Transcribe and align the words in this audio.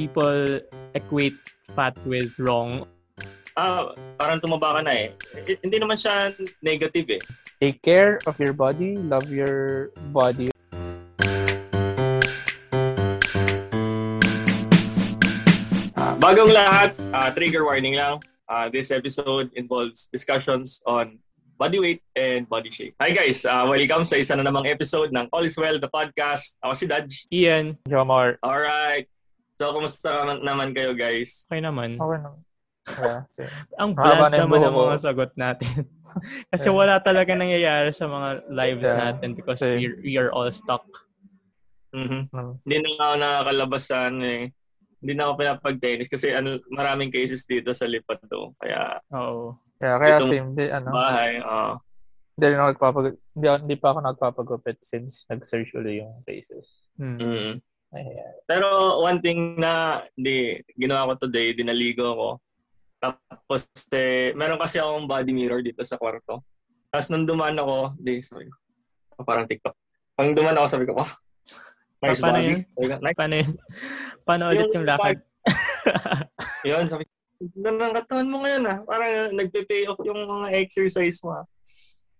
people 0.00 0.64
equate 0.96 1.36
fat 1.76 1.92
with 2.08 2.32
wrong. 2.40 2.88
Ah, 3.52 3.92
parang 4.16 4.40
tumaba 4.40 4.80
ka 4.80 4.80
na 4.80 4.96
eh. 4.96 5.08
Hindi 5.60 5.76
naman 5.76 6.00
siya 6.00 6.32
negative 6.64 7.20
eh. 7.20 7.22
Take 7.60 7.84
care 7.84 8.16
of 8.24 8.40
your 8.40 8.56
body, 8.56 8.96
love 8.96 9.28
your 9.28 9.92
body. 10.08 10.48
Ah, 15.92 16.16
bagong 16.16 16.48
lahat, 16.48 16.96
ah, 17.12 17.28
trigger 17.36 17.68
warning 17.68 18.00
lang. 18.00 18.24
Ah, 18.48 18.72
this 18.72 18.88
episode 18.88 19.52
involves 19.52 20.08
discussions 20.08 20.80
on 20.88 21.20
body 21.60 21.76
weight 21.76 22.00
and 22.16 22.48
body 22.48 22.72
shape. 22.72 22.96
Hi 22.96 23.12
guys, 23.12 23.44
ah, 23.44 23.68
welcome 23.68 24.08
sa 24.08 24.16
isa 24.16 24.32
na 24.32 24.48
namang 24.48 24.64
episode 24.64 25.12
ng 25.12 25.28
All 25.28 25.44
is 25.44 25.60
Well, 25.60 25.76
the 25.76 25.92
podcast. 25.92 26.56
Ako 26.64 26.72
si 26.72 26.88
Dodge. 26.88 27.28
Ian, 27.28 27.76
Jomar. 27.84 28.40
Alright. 28.40 29.12
So, 29.60 29.76
kumusta 29.76 30.08
naman, 30.24 30.40
naman 30.40 30.68
kayo 30.72 30.96
guys? 30.96 31.44
okay 31.44 31.60
naman. 31.60 32.00
Okay 32.00 32.16
naman. 32.16 32.40
Yeah. 32.88 33.20
Ang 33.76 33.92
bland 33.92 34.32
naman 34.32 34.64
ng 34.64 34.72
mga 34.72 34.96
sagot 35.04 35.36
natin. 35.36 35.84
Kasi 36.50 36.72
Yeah. 36.72 36.78
wala 36.80 36.96
talaga 36.96 37.36
nangyayari 37.36 37.92
sa 37.92 38.08
mga 38.08 38.48
lives 38.48 38.88
Yeah. 38.88 38.96
natin 38.96 39.36
because 39.36 39.60
Same. 39.60 39.76
we're, 39.76 40.00
we 40.00 40.16
are 40.16 40.32
all 40.32 40.48
stuck. 40.48 40.88
Mhm. 41.92 42.32
Mm. 42.32 42.52
Hindi 42.64 42.76
na 42.80 42.88
ako 43.04 43.14
nakakalabas 43.20 43.82
sa 43.84 44.08
ano 44.08 44.24
eh. 44.24 44.48
Hindi 45.04 45.12
na 45.12 45.22
ako 45.28 45.32
pinapag-tennis 45.44 46.08
kasi 46.08 46.32
ano, 46.32 46.56
maraming 46.72 47.12
cases 47.12 47.44
dito 47.44 47.68
sa 47.76 47.84
lipat 47.84 48.24
do. 48.32 48.56
Kaya 48.56 48.96
Oo. 49.12 49.60
Yeah, 49.76 50.00
kaya 50.00 50.24
same. 50.24 50.56
Di, 50.56 50.72
ano, 50.72 50.88
bahay, 50.88 51.36
ah. 51.44 51.76
hindi, 52.32 52.44
rin 52.48 52.58
ako 52.58 52.68
nagpapag, 52.72 53.04
hindi, 53.36 53.46
ako- 53.46 53.60
hindi 53.68 53.76
pa 53.76 53.86
ako 53.92 53.98
nagpapagupit 54.08 54.78
since 54.80 55.28
nag-search 55.28 55.76
ulit 55.76 56.00
yung 56.00 56.24
cases. 56.24 56.64
Mm. 56.96 57.20
Ayan. 57.20 57.56
Pero 58.46 59.02
one 59.02 59.18
thing 59.18 59.58
na 59.58 60.02
di 60.14 60.58
ginawa 60.78 61.14
ko 61.14 61.26
today, 61.26 61.54
dinaligo 61.54 62.06
ako. 62.06 62.28
Tapos 63.00 63.66
eh, 63.96 64.30
meron 64.36 64.60
kasi 64.60 64.78
akong 64.78 65.08
body 65.10 65.32
mirror 65.34 65.64
dito 65.64 65.82
sa 65.82 65.98
kwarto. 65.98 66.44
Tapos 66.90 67.06
nung 67.10 67.26
dumaan 67.26 67.58
ako, 67.58 67.94
di, 67.98 68.18
sorry. 68.22 68.50
Oh, 69.16 69.24
parang 69.26 69.46
TikTok. 69.46 69.74
Pag 70.14 70.34
dumaan 70.36 70.58
ako, 70.58 70.66
sabi 70.68 70.84
ko, 70.90 70.98
oh, 70.98 71.10
nice 72.02 72.20
Paano 72.20 72.38
body. 72.38 72.50
yun? 72.50 72.60
Ko, 72.66 72.80
Nice. 72.98 73.16
Paano 73.16 73.34
yun? 73.38 73.50
Paano 74.26 74.42
ulit 74.50 74.70
yung 74.74 74.86
lakad? 74.86 75.18
Yun, 76.68 76.84
sabi 76.90 77.02
ko, 77.08 77.12
ganda 77.56 77.88
ng 77.88 77.96
katawan 77.96 78.28
mo 78.28 78.36
ngayon 78.44 78.64
ah. 78.68 78.78
Parang 78.84 79.32
nagpe-pay 79.32 79.88
off 79.88 80.00
yung 80.04 80.28
mga 80.28 80.48
exercise 80.60 81.18
mo 81.24 81.40
ah. 81.40 81.46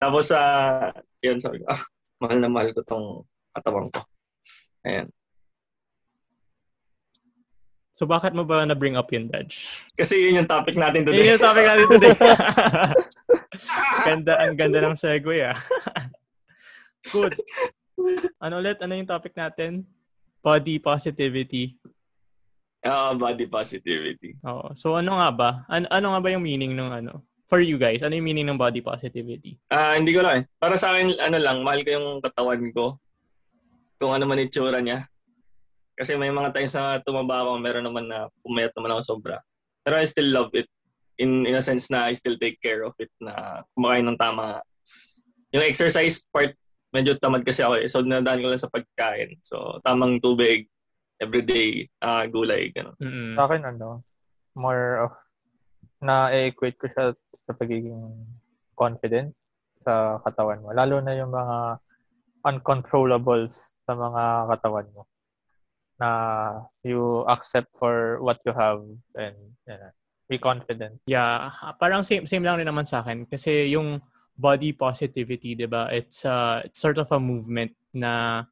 Tapos, 0.00 0.32
ah, 0.32 0.96
yun, 1.20 1.36
sabi 1.36 1.60
ko, 1.60 1.68
ah, 1.68 1.82
mahal 2.24 2.38
na 2.40 2.48
mahal 2.48 2.72
ko 2.72 2.80
tong 2.86 3.06
katawan 3.52 3.84
ko. 3.92 4.00
Ayan. 4.88 5.12
So 8.00 8.08
bakit 8.08 8.32
mo 8.32 8.48
ba 8.48 8.64
na-bring 8.64 8.96
up 8.96 9.12
yun, 9.12 9.28
Dodge? 9.28 9.68
Kasi 9.92 10.16
yun 10.16 10.40
yung 10.40 10.48
topic 10.48 10.72
natin 10.72 11.04
today. 11.04 11.20
Yun 11.20 11.36
yung 11.36 11.44
topic 11.44 11.64
natin 11.68 11.86
today. 11.92 12.16
ganda, 14.08 14.32
ang 14.40 14.56
ganda 14.56 14.80
ng 14.80 14.96
segue 14.96 15.44
ah. 15.44 15.58
Good. 17.12 17.36
Ano 18.40 18.64
ulit? 18.64 18.80
Ano 18.80 18.96
yung 18.96 19.04
topic 19.04 19.36
natin? 19.36 19.84
Body 20.40 20.80
positivity. 20.80 21.76
Ah, 22.80 23.12
body 23.12 23.44
positivity. 23.44 24.40
Oo. 24.48 24.72
So 24.72 24.96
ano 24.96 25.20
nga 25.20 25.28
ba? 25.28 25.50
Ano, 25.68 25.84
ano 25.92 26.16
nga 26.16 26.20
ba 26.24 26.32
yung 26.32 26.44
meaning 26.48 26.72
ng 26.72 27.04
ano? 27.04 27.20
For 27.52 27.60
you 27.60 27.76
guys, 27.76 28.00
ano 28.00 28.16
yung 28.16 28.24
meaning 28.24 28.48
ng 28.48 28.56
body 28.56 28.80
positivity? 28.80 29.60
Ah, 29.68 29.92
hindi 29.92 30.16
ko 30.16 30.24
lang 30.24 30.40
eh. 30.40 30.44
Para 30.56 30.80
sa 30.80 30.96
akin, 30.96 31.20
ano 31.20 31.36
lang, 31.36 31.60
mahal 31.60 31.84
ko 31.84 31.90
yung 31.92 32.08
katawan 32.24 32.64
ko. 32.72 32.96
Kung 34.00 34.16
ano 34.16 34.24
man 34.24 34.40
itsura 34.40 34.80
niya. 34.80 35.04
Kasi 36.00 36.16
may 36.16 36.32
mga 36.32 36.56
times 36.56 36.72
na 36.72 36.96
tumaba 37.04 37.44
ako, 37.44 37.60
meron 37.60 37.84
naman 37.84 38.08
na 38.08 38.32
pumayat 38.40 38.72
naman 38.72 38.96
ako 38.96 39.00
sobra. 39.04 39.36
Pero 39.84 40.00
I 40.00 40.08
still 40.08 40.32
love 40.32 40.48
it. 40.56 40.64
In, 41.20 41.44
in 41.44 41.52
a 41.52 41.60
sense 41.60 41.92
na 41.92 42.08
I 42.08 42.16
still 42.16 42.40
take 42.40 42.56
care 42.64 42.80
of 42.88 42.96
it 42.96 43.12
na 43.20 43.60
kumakain 43.76 44.08
ng 44.08 44.16
tama. 44.16 44.64
Yung 45.52 45.60
exercise 45.60 46.24
part, 46.32 46.56
medyo 46.88 47.20
tamad 47.20 47.44
kasi 47.44 47.60
ako 47.60 47.84
eh. 47.84 47.92
So, 47.92 48.00
nadaan 48.00 48.40
ko 48.40 48.48
lang 48.48 48.64
sa 48.64 48.72
pagkain. 48.72 49.36
So, 49.44 49.76
tamang 49.84 50.24
tubig, 50.24 50.72
everyday, 51.20 51.84
ah 52.00 52.24
gulay, 52.24 52.72
gano'n. 52.72 52.96
Mm-mm. 52.96 53.36
Sa 53.36 53.44
akin, 53.44 53.68
ano, 53.68 54.00
more 54.56 55.04
of, 55.04 55.12
na-equate 56.00 56.80
ko 56.80 56.88
siya 56.88 57.12
sa 57.44 57.52
pagiging 57.52 58.00
confident 58.72 59.36
sa 59.84 60.16
katawan 60.24 60.64
mo. 60.64 60.72
Lalo 60.72 61.04
na 61.04 61.12
yung 61.12 61.28
mga 61.28 61.76
uncontrollables 62.48 63.84
sa 63.84 63.92
mga 63.92 64.48
katawan 64.48 64.88
mo. 64.96 65.04
Na 66.00 66.64
you 66.80 67.28
accept 67.28 67.68
for 67.76 68.18
what 68.24 68.40
you 68.48 68.56
have 68.56 68.80
and 69.14 69.36
know, 69.68 69.92
be 70.30 70.40
confident. 70.40 70.96
Yeah, 71.04 71.52
parang 71.76 72.00
same 72.00 72.24
same 72.24 72.40
lang 72.46 72.56
rin 72.56 72.68
naman 72.70 72.88
sa 72.88 73.04
akin 73.04 73.28
kasi 73.28 73.68
yung 73.74 74.00
body 74.40 74.72
positivity, 74.72 75.52
'di 75.52 75.68
ba? 75.68 75.92
It's 75.92 76.24
uh 76.24 76.64
it's 76.64 76.80
sort 76.80 76.96
of 76.96 77.12
a 77.12 77.20
movement 77.20 77.76
na 77.92 78.46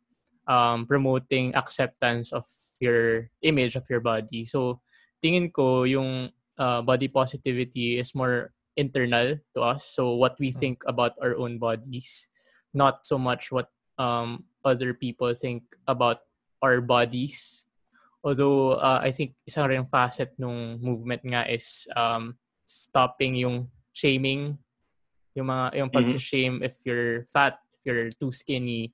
um 0.45 0.85
promoting 0.85 1.57
acceptance 1.57 2.35
of 2.37 2.45
your 2.77 3.33
image 3.41 3.75
of 3.81 3.89
your 3.89 4.05
body. 4.05 4.45
So 4.45 4.85
tingin 5.25 5.49
ko 5.49 5.89
yung 5.89 6.31
uh, 6.61 6.81
body 6.85 7.09
positivity 7.09 7.99
is 7.99 8.15
more 8.15 8.53
internal 8.77 9.41
to 9.57 9.59
us. 9.63 9.89
So 9.89 10.15
what 10.15 10.37
we 10.39 10.53
think 10.53 10.85
about 10.87 11.19
our 11.19 11.35
own 11.35 11.59
bodies, 11.59 12.29
not 12.75 13.09
so 13.09 13.17
much 13.17 13.51
what 13.51 13.73
um 13.97 14.47
other 14.63 14.93
people 14.95 15.33
think 15.35 15.65
about 15.89 16.28
our 16.63 16.81
bodies. 16.81 17.65
Although 18.23 18.79
uh, 18.79 19.01
I 19.03 19.11
think 19.15 19.35
isang 19.47 19.71
rin 19.71 19.87
facet 19.87 20.35
nung 20.37 20.83
movement 20.83 21.23
nga 21.23 21.47
is 21.47 21.87
um 21.95 22.35
stopping 22.67 23.39
yung 23.39 23.71
shaming, 23.95 24.59
yung 25.33 25.49
mga 25.49 25.67
yung 25.79 25.91
pag-shame 25.91 26.61
if 26.63 26.77
you're 26.85 27.25
fat, 27.31 27.63
if 27.79 27.81
you're 27.87 28.11
too 28.19 28.35
skinny. 28.35 28.93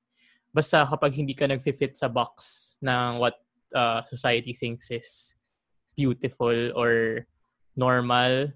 Basta 0.54 0.86
kapag 0.86 1.18
hindi 1.18 1.34
ka 1.34 1.50
nag-fit 1.50 1.98
sa 1.98 2.06
box 2.06 2.76
ng 2.78 3.18
what 3.18 3.42
uh, 3.74 4.06
society 4.06 4.54
thinks 4.54 4.92
is 4.92 5.34
beautiful 5.98 6.54
or 6.78 7.26
normal, 7.74 8.54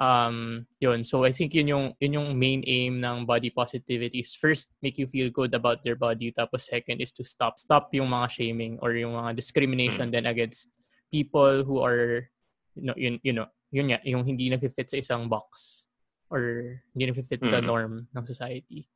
um 0.00 0.64
yun. 0.80 1.04
So 1.04 1.28
i 1.28 1.32
think 1.32 1.52
yun 1.52 1.68
yung 1.68 1.84
yun 2.00 2.16
yung 2.16 2.28
main 2.32 2.64
aim 2.64 3.04
ng 3.04 3.28
body 3.28 3.52
positivity 3.52 4.24
is 4.24 4.32
first 4.32 4.72
make 4.80 4.96
you 4.96 5.04
feel 5.06 5.28
good 5.28 5.52
about 5.52 5.84
your 5.84 5.94
body. 5.94 6.32
Tapos 6.32 6.64
second 6.64 7.04
is 7.04 7.12
to 7.12 7.22
stop 7.22 7.60
stop 7.60 7.92
yung 7.92 8.08
mga 8.08 8.32
shaming 8.32 8.80
or 8.80 8.96
yung 8.96 9.12
mga 9.12 9.36
discrimination 9.36 10.08
then 10.08 10.24
against 10.24 10.72
people 11.12 11.60
who 11.62 11.84
are 11.84 12.32
you 12.72 12.88
know 12.88 12.96
yun 12.96 13.20
you 13.20 13.36
know 13.36 13.44
yun 13.68 13.92
nga 13.92 14.00
yung 14.02 14.24
hindi 14.24 14.48
na-fit 14.48 14.88
sa 14.88 14.96
isang 14.98 15.28
box 15.28 15.84
or 16.32 16.80
hindi 16.96 17.12
na-fit 17.12 17.42
sa 17.44 17.60
Mhm. 17.60 17.66
norm 17.68 17.92
ng 18.08 18.24
society. 18.26 18.88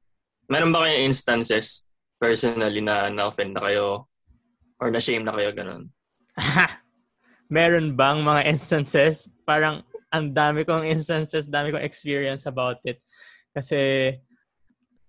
Meron 0.48 0.72
ba 0.72 0.88
kayong 0.88 1.12
instances 1.12 1.84
personally 2.16 2.81
na 2.81 3.12
na-offend 3.12 3.53
na 3.54 3.62
kayo 3.62 4.09
or 4.81 4.88
na-shame 4.91 5.22
na 5.22 5.34
kayo, 5.37 5.53
gano'n? 5.53 5.84
meron 7.53 7.94
bang 7.94 8.19
mga 8.25 8.43
instances? 8.50 9.28
Parang 9.44 9.84
ang 10.14 10.30
dami 10.30 10.62
kong 10.62 10.86
instances 10.86 11.50
dami 11.50 11.75
kong 11.75 11.82
experience 11.82 12.47
about 12.47 12.78
it. 12.86 13.02
Kasi 13.50 14.14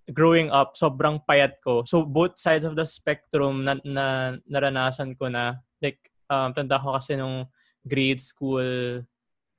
growing 0.10 0.50
up 0.50 0.74
sobrang 0.74 1.22
payat 1.22 1.62
ko. 1.62 1.86
So 1.86 2.02
both 2.02 2.42
sides 2.42 2.66
of 2.66 2.74
the 2.74 2.90
spectrum 2.90 3.62
na, 3.62 3.78
na 3.86 4.38
naranasan 4.50 5.14
ko 5.14 5.30
na. 5.30 5.62
Like 5.78 6.02
um, 6.26 6.58
tanda 6.58 6.82
ko 6.82 6.98
kasi 6.98 7.14
nung 7.14 7.46
grade 7.86 8.22
school 8.22 9.06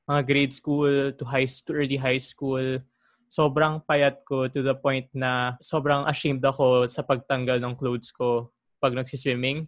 mga 0.06 0.22
grade 0.26 0.54
school 0.54 1.14
to 1.14 1.22
high 1.26 1.46
to 1.46 1.72
early 1.74 1.98
high 1.98 2.22
school 2.22 2.82
sobrang 3.26 3.82
payat 3.82 4.22
ko 4.22 4.46
to 4.46 4.62
the 4.62 4.74
point 4.74 5.10
na 5.10 5.58
sobrang 5.58 6.06
ashamed 6.06 6.42
ako 6.42 6.86
sa 6.86 7.02
pagtanggal 7.02 7.58
ng 7.58 7.74
clothes 7.74 8.14
ko 8.14 8.54
pag 8.78 8.94
nagsiswimming 8.94 9.66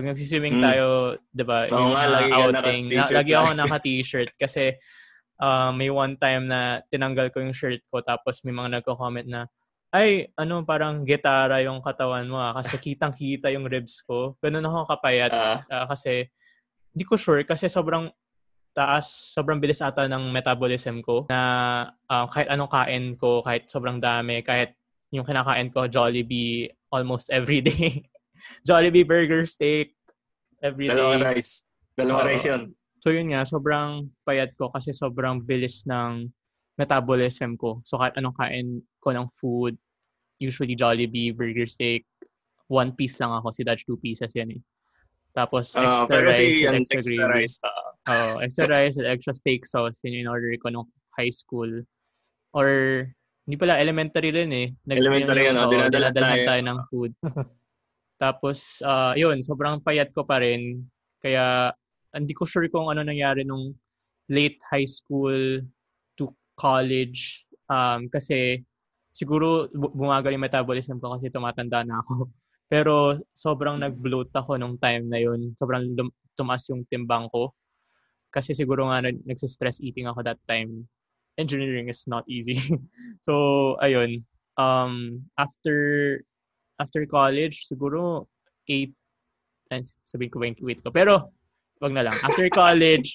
pag 0.00 0.16
nagsiswimming 0.16 0.56
Mm. 0.56 0.64
tayo, 0.64 0.86
'di 1.36 1.44
ba? 1.44 1.68
Oo 1.68 1.76
yung 1.76 1.92
nga, 1.92 2.04
lagi 2.08 2.32
outing, 2.32 2.82
na, 2.88 3.04
lagi 3.12 3.32
ako 3.36 3.48
naka-t-shirt 3.52 4.30
kasi 4.40 4.80
uh, 5.36 5.68
may 5.76 5.92
one 5.92 6.16
time 6.16 6.48
na 6.48 6.80
tinanggal 6.88 7.28
ko 7.28 7.44
yung 7.44 7.52
shirt 7.52 7.84
ko 7.92 8.00
tapos 8.00 8.40
may 8.48 8.56
mga 8.56 8.80
nagko-comment 8.80 9.28
na 9.28 9.44
ay, 9.90 10.30
ano, 10.38 10.62
parang 10.62 11.02
gitara 11.02 11.66
yung 11.66 11.82
katawan 11.82 12.22
mo 12.30 12.38
ah, 12.38 12.54
kasi 12.54 12.78
kitang-kita 12.78 13.50
yung 13.50 13.66
ribs 13.66 14.06
ko. 14.06 14.38
Ganun 14.38 14.62
ako 14.62 14.86
kapayat 14.96 15.34
Ah, 15.34 15.66
ah, 15.66 15.86
kasi 15.90 16.30
hindi 16.94 17.04
ko 17.04 17.18
sure 17.18 17.42
kasi 17.42 17.66
sobrang 17.66 18.06
taas, 18.70 19.34
sobrang 19.34 19.58
bilis 19.58 19.82
ata 19.82 20.06
ng 20.06 20.30
metabolism 20.30 21.02
ko 21.02 21.26
na 21.26 21.90
ah, 22.06 22.24
kahit 22.30 22.48
anong 22.48 22.70
kain 22.70 23.04
ko, 23.18 23.42
kahit 23.42 23.66
sobrang 23.66 23.98
dami, 23.98 24.46
kahit 24.46 24.78
yung 25.10 25.26
kinakain 25.26 25.74
ko, 25.74 25.90
Jollibee 25.90 26.70
almost 26.94 27.26
every 27.34 27.58
day. 27.58 28.06
Jollibee 28.62 29.04
burger 29.04 29.44
steak 29.44 29.94
every 30.60 30.88
dalawang 30.88 31.22
rice. 31.22 31.64
Dalawang 31.94 32.24
Oo. 32.24 32.28
rice 32.28 32.46
yun. 32.46 32.62
So 33.00 33.08
yun 33.08 33.32
nga, 33.32 33.42
sobrang 33.42 34.12
payat 34.22 34.52
ko 34.54 34.68
kasi 34.68 34.92
sobrang 34.92 35.40
bilis 35.40 35.84
ng 35.84 36.28
metabolism 36.76 37.56
ko. 37.56 37.80
So 37.82 37.96
kahit 37.96 38.16
anong 38.16 38.36
kain 38.36 38.68
ko 38.98 39.10
ng 39.10 39.28
food, 39.34 39.76
usually 40.36 40.76
Jollibee, 40.76 41.32
burger 41.32 41.64
steak, 41.64 42.04
one 42.68 42.92
piece 42.92 43.16
lang 43.16 43.32
ako. 43.32 43.50
Si 43.50 43.64
Dutch 43.64 43.84
two 43.84 43.96
pieces 43.96 44.32
yan 44.32 44.52
eh. 44.52 44.60
Tapos 45.30 45.72
Ah, 45.74 46.04
extra 46.04 46.10
pero 46.10 46.26
rice 46.28 46.40
si 46.40 46.60
yan, 46.60 46.74
extra 46.76 46.98
extra 47.00 47.16
gravy. 47.16 47.34
rice. 47.40 47.56
ah. 47.62 47.88
Oo, 48.10 48.30
extra 48.40 48.66
rice 48.66 48.96
with 48.96 49.08
extra 49.08 49.32
steak 49.32 49.62
sauce. 49.64 49.96
Yun 50.02 50.24
yung 50.24 50.32
order 50.32 50.52
ko 50.56 50.68
nung 50.68 50.88
high 51.16 51.30
school. 51.30 51.70
Or, 52.50 52.68
hindi 53.46 53.56
pala, 53.56 53.78
elementary 53.78 54.28
rin 54.30 54.50
eh. 54.50 54.68
Nag- 54.84 54.98
Elementary 54.98 55.46
yun, 55.46 55.54
yan, 55.54 55.56
oh. 55.56 55.64
oo, 55.66 55.72
Dinadala 55.72 56.08
dinadalhan 56.10 56.36
tayo. 56.36 56.48
tayo 56.48 56.62
ng 56.66 56.78
food. 56.88 57.12
Tapos, 58.20 58.84
ah 58.84 59.16
yun, 59.16 59.40
sobrang 59.40 59.80
payat 59.80 60.12
ko 60.12 60.28
pa 60.28 60.44
rin. 60.44 60.84
Kaya, 61.24 61.72
hindi 62.12 62.36
ko 62.36 62.44
sure 62.44 62.68
kung 62.68 62.92
ano 62.92 63.00
nangyari 63.00 63.48
nung 63.48 63.72
late 64.28 64.60
high 64.68 64.84
school 64.84 65.64
to 66.20 66.28
college. 66.60 67.48
Um, 67.72 68.12
kasi, 68.12 68.60
siguro 69.16 69.72
bu- 69.72 69.94
bumagal 69.96 70.36
yung 70.36 70.44
metabolism 70.44 71.00
ko 71.00 71.16
kasi 71.16 71.32
tumatanda 71.32 71.80
na 71.80 72.04
ako. 72.04 72.28
Pero 72.72 73.18
sobrang 73.34 73.80
nag-bloat 73.80 74.30
ako 74.36 74.60
nung 74.60 74.76
time 74.76 75.08
na 75.08 75.18
yun. 75.18 75.56
Sobrang 75.56 75.82
lum- 75.96 76.14
tumaas 76.36 76.68
yung 76.68 76.84
timbang 76.92 77.26
ko. 77.32 77.50
Kasi 78.30 78.54
siguro 78.54 78.86
nga 78.92 79.02
nag- 79.02 79.24
nagsistress 79.26 79.80
eating 79.80 80.06
ako 80.06 80.22
that 80.22 80.38
time. 80.46 80.86
Engineering 81.40 81.88
is 81.88 82.04
not 82.04 82.22
easy. 82.28 82.60
so, 83.26 83.74
ayun. 83.80 84.22
Um, 84.60 85.24
after 85.40 86.20
after 86.80 87.04
college, 87.04 87.68
siguro 87.68 88.24
8 88.64 88.90
ay, 89.70 89.86
sabihin 90.02 90.32
ko 90.34 90.42
ba 90.42 90.50
yung 90.50 90.58
weight 90.66 90.82
ko. 90.82 90.90
Pero, 90.90 91.30
wag 91.78 91.94
na 91.94 92.02
lang. 92.02 92.16
After 92.26 92.50
college, 92.66 93.14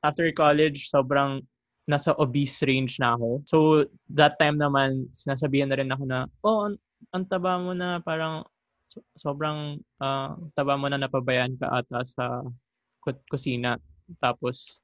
after 0.00 0.24
college, 0.32 0.88
sobrang 0.88 1.44
nasa 1.84 2.16
obese 2.16 2.64
range 2.64 2.96
na 2.96 3.12
ako. 3.12 3.28
So, 3.44 3.56
that 4.08 4.40
time 4.40 4.56
naman, 4.56 5.12
sinasabihan 5.12 5.68
na 5.68 5.76
rin 5.76 5.92
ako 5.92 6.04
na, 6.08 6.24
oh, 6.40 6.72
ang, 6.72 6.76
ang 7.12 7.24
taba 7.28 7.60
mo 7.60 7.76
na 7.76 8.00
parang 8.00 8.48
so- 8.88 9.04
sobrang 9.20 9.76
ah, 10.00 10.32
taba 10.56 10.80
mo 10.80 10.88
na 10.88 10.96
napabayaan 10.96 11.60
ka 11.60 11.68
ata 11.68 12.00
sa 12.00 12.40
ku- 13.04 13.26
kusina. 13.28 13.76
Tapos, 14.16 14.80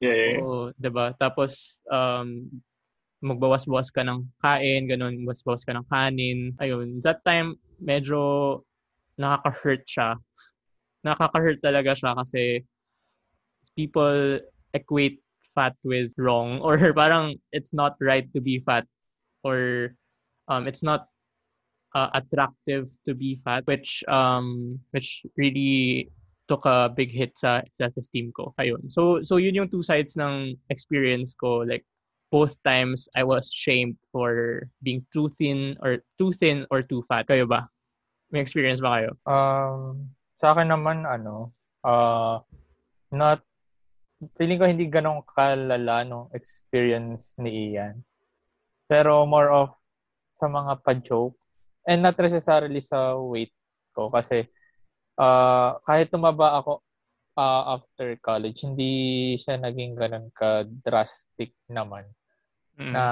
Yeah, 0.00 0.16
yeah, 0.16 0.40
oo, 0.40 0.72
'di 0.80 0.90
ba? 0.96 1.12
Tapos 1.12 1.76
um 1.92 2.48
magbawas-bawas 3.20 3.92
ka 3.92 4.00
ng 4.04 4.24
kain, 4.40 4.88
ganun, 4.88 5.20
magbawas-bawas 5.22 5.64
ka 5.64 5.76
ng 5.76 5.86
kanin. 5.92 6.56
Ayun, 6.60 7.00
that 7.04 7.20
time 7.24 7.56
medyo 7.80 8.60
nakaka-hurt 9.20 9.84
siya. 9.84 10.16
Nakaka-hurt 11.06 11.60
talaga 11.60 11.92
siya 11.96 12.16
kasi 12.16 12.64
people 13.76 14.40
equate 14.72 15.20
fat 15.54 15.76
with 15.84 16.12
wrong 16.16 16.60
or 16.64 16.78
parang 16.94 17.36
it's 17.52 17.72
not 17.72 17.96
right 18.00 18.30
to 18.32 18.40
be 18.40 18.62
fat 18.64 18.86
or 19.44 19.92
um 20.48 20.66
it's 20.66 20.82
not 20.82 21.08
uh, 21.94 22.08
attractive 22.14 22.86
to 23.04 23.14
be 23.14 23.40
fat 23.44 23.66
which 23.66 24.04
um 24.08 24.78
which 24.92 25.26
really 25.36 26.08
took 26.50 26.66
a 26.66 26.90
big 26.90 27.14
hit 27.14 27.30
sa 27.38 27.62
self-esteem 27.78 28.34
ko. 28.34 28.50
Ayun. 28.58 28.90
So 28.90 29.22
so 29.22 29.38
yun 29.38 29.54
yung 29.54 29.70
two 29.70 29.86
sides 29.86 30.18
ng 30.18 30.58
experience 30.66 31.30
ko 31.38 31.62
like 31.62 31.86
both 32.30 32.54
times 32.62 33.10
I 33.18 33.26
was 33.26 33.50
shamed 33.50 33.98
for 34.14 34.64
being 34.82 35.02
too 35.10 35.28
thin 35.34 35.74
or 35.82 35.98
too 36.16 36.30
thin 36.30 36.64
or 36.70 36.80
too 36.86 37.02
fat. 37.10 37.26
Kayo 37.26 37.44
ba? 37.44 37.66
May 38.30 38.40
experience 38.40 38.78
ba 38.78 39.02
kayo? 39.02 39.10
Um, 39.26 40.14
sa 40.38 40.54
akin 40.54 40.70
naman, 40.70 41.02
ano, 41.02 41.50
uh, 41.82 42.38
not, 43.10 43.42
feeling 44.38 44.62
ko 44.62 44.70
hindi 44.70 44.86
ganong 44.86 45.26
kalala 45.26 46.06
nung 46.06 46.30
experience 46.30 47.34
ni 47.34 47.74
Ian. 47.74 48.06
Pero 48.86 49.26
more 49.26 49.50
of 49.50 49.74
sa 50.38 50.46
mga 50.46 50.86
pa-joke. 50.86 51.34
And 51.90 52.06
not 52.06 52.14
necessarily 52.14 52.80
sa 52.80 53.18
weight 53.18 53.50
ko. 53.90 54.06
Kasi, 54.06 54.46
uh, 55.18 55.82
kahit 55.82 56.14
tumaba 56.14 56.62
ako 56.62 56.86
uh, 57.34 57.74
after 57.74 58.14
college, 58.22 58.62
hindi 58.62 59.34
siya 59.42 59.58
naging 59.58 59.98
ganon 59.98 60.30
ka-drastic 60.30 61.50
naman 61.66 62.06
Mm. 62.80 62.92
na 62.96 63.04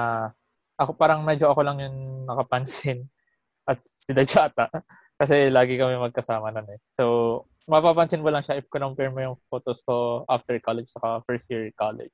ako 0.81 0.97
parang 0.97 1.21
medyo 1.21 1.53
ako 1.53 1.61
lang 1.61 1.77
yung 1.77 2.25
nakapansin 2.25 3.05
at 3.69 3.77
si 3.85 4.11
Dajata 4.15 4.71
kasi 5.19 5.51
lagi 5.51 5.75
kami 5.75 5.99
magkasama 5.99 6.49
nun 6.49 6.73
eh. 6.73 6.79
So, 6.95 7.45
mapapansin 7.67 8.23
mo 8.23 8.31
lang 8.33 8.41
siya 8.41 8.57
if 8.57 8.65
compare 8.71 9.11
mo 9.13 9.19
yung 9.19 9.37
photos 9.51 9.83
ko 9.85 10.25
after 10.31 10.57
college 10.63 10.89
saka 10.89 11.21
first 11.27 11.45
year 11.51 11.67
college. 11.75 12.09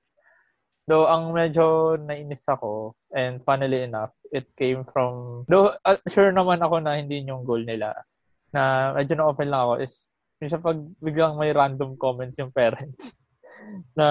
Though, 0.86 1.10
ang 1.10 1.34
medyo 1.34 1.98
nainis 1.98 2.46
ako, 2.46 2.94
and 3.10 3.42
funnily 3.42 3.90
enough, 3.90 4.14
it 4.30 4.46
came 4.54 4.86
from, 4.86 5.42
though, 5.50 5.74
uh, 5.82 5.98
sure 6.14 6.30
naman 6.30 6.62
ako 6.62 6.78
na 6.78 7.02
hindi 7.02 7.26
yun 7.26 7.34
yung 7.34 7.44
goal 7.46 7.66
nila, 7.66 7.90
na 8.54 8.94
medyo 8.94 9.18
na-open 9.18 9.50
lang 9.50 9.66
ako 9.66 9.74
is, 9.82 10.14
yung 10.46 10.54
sa 10.54 10.62
pag 10.62 10.78
biglang 11.02 11.42
may 11.42 11.50
random 11.58 11.98
comments 11.98 12.38
yung 12.38 12.54
parents, 12.54 13.18
na 13.94 14.08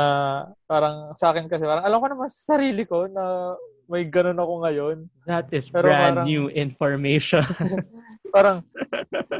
parang 0.64 1.12
sa 1.14 1.30
akin 1.30 1.46
kasi, 1.46 1.62
parang 1.62 1.84
alam 1.84 1.98
ko 1.98 2.06
naman 2.08 2.28
sa 2.28 2.54
sarili 2.54 2.84
ko 2.84 3.06
na 3.06 3.54
may 3.84 4.08
ganun 4.08 4.40
ako 4.40 4.64
ngayon. 4.64 4.96
That 5.28 5.52
is 5.52 5.68
Pero 5.68 5.88
brand 5.88 6.22
parang- 6.22 6.26
new 6.26 6.48
information. 6.48 7.44
Parang, 8.34 8.66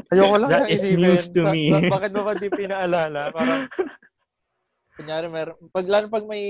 ayoko 0.07 0.35
lang 0.39 0.49
That 0.49 0.71
is 0.71 0.87
isipin. 0.87 1.03
news 1.03 1.27
to 1.29 1.43
Sa- 1.43 1.51
me. 1.51 1.67
sa- 1.67 1.91
bakit 1.91 2.11
mo 2.15 2.23
ba 2.23 2.31
di 2.31 2.47
pinaalala? 2.47 3.27
Parang, 3.29 3.67
kunyari, 4.95 5.27
mer 5.27 5.51
pag, 5.69 5.83
lalo 5.83 6.07
pag 6.07 6.23
may 6.23 6.45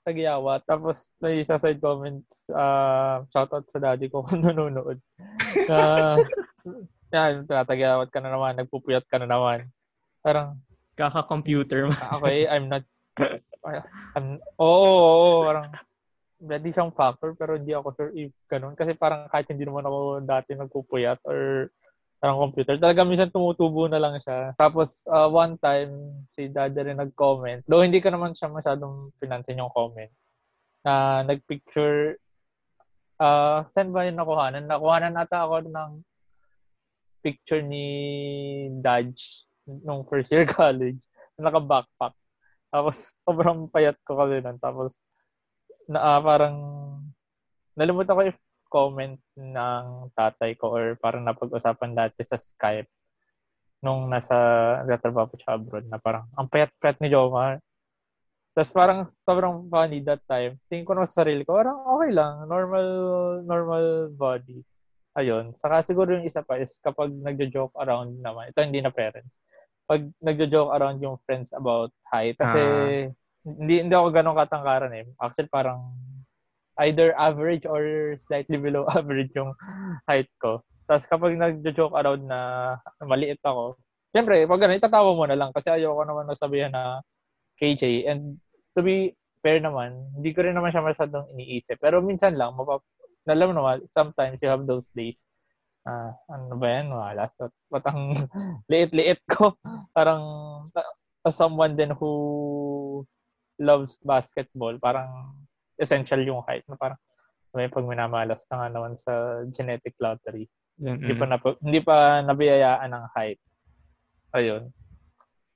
tagyawat, 0.00 0.64
tapos 0.64 1.12
may 1.20 1.44
isa 1.44 1.60
side 1.60 1.76
comments, 1.76 2.48
uh, 2.48 3.20
shoutout 3.28 3.68
sa 3.68 3.76
daddy 3.78 4.08
ko 4.08 4.22
kung 4.26 4.40
nanonood. 4.40 4.96
Uh, 5.68 6.16
yan, 7.12 7.44
tagyawat 7.44 8.08
ka 8.08 8.24
na 8.24 8.32
naman, 8.32 8.56
nagpupuyat 8.56 9.04
ka 9.04 9.20
na 9.20 9.28
naman. 9.28 9.68
Parang, 10.24 10.56
Kaka-computer 10.98 11.86
ah, 11.94 12.18
okay, 12.18 12.50
I'm 12.50 12.66
not, 12.66 12.82
I'm, 14.18 14.42
oo, 14.58 14.66
oo, 14.66 14.98
oo, 14.98 15.38
parang, 15.46 15.70
hindi 16.38 16.70
siyang 16.70 16.94
factor, 16.94 17.34
pero 17.34 17.58
hindi 17.58 17.74
ako 17.74 17.88
sure 17.94 18.10
if 18.14 18.30
ganun. 18.46 18.78
Kasi 18.78 18.94
parang 18.94 19.26
kahit 19.30 19.50
hindi 19.50 19.66
naman 19.66 19.86
ako 19.86 20.22
dati 20.22 20.54
nagpupuyat 20.54 21.22
or 21.26 21.70
parang 22.18 22.50
computer, 22.50 22.74
talaga 22.78 23.06
minsan 23.06 23.30
tumutubo 23.30 23.86
na 23.86 24.02
lang 24.02 24.18
siya. 24.18 24.54
Tapos, 24.58 25.06
uh, 25.06 25.30
one 25.30 25.54
time, 25.62 26.26
si 26.34 26.50
Dada 26.50 26.82
rin 26.82 26.98
nag-comment. 26.98 27.62
Though 27.66 27.82
hindi 27.86 28.02
ko 28.02 28.10
naman 28.10 28.34
siya 28.34 28.50
masyadong 28.50 29.14
pinansin 29.22 29.62
yung 29.62 29.70
comment. 29.70 30.10
Na 30.82 31.22
nag-picture, 31.22 32.18
uh, 33.22 33.66
saan 33.70 33.94
ba 33.94 34.06
yung 34.06 34.18
nakuhanan? 34.18 34.66
Nakuhanan 34.66 35.14
ata 35.14 35.46
ako 35.46 35.70
ng 35.70 35.90
picture 37.22 37.62
ni 37.62 37.86
Dodge 38.82 39.47
nung 39.84 40.08
first 40.08 40.32
year 40.32 40.48
college. 40.58 40.98
Naka-backpack. 41.38 42.16
Tapos, 42.72 42.96
sobrang 43.22 43.68
payat 43.70 43.96
ko 44.02 44.18
kasi 44.18 44.40
nun. 44.40 44.58
Tapos, 44.58 44.98
na, 45.88 46.18
ah, 46.18 46.20
parang, 46.20 46.56
nalimutan 47.76 48.16
ko 48.16 48.22
if 48.26 48.38
comment 48.68 49.16
ng 49.36 50.12
tatay 50.12 50.52
ko 50.60 50.76
or 50.76 50.86
parang 51.00 51.24
napag-usapan 51.24 51.96
dati 51.96 52.20
sa 52.20 52.36
Skype 52.36 52.88
nung 53.80 54.10
nasa 54.10 54.36
nagtatrabaho 54.84 55.32
siya 55.38 55.56
abroad 55.56 55.86
na 55.86 55.96
parang, 56.02 56.26
ang 56.34 56.50
payat-payat 56.50 56.98
ni 57.00 57.08
Jomar. 57.14 57.62
Tapos 58.52 58.74
parang 58.74 59.06
sobrang 59.22 59.70
funny 59.70 60.02
that 60.02 60.18
time. 60.26 60.58
Tingin 60.66 60.82
ko 60.82 60.98
naman 60.98 61.06
sa 61.06 61.22
sarili 61.22 61.46
ko, 61.46 61.54
parang 61.54 61.78
okay 61.94 62.10
lang. 62.10 62.42
Normal, 62.50 62.86
normal 63.46 63.84
body. 64.18 64.66
Ayun. 65.14 65.54
Saka 65.62 65.86
siguro 65.86 66.18
yung 66.18 66.26
isa 66.26 66.42
pa 66.42 66.58
is 66.58 66.74
kapag 66.82 67.14
nagjo-joke 67.14 67.74
around 67.78 68.18
naman. 68.18 68.50
Ito 68.50 68.66
hindi 68.66 68.82
na 68.82 68.90
parents. 68.90 69.38
Pag 69.88 70.12
nagjo-joke 70.20 70.70
around 70.76 71.00
yung 71.00 71.16
friends 71.24 71.50
about 71.56 71.90
height. 72.12 72.36
Kasi 72.36 72.60
hindi, 73.42 73.74
hindi 73.80 73.94
ako 73.96 74.08
ganun 74.12 74.36
katangkaran 74.36 74.92
eh. 74.92 75.04
Actually 75.16 75.48
parang 75.48 75.96
either 76.84 77.16
average 77.16 77.64
or 77.64 78.14
slightly 78.28 78.60
below 78.60 78.84
average 78.98 79.32
yung 79.32 79.56
height 80.04 80.28
ko. 80.38 80.60
Tapos 80.84 81.08
kapag 81.08 81.40
nagjo-joke 81.40 81.96
around 81.96 82.28
na 82.28 82.76
maliit 83.02 83.40
ako, 83.40 83.80
Siyempre, 84.08 84.48
pag 84.48 84.60
ganun, 84.64 84.80
itatawa 84.80 85.10
mo 85.12 85.24
na 85.28 85.36
lang 85.36 85.52
kasi 85.52 85.68
ayoko 85.68 86.00
naman 86.04 86.24
nasabihan 86.24 86.72
na 86.72 87.04
KJ. 87.60 88.08
And 88.08 88.40
to 88.72 88.80
be 88.80 89.12
fair 89.44 89.60
naman, 89.60 90.16
hindi 90.16 90.32
ko 90.32 90.42
rin 90.42 90.56
naman 90.56 90.72
siya 90.72 90.84
masyadong 90.84 91.28
iniisip. 91.36 91.76
Pero 91.76 92.00
minsan 92.00 92.34
lang, 92.34 92.56
mapap 92.56 92.80
alam 93.28 93.52
naman, 93.52 93.84
sometimes 93.92 94.40
you 94.40 94.48
have 94.48 94.64
those 94.64 94.88
days. 94.96 95.20
Ah, 95.88 96.12
ano 96.28 96.60
ba 96.60 96.68
yan? 96.68 96.92
Wala. 96.92 97.24
So, 97.32 97.48
patang 97.72 98.12
liit-liit 98.70 99.24
ko. 99.24 99.56
Parang 99.96 100.28
uh, 100.68 100.92
as 101.24 101.32
someone 101.32 101.80
then 101.80 101.96
who 101.96 102.12
loves 103.56 103.96
basketball, 104.04 104.76
parang 104.76 105.32
essential 105.80 106.20
yung 106.20 106.44
height. 106.44 106.68
Na 106.68 106.76
parang 106.76 107.00
may 107.56 107.72
pag 107.72 107.88
minamalas 107.88 108.44
na 108.52 108.54
nga 108.60 108.68
naman 108.68 109.00
sa 109.00 109.40
genetic 109.48 109.96
lottery. 109.96 110.44
Hindi 110.78 111.16
pa, 111.16 111.24
na, 111.24 111.40
hindi 111.64 111.80
pa 111.80 112.20
nabiyayaan 112.20 112.92
ng 112.92 113.04
height. 113.16 113.40
Ayun. 114.36 114.68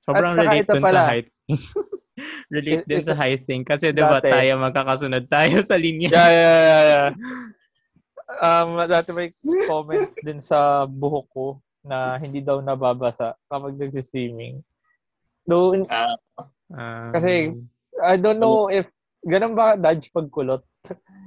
Sobrang 0.01 0.33
relate 0.35 0.67
dun 0.67 0.83
pala. 0.83 0.97
sa 1.05 1.09
height. 1.13 1.29
relate 2.49 2.85
din 2.89 3.03
sa 3.05 3.15
height 3.15 3.45
thing. 3.45 3.61
Kasi 3.61 3.93
di 3.93 4.01
ba 4.01 4.17
Dati. 4.17 4.33
tayo 4.33 4.57
magkakasunod 4.57 5.29
tayo 5.29 5.61
sa 5.69 5.77
linya. 5.77 6.09
Yeah, 6.09 6.31
yeah, 6.33 6.57
yeah, 6.57 6.83
yeah. 6.83 7.09
Um, 8.39 8.79
dati 8.87 9.09
may 9.13 9.29
comments 9.69 10.15
din 10.21 10.39
sa 10.39 10.85
buhok 10.85 11.27
ko 11.29 11.47
na 11.83 12.15
hindi 12.15 12.39
daw 12.39 12.63
nababasa 12.63 13.35
kapag 13.45 13.75
nag-swimming. 13.75 14.63
Though, 15.43 15.75
Ah, 15.91 16.15
Um, 16.73 17.13
Kasi, 17.13 17.53
I 18.01 18.17
don't 18.17 18.41
know 18.41 18.65
if, 18.65 18.89
ganun 19.21 19.53
ba 19.53 19.77
dodge 19.77 20.09
pagkulot? 20.09 20.65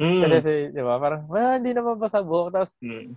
mm, 0.02 0.26
Kasi, 0.26 0.74
di 0.74 0.82
ba, 0.82 0.98
parang, 0.98 1.30
ah, 1.30 1.54
hindi 1.54 1.70
naman 1.70 2.02
basa 2.02 2.18
buhok. 2.18 2.50
Tapos, 2.50 2.74
mm. 2.82 3.14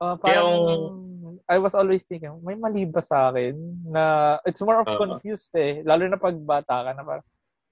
ah, 0.00 0.16
parang, 0.16 0.48
Yung- 0.56 1.04
I 1.44 1.60
was 1.60 1.76
always 1.76 2.02
thinking, 2.08 2.32
may 2.40 2.56
mali 2.56 2.88
ba 2.88 3.04
sa 3.04 3.28
akin? 3.28 3.52
Na, 3.86 4.36
it's 4.48 4.62
more 4.64 4.80
of 4.80 4.88
Oo. 4.88 4.96
confused 4.96 5.52
eh. 5.54 5.84
Lalo 5.84 6.08
na 6.08 6.16
pag 6.16 6.34
bata 6.40 6.88
ka 6.88 6.90
na 6.96 7.04
parang, 7.04 7.26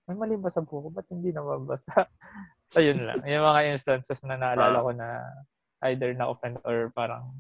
may 0.05 0.17
mali 0.17 0.37
ba 0.37 0.53
sa 0.53 0.61
buhok? 0.61 0.93
Ba't 0.93 1.09
hindi 1.09 1.33
naman 1.33 1.65
basa? 1.65 2.05
so, 2.69 2.81
yun 2.85 3.01
lang. 3.01 3.25
Yung 3.25 3.45
mga 3.45 3.61
instances 3.73 4.21
na 4.25 4.37
naalala 4.37 4.79
Ah. 4.79 4.85
ko 4.85 4.91
na 4.93 5.09
either 5.89 6.13
na-offend 6.13 6.61
or 6.65 6.93
parang, 6.93 7.33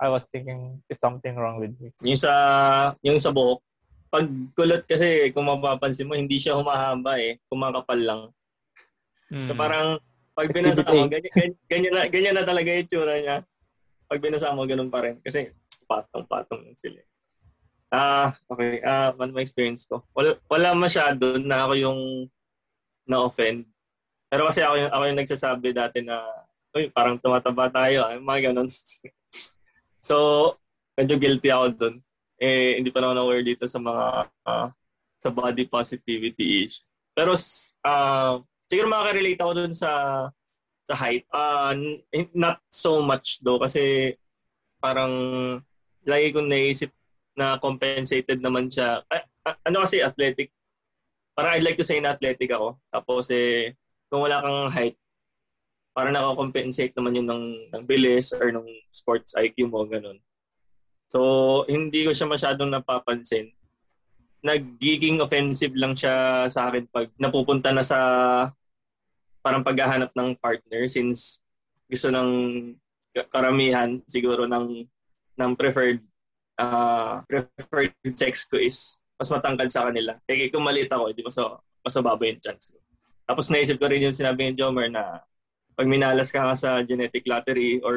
I 0.00 0.08
was 0.08 0.24
thinking, 0.32 0.80
is 0.88 0.96
something 0.96 1.36
wrong 1.36 1.60
with 1.60 1.76
me? 1.76 1.92
Yung 2.04 2.16
sa, 2.16 2.32
yung 3.04 3.20
sa 3.20 3.32
buhok, 3.32 3.60
pag 4.08 4.24
kulot 4.56 4.82
kasi, 4.88 5.28
kung 5.30 5.44
mapapansin 5.44 6.08
mo, 6.08 6.16
hindi 6.16 6.40
siya 6.40 6.56
humahaba 6.56 7.20
eh. 7.20 7.36
Kumakapal 7.46 8.00
lang. 8.00 8.20
mm, 9.28 9.46
So 9.46 9.52
parang, 9.54 10.00
pag 10.32 10.48
binasa 10.50 10.82
mo, 10.82 11.04
ganyan, 11.04 11.28
ganyan, 11.30 11.52
ganyan, 11.68 11.92
na, 11.92 12.02
ganyan 12.08 12.34
na 12.34 12.44
talaga 12.44 12.72
yung 12.72 12.88
tsura 12.88 13.20
niya. 13.20 13.44
Pag 14.08 14.20
binasa 14.24 14.50
mo, 14.50 14.64
ganun 14.64 14.88
pa 14.88 15.04
rin. 15.04 15.20
Kasi, 15.20 15.52
patong-patong 15.84 16.72
sila. 16.74 17.00
Ah, 17.90 18.30
okay. 18.46 18.78
Ah, 18.86 19.10
ano 19.18 19.34
my 19.34 19.42
experience 19.42 19.86
ko? 19.90 20.06
Wala, 20.14 20.38
wala 20.46 20.68
masyado 20.78 21.38
na 21.42 21.66
ako 21.66 21.74
yung 21.74 22.00
na-offend. 23.06 23.66
Pero 24.30 24.46
kasi 24.46 24.62
ako 24.62 24.74
yung, 24.78 24.92
ako 24.94 25.02
yung 25.10 25.20
nagsasabi 25.20 25.68
dati 25.74 25.98
na, 26.06 26.22
uy, 26.74 26.86
parang 26.94 27.18
tumataba 27.18 27.66
tayo. 27.70 28.06
ah," 28.06 28.14
Yung 28.14 28.26
mga 28.26 28.50
ganun. 28.54 28.70
so, 30.08 30.16
medyo 30.94 31.18
guilty 31.18 31.50
ako 31.50 31.66
dun. 31.74 31.94
Eh, 32.40 32.78
hindi 32.78 32.88
pa 32.94 33.02
naman 33.02 33.18
aware 33.20 33.42
dito 33.44 33.66
sa 33.66 33.78
mga, 33.82 34.04
ah, 34.46 34.68
sa 35.20 35.28
body 35.34 35.66
positivity 35.66 36.66
issue. 36.70 36.86
Pero, 37.12 37.34
ah, 37.84 38.38
siguro 38.70 38.86
makaka-relate 38.86 39.40
ako 39.42 39.52
dun 39.66 39.74
sa 39.74 39.90
sa 40.90 40.94
height. 40.98 41.26
Ah, 41.30 41.70
n- 41.74 42.02
not 42.34 42.58
so 42.70 42.98
much 43.02 43.38
though 43.46 43.58
kasi 43.62 44.14
parang 44.82 45.12
lagi 46.02 46.32
kong 46.34 46.48
naisip 46.50 46.90
na 47.38 47.56
compensated 47.58 48.42
naman 48.42 48.70
siya. 48.70 49.02
Ah, 49.06 49.56
ano 49.64 49.84
kasi 49.86 50.02
athletic? 50.02 50.50
Parang 51.34 51.56
I'd 51.56 51.64
like 51.64 51.78
to 51.80 51.86
say 51.86 52.02
na 52.02 52.12
athletic 52.12 52.50
ako. 52.52 52.76
Tapos 52.90 53.30
eh, 53.32 53.74
kung 54.10 54.26
wala 54.26 54.42
kang 54.42 54.70
height, 54.74 54.96
parang 55.94 56.14
nakakompensate 56.14 56.94
naman 56.94 57.16
yun 57.18 57.28
ng, 57.28 57.44
ng 57.74 57.82
bilis 57.86 58.30
or 58.34 58.50
ng 58.50 58.66
sports 58.90 59.34
IQ 59.38 59.70
mo, 59.70 59.86
ganun. 59.86 60.18
So, 61.10 61.62
hindi 61.66 62.06
ko 62.06 62.14
siya 62.14 62.30
masyadong 62.30 62.70
napapansin. 62.70 63.50
Nagiging 64.40 65.18
offensive 65.18 65.74
lang 65.74 65.98
siya 65.98 66.46
sa 66.46 66.70
akin 66.70 66.86
pag 66.88 67.10
napupunta 67.18 67.74
na 67.74 67.82
sa 67.82 67.98
parang 69.42 69.66
paghahanap 69.66 70.12
ng 70.14 70.36
partner 70.38 70.86
since 70.86 71.42
gusto 71.90 72.12
ng 72.12 72.30
ka- 73.12 73.28
karamihan 73.32 73.98
siguro 74.06 74.46
ng 74.46 74.86
ng 75.36 75.52
preferred 75.56 76.00
ah, 76.60 77.24
preferred 77.24 77.96
sex 78.12 78.44
ko 78.44 78.60
is 78.60 79.00
mas 79.20 79.28
matangkad 79.28 79.68
sa 79.68 79.84
kanila. 79.88 80.16
Kaya 80.24 80.48
kung 80.48 80.64
maliit 80.64 80.88
ako, 80.88 81.12
hindi 81.12 81.20
mas, 81.24 81.36
mas 81.84 81.94
mababa 82.00 82.24
yung 82.24 82.40
chance 82.40 82.72
ko. 82.72 82.78
Tapos 83.28 83.52
naisip 83.52 83.76
ko 83.76 83.86
rin 83.88 84.04
yung 84.04 84.16
sinabi 84.16 84.48
ni 84.48 84.56
Jomer 84.56 84.88
na 84.88 85.20
pag 85.76 85.88
minalas 85.88 86.32
ka 86.32 86.40
nga 86.40 86.56
sa 86.56 86.80
genetic 86.84 87.24
lottery 87.28 87.80
or 87.84 87.96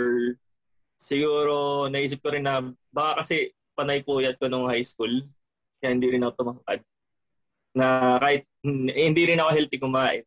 siguro 1.00 1.88
naisip 1.88 2.20
ko 2.24 2.32
rin 2.32 2.44
na 2.44 2.64
baka 2.92 3.24
kasi 3.24 3.56
panay 3.74 4.04
puyat 4.04 4.40
ko 4.40 4.48
nung 4.48 4.70
high 4.70 4.86
school 4.86 5.12
kaya 5.84 5.96
hindi 5.96 6.16
rin 6.16 6.24
ako 6.24 6.34
tumangkad. 6.40 6.80
Na 7.76 8.20
kahit 8.24 8.48
eh, 8.64 9.04
hindi 9.08 9.24
rin 9.28 9.40
ako 9.44 9.50
healthy 9.52 9.78
kumain. 9.80 10.24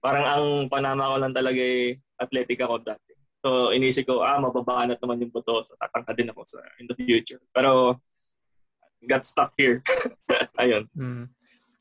Parang 0.00 0.24
ang 0.24 0.46
panama 0.72 1.12
ko 1.12 1.16
lang 1.20 1.34
talaga 1.36 1.60
eh, 1.60 2.00
athletic 2.16 2.58
ako 2.64 2.80
dati. 2.80 3.11
So 3.42 3.74
inisip 3.74 4.06
ko, 4.06 4.22
ah, 4.22 4.38
mababanat 4.38 5.02
naman 5.02 5.26
yung 5.26 5.34
buto. 5.34 5.66
So 5.66 5.74
tatangkad 5.76 6.14
din 6.14 6.30
ako 6.30 6.46
sa 6.46 6.62
in 6.78 6.86
the 6.86 6.94
future. 6.94 7.42
Pero 7.50 7.98
got 9.10 9.26
stuck 9.26 9.50
here. 9.58 9.82
Ayun. 10.62 10.86
Mm. 10.94 11.24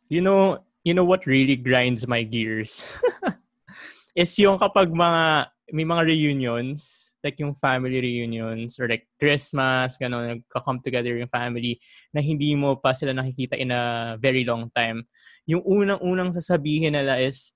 You 0.09 0.21
know, 0.25 0.65
you 0.81 0.97
know 0.97 1.05
what 1.05 1.29
really 1.29 1.55
grinds 1.55 2.09
my 2.09 2.25
gears? 2.25 2.81
is 4.17 4.33
yung 4.41 4.57
kapag 4.57 4.91
mga 4.91 5.53
may 5.71 5.87
mga 5.87 6.03
reunions, 6.03 7.11
like 7.23 7.39
yung 7.39 7.55
family 7.55 8.01
reunions 8.01 8.75
or 8.81 8.89
like 8.89 9.07
Christmas, 9.15 9.95
gano'n, 9.95 10.41
nagka-come 10.41 10.81
together 10.83 11.15
yung 11.15 11.31
family 11.31 11.79
na 12.11 12.19
hindi 12.19 12.57
mo 12.57 12.75
pa 12.75 12.91
sila 12.91 13.15
nakikita 13.15 13.55
in 13.55 13.71
a 13.71 14.17
very 14.19 14.43
long 14.43 14.67
time. 14.73 15.05
Yung 15.47 15.63
unang-unang 15.63 16.35
sasabihin 16.35 16.97
nila 16.97 17.21
is, 17.21 17.55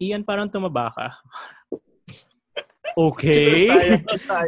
Ian, 0.00 0.24
parang 0.24 0.48
tumaba 0.48 0.88
ka. 0.94 1.08
okay. 2.96 3.66
Tayo. 3.68 3.92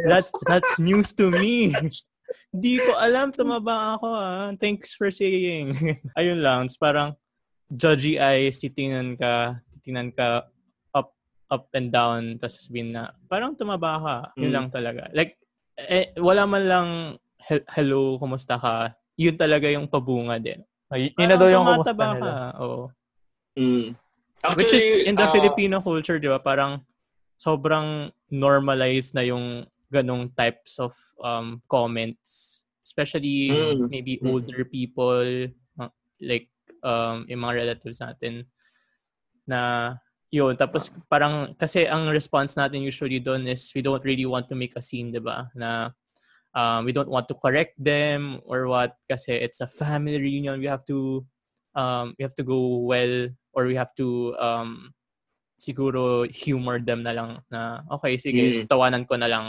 That's 0.10 0.30
that's 0.46 0.78
news 0.78 1.12
to 1.18 1.30
me. 1.30 1.74
Di 2.50 2.80
ko 2.80 2.96
alam, 2.96 3.30
tumaba 3.30 3.98
ako 3.98 4.06
ah. 4.10 4.48
Thanks 4.56 4.96
for 4.96 5.12
saying. 5.12 5.76
Ayun 6.18 6.40
lang, 6.40 6.66
parang 6.80 7.14
judgy 7.68 8.16
eyes, 8.16 8.62
titingnan 8.62 9.18
ka, 9.18 9.60
titingnan 9.76 10.14
ka 10.14 10.46
up 10.94 11.12
up 11.50 11.68
and 11.74 11.92
down, 11.92 12.38
tapos 12.40 12.64
sabihin 12.64 12.94
na, 12.96 13.12
parang 13.28 13.52
tumaba 13.54 13.98
ka. 14.00 14.16
Yun 14.40 14.50
Mm. 14.50 14.54
lang 14.54 14.66
talaga. 14.70 15.02
Like, 15.12 15.36
eh, 15.76 16.14
wala 16.16 16.46
man 16.48 16.64
lang, 16.64 16.88
"Hel- 17.36 17.66
hello, 17.76 18.16
kumusta 18.16 18.56
ka? 18.56 18.94
Yun 19.18 19.36
talaga 19.36 19.68
yung 19.68 19.86
pabunga 19.90 20.40
din. 20.40 20.64
Ay, 20.88 21.10
yun 21.12 21.28
na 21.28 21.36
daw 21.36 21.50
yung 21.50 21.66
kumusta 21.66 21.92
nila. 21.92 22.22
ka. 22.22 22.34
Oo. 22.62 22.82
Mm. 23.58 23.86
Which 24.54 24.70
is, 24.72 25.02
in 25.04 25.16
the 25.16 25.26
ah, 25.26 25.32
Filipino 25.32 25.80
culture, 25.82 26.20
di 26.20 26.28
ba, 26.30 26.38
parang 26.38 26.84
sobrang 27.36 28.10
normalized 28.32 29.14
na 29.14 29.22
yung 29.22 29.64
ganong 29.92 30.32
types 30.34 30.80
of 30.82 30.92
um, 31.22 31.62
comments. 31.70 32.62
Especially 32.86 33.50
Mm. 33.50 33.90
maybe 33.90 34.18
older 34.24 34.64
people, 34.64 35.50
like 36.22 36.48
um, 36.82 37.26
yung 37.28 37.42
mga 37.42 37.66
relatives 37.66 38.00
natin 38.00 38.46
na 39.46 39.94
yun. 40.30 40.54
Tapos 40.56 40.90
parang, 41.10 41.54
kasi 41.54 41.86
ang 41.86 42.10
response 42.10 42.56
natin 42.56 42.82
usually 42.82 43.18
doon 43.20 43.46
is 43.46 43.70
we 43.74 43.82
don't 43.82 44.02
really 44.02 44.26
want 44.26 44.48
to 44.48 44.56
make 44.58 44.74
a 44.78 44.82
scene, 44.82 45.12
di 45.12 45.22
ba? 45.22 45.50
Na 45.54 45.90
um, 46.56 46.84
we 46.88 46.92
don't 46.92 47.10
want 47.10 47.28
to 47.28 47.36
correct 47.36 47.76
them 47.76 48.40
or 48.48 48.66
what 48.66 48.96
kasi 49.04 49.36
it's 49.36 49.60
a 49.60 49.68
family 49.68 50.16
reunion. 50.16 50.58
We 50.58 50.66
have 50.66 50.86
to 50.88 51.22
um, 51.76 52.16
we 52.18 52.24
have 52.24 52.34
to 52.40 52.44
go 52.46 52.80
well 52.86 53.28
or 53.52 53.68
we 53.68 53.76
have 53.76 53.92
to 54.00 54.34
um, 54.40 54.96
siguro 55.56 56.28
humor 56.28 56.78
them 56.78 57.00
na 57.00 57.12
lang 57.16 57.30
na 57.48 57.80
okay 57.88 58.20
sige 58.20 58.62
Mm. 58.62 58.68
tawanan 58.68 59.08
ko 59.08 59.16
na 59.16 59.28
lang 59.28 59.44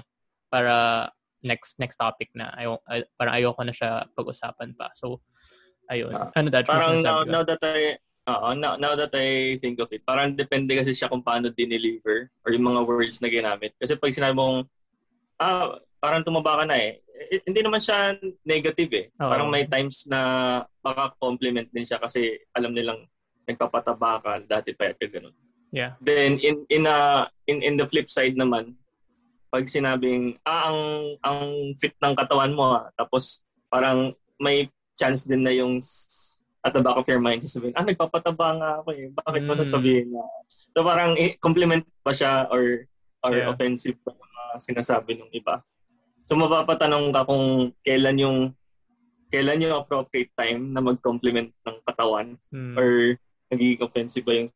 para 0.47 1.07
next 1.43 1.77
next 1.77 1.99
topic 1.99 2.31
na 2.33 2.49
ayo 2.57 2.79
ay, 2.87 3.03
parang 3.19 3.35
ayoko 3.35 3.61
na 3.61 3.75
siya 3.75 4.07
pag-usapan 4.15 4.71
pa 4.73 4.89
so 4.95 5.19
ayun 5.91 6.15
Ah, 6.15 6.31
ano 6.35 6.47
that 6.49 6.65
Parang 6.65 6.99
now, 7.03 7.21
now 7.27 7.43
that 7.43 7.59
I 7.61 7.99
Oo, 8.27 8.51
now, 8.59 8.75
now 8.75 8.91
that 8.91 9.15
I 9.15 9.55
think 9.63 9.79
of 9.79 9.87
it, 9.95 10.03
parang 10.03 10.35
depende 10.35 10.75
kasi 10.75 10.91
siya 10.91 11.07
kung 11.07 11.23
paano 11.23 11.47
dineliver 11.47 12.27
or 12.43 12.51
yung 12.51 12.67
mga 12.67 12.83
words 12.83 13.23
na 13.23 13.31
ginamit. 13.31 13.71
Kasi 13.79 13.95
pag 13.95 14.11
sinabi 14.11 14.35
mong, 14.35 14.67
ah, 15.39 15.79
parang 16.03 16.27
tumaba 16.27 16.59
ka 16.59 16.63
na 16.67 16.75
eh, 16.75 16.99
eh, 17.07 17.39
hindi 17.47 17.63
naman 17.63 17.79
siya 17.79 18.19
negative 18.43 18.91
eh. 18.99 19.05
Oo. 19.23 19.31
Parang 19.31 19.47
may 19.47 19.63
times 19.63 20.11
na 20.11 20.19
baka 20.83 21.15
compliment 21.23 21.71
din 21.71 21.87
siya 21.87 22.03
kasi 22.03 22.35
alam 22.51 22.75
nilang 22.75 23.07
nagpapataba 23.47 24.19
ka, 24.19 24.31
dati 24.43 24.75
pa 24.75 24.91
ka 24.91 25.07
ganun. 25.07 25.31
Yeah 25.69 25.93
Then 25.99 26.39
in 26.39 26.63
in 26.67 26.83
a 26.85 27.27
in 27.45 27.59
in 27.61 27.75
the 27.75 27.85
flip 27.85 28.07
side 28.07 28.35
naman, 28.35 28.75
pag 29.47 29.67
sinabing 29.67 30.35
ah 30.43 30.71
ang 30.71 30.79
ang 31.21 31.41
fit 31.75 31.95
ng 31.97 32.13
katawan 32.13 32.53
mo 32.53 32.77
ah, 32.77 32.87
tapos 32.93 33.43
parang 33.67 34.11
may 34.37 34.67
chance 34.93 35.25
din 35.25 35.43
na 35.43 35.51
yung 35.51 35.77
at 36.65 36.73
the 36.73 36.81
back 36.83 36.97
of 36.99 37.07
your 37.07 37.21
mind 37.21 37.39
sabihin, 37.43 37.75
ah 37.75 37.85
nagpapataba 37.85 38.47
nga 38.59 38.69
ako 38.81 38.89
eh. 38.91 39.07
Bakit 39.13 39.41
mo 39.43 39.53
Mm. 39.55 39.61
nasabihin 39.61 40.07
na? 40.11 40.23
So 40.47 40.83
parang 40.83 41.15
compliment 41.39 41.85
pa 42.01 42.11
siya 42.11 42.49
or 42.51 42.83
or 43.23 43.33
Yeah. 43.33 43.49
offensive 43.51 43.95
pa 44.03 44.11
yung 44.11 44.23
mga 44.23 44.45
sinasabi 44.61 45.15
ng 45.15 45.31
iba. 45.31 45.63
So 46.27 46.35
mapapatanong 46.35 47.15
ka 47.15 47.23
kung 47.23 47.71
kailan 47.81 48.19
yung 48.19 48.37
kailan 49.27 49.63
yung 49.63 49.75
appropriate 49.79 50.31
time 50.35 50.71
na 50.71 50.79
mag-compliment 50.79 51.51
ng 51.51 51.77
katawan 51.83 52.35
Hmm. 52.51 52.75
or 52.75 53.15
nagiging 53.47 53.79
offensive 53.79 54.23
ba 54.23 54.35
yung 54.35 54.51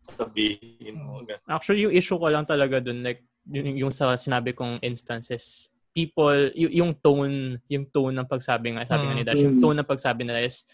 sabihin 0.00 0.96
mo. 1.00 1.22
Ganun. 1.22 1.44
Actually, 1.46 1.86
yung 1.86 1.94
issue 1.94 2.18
ko 2.18 2.26
lang 2.28 2.46
talaga 2.46 2.80
dun, 2.80 3.02
like, 3.04 3.22
yung, 3.50 3.88
yung 3.88 3.92
sa 3.94 4.14
sinabi 4.14 4.56
kong 4.56 4.80
instances, 4.82 5.70
people, 5.94 6.50
y- 6.54 6.80
yung 6.80 6.92
tone, 6.98 7.58
yung 7.66 7.86
tone 7.90 8.14
ng 8.14 8.28
pagsabi 8.28 8.76
nga, 8.76 8.86
sabi 8.86 9.04
nga 9.06 9.14
ni 9.16 9.24
Dash, 9.26 9.42
yung 9.42 9.58
Mm. 9.58 9.62
tone 9.62 9.78
ng 9.82 9.90
pagsabi 9.90 10.22
nila 10.24 10.40
is, 10.42 10.64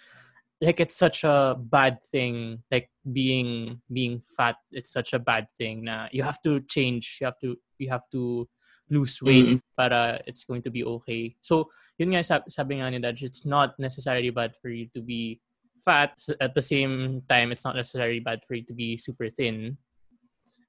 like, 0.61 0.81
it's 0.81 0.97
such 0.97 1.25
a 1.25 1.57
bad 1.57 2.01
thing, 2.09 2.63
like, 2.73 2.89
being, 3.05 3.81
being 3.93 4.21
fat, 4.21 4.57
it's 4.73 4.93
such 4.93 5.13
a 5.13 5.21
bad 5.21 5.49
thing 5.57 5.85
na 5.85 6.09
you 6.13 6.25
have 6.25 6.41
to 6.41 6.61
change, 6.69 7.21
you 7.21 7.27
have 7.29 7.39
to, 7.41 7.57
you 7.77 7.89
have 7.89 8.05
to 8.13 8.49
lose 8.89 9.19
weight 9.21 9.59
mm-hmm. 9.59 9.75
para 9.75 10.23
it's 10.27 10.45
going 10.45 10.63
to 10.63 10.71
be 10.71 10.85
okay. 10.85 11.35
So, 11.43 11.69
yun 11.99 12.13
nga 12.15 12.23
sabi, 12.23 12.45
sabi 12.53 12.73
nga 12.79 12.91
ni 12.93 13.01
Dad, 13.01 13.19
it's 13.19 13.45
not 13.45 13.75
necessarily 13.81 14.31
bad 14.31 14.55
for 14.61 14.69
you 14.69 14.87
to 14.95 15.01
be 15.03 15.41
fat. 15.87 16.19
At 16.43 16.59
the 16.59 16.63
same 16.63 17.23
time, 17.31 17.55
it's 17.55 17.63
not 17.63 17.79
necessarily 17.79 18.19
bad 18.19 18.43
for 18.43 18.59
you 18.59 18.67
to 18.67 18.75
be 18.75 18.99
super 18.99 19.31
thin. 19.31 19.79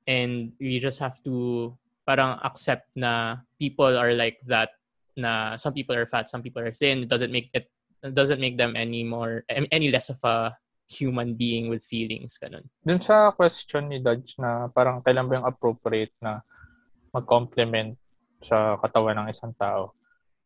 And 0.05 0.53
you 0.61 0.79
just 0.79 1.01
have 1.01 1.17
to 1.25 1.73
parang 2.05 2.39
accept 2.45 2.93
na 2.95 3.41
people 3.59 3.91
are 3.97 4.13
like 4.13 4.37
that 4.45 4.77
na 5.17 5.57
some 5.57 5.73
people 5.73 5.97
are 5.97 6.05
fat, 6.05 6.29
some 6.29 6.45
people 6.45 6.61
are 6.61 6.71
thin. 6.71 7.03
It 7.03 7.09
doesn't 7.09 7.33
make 7.33 7.49
it, 7.51 7.67
it 8.05 8.13
doesn't 8.13 8.39
make 8.39 8.55
them 8.55 8.77
any 8.77 9.03
more 9.03 9.43
any 9.49 9.89
less 9.89 10.13
of 10.13 10.21
a 10.23 10.53
human 10.87 11.35
being 11.35 11.67
with 11.67 11.83
feelings 11.83 12.39
ganun. 12.39 12.63
Dun 12.85 13.03
sa 13.03 13.35
question 13.35 13.91
ni 13.91 13.99
Dodge 13.99 14.39
na 14.39 14.71
parang 14.71 15.03
kailan 15.03 15.27
ba 15.27 15.41
yung 15.41 15.49
appropriate 15.49 16.15
na 16.23 16.39
mag-complement 17.11 17.97
sa 18.39 18.77
katawan 18.79 19.19
ng 19.19 19.27
isang 19.33 19.51
tao. 19.57 19.96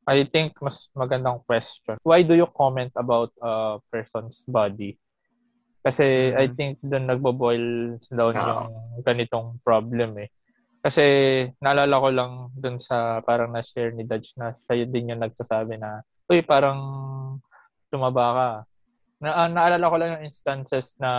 I 0.10 0.26
think 0.26 0.58
mas 0.62 0.90
magandang 0.98 1.46
question. 1.46 1.98
Why 2.02 2.26
do 2.26 2.34
you 2.34 2.50
comment 2.58 2.90
about 2.98 3.30
a 3.42 3.78
person's 3.94 4.42
body? 4.50 4.98
Kasi 5.82 6.06
mm-hmm. 6.06 6.42
I 6.42 6.46
think 6.54 6.72
doon 6.82 7.06
nagbo-boil 7.10 7.98
down 8.10 8.34
oh. 8.38 8.46
yung 8.98 9.06
ganitong 9.06 9.58
problem 9.66 10.18
eh. 10.22 10.30
Kasi 10.82 11.06
naalala 11.62 11.96
ko 12.02 12.10
lang 12.10 12.34
doon 12.58 12.78
sa 12.82 13.22
parang 13.22 13.54
na-share 13.54 13.94
ni 13.94 14.02
Dodge 14.06 14.34
na 14.34 14.58
siya 14.66 14.90
din 14.90 15.14
yung 15.14 15.22
nagsasabi 15.22 15.78
na, 15.78 16.02
uy, 16.26 16.42
parang 16.42 16.82
tumaba 17.94 18.26
ka. 18.34 18.50
Na, 19.22 19.46
uh, 19.46 19.50
naalala 19.50 19.86
ko 19.86 19.96
lang 20.02 20.10
yung 20.18 20.26
instances 20.26 20.98
na 20.98 21.12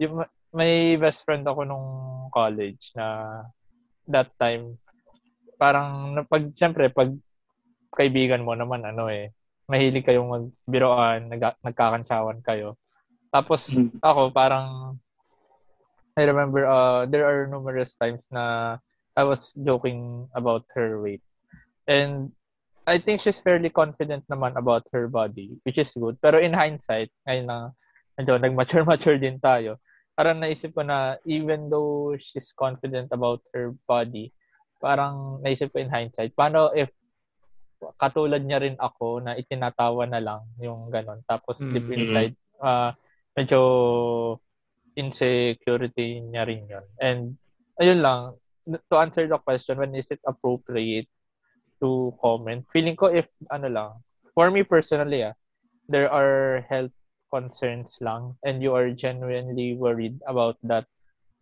yung, 0.00 0.24
may 0.52 1.00
best 1.00 1.24
friend 1.24 1.48
ako 1.48 1.64
nung 1.64 1.88
college 2.28 2.92
na 2.92 3.40
that 4.04 4.28
time 4.36 4.76
parang 5.56 6.20
pag 6.28 6.44
siyempre 6.52 6.92
pag 6.92 7.08
kaibigan 7.92 8.44
mo 8.44 8.56
naman 8.56 8.82
ano 8.82 9.08
eh 9.12 9.30
mahilig 9.68 10.04
kayong 10.04 10.28
magbiroan 10.28 11.30
nag, 11.32 11.56
nagkakantsawan 11.62 12.42
kayo. 12.44 12.76
Tapos 13.32 13.72
hmm. 13.72 13.96
ako 14.04 14.32
parang 14.34 14.98
I 16.12 16.28
remember 16.28 16.68
uh 16.68 17.08
there 17.08 17.24
are 17.24 17.48
numerous 17.48 17.96
times 17.96 18.24
na 18.28 18.76
I 19.16 19.24
was 19.24 19.52
joking 19.56 20.28
about 20.36 20.68
her 20.76 21.00
weight. 21.00 21.24
And 21.88 22.32
I 22.84 22.98
think 22.98 23.22
she's 23.22 23.40
fairly 23.40 23.70
confident 23.70 24.26
naman 24.28 24.58
about 24.58 24.84
her 24.92 25.06
body 25.08 25.56
which 25.64 25.78
is 25.80 25.92
good. 25.96 26.20
Pero 26.20 26.40
in 26.42 26.52
hindsight 26.52 27.08
ngayon 27.24 27.46
na 27.48 27.58
medyo 28.18 28.36
nag-mature 28.36 28.84
mature 28.84 29.16
din 29.16 29.40
tayo 29.40 29.80
parang 30.12 30.44
naisip 30.44 30.76
ko 30.76 30.84
na 30.84 31.16
even 31.24 31.72
though 31.72 32.12
she's 32.20 32.52
confident 32.52 33.08
about 33.16 33.40
her 33.56 33.72
body 33.88 34.28
parang 34.82 35.38
naisip 35.46 35.70
ko 35.70 35.78
in 35.78 35.88
hindsight, 35.88 36.34
paano 36.34 36.74
if 36.74 36.90
katulad 37.98 38.42
niya 38.44 38.62
rin 38.62 38.76
ako 38.78 39.22
na 39.24 39.34
itinatawa 39.34 40.06
na 40.06 40.22
lang 40.22 40.42
yung 40.62 40.88
ganon. 40.88 41.20
Tapos 41.26 41.58
mm-hmm. 41.58 41.72
deep 41.74 41.88
inside, 41.90 42.34
uh, 42.62 42.90
medyo 43.34 43.60
insecurity 44.94 46.20
niya 46.20 46.44
rin 46.44 46.68
yun. 46.68 46.86
And 47.00 47.20
ayun 47.80 48.00
lang, 48.04 48.20
to 48.68 48.94
answer 48.98 49.26
the 49.26 49.38
question, 49.38 49.78
when 49.78 49.94
is 49.96 50.10
it 50.12 50.20
appropriate 50.28 51.08
to 51.80 52.14
comment? 52.20 52.64
Feeling 52.70 52.94
ko 52.94 53.10
if, 53.10 53.26
ano 53.50 53.68
lang, 53.68 53.90
for 54.34 54.50
me 54.50 54.62
personally, 54.62 55.24
ah, 55.24 55.34
there 55.88 56.08
are 56.12 56.64
health 56.68 56.94
concerns 57.32 57.96
lang 58.04 58.36
and 58.44 58.60
you 58.60 58.76
are 58.76 58.92
genuinely 58.92 59.72
worried 59.72 60.20
about 60.28 60.60
that 60.62 60.84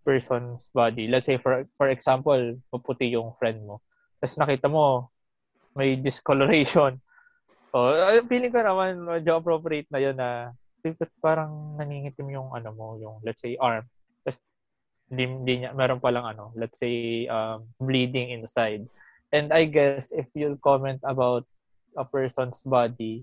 person's 0.06 0.70
body. 0.72 1.10
Let's 1.10 1.26
say, 1.26 1.36
for 1.36 1.66
for 1.76 1.90
example, 1.90 2.56
maputi 2.72 3.12
yung 3.12 3.36
friend 3.36 3.66
mo. 3.66 3.82
Tapos 4.22 4.38
nakita 4.38 4.70
mo, 4.70 5.10
may 5.76 5.96
discoloration. 5.98 6.98
So, 7.70 7.94
feeling 8.26 8.50
ko 8.50 8.66
naman, 8.66 8.98
medyo 9.06 9.38
appropriate 9.38 9.86
na 9.94 10.02
yun 10.02 10.18
na 10.18 10.50
parang 11.22 11.78
nangingitim 11.78 12.26
yung 12.34 12.50
ano 12.50 12.74
mo, 12.74 12.98
yung 12.98 13.22
let's 13.22 13.38
say 13.38 13.54
arm. 13.62 13.86
Tapos 14.26 14.42
hindi, 15.06 15.30
hindi 15.30 15.54
niya, 15.62 15.70
meron 15.78 16.02
palang 16.02 16.26
ano, 16.26 16.50
let's 16.58 16.82
say 16.82 17.26
um, 17.30 17.70
bleeding 17.78 18.34
inside. 18.34 18.90
And 19.30 19.54
I 19.54 19.70
guess 19.70 20.10
if 20.10 20.26
you'll 20.34 20.58
comment 20.58 20.98
about 21.06 21.46
a 21.94 22.02
person's 22.02 22.62
body 22.66 23.22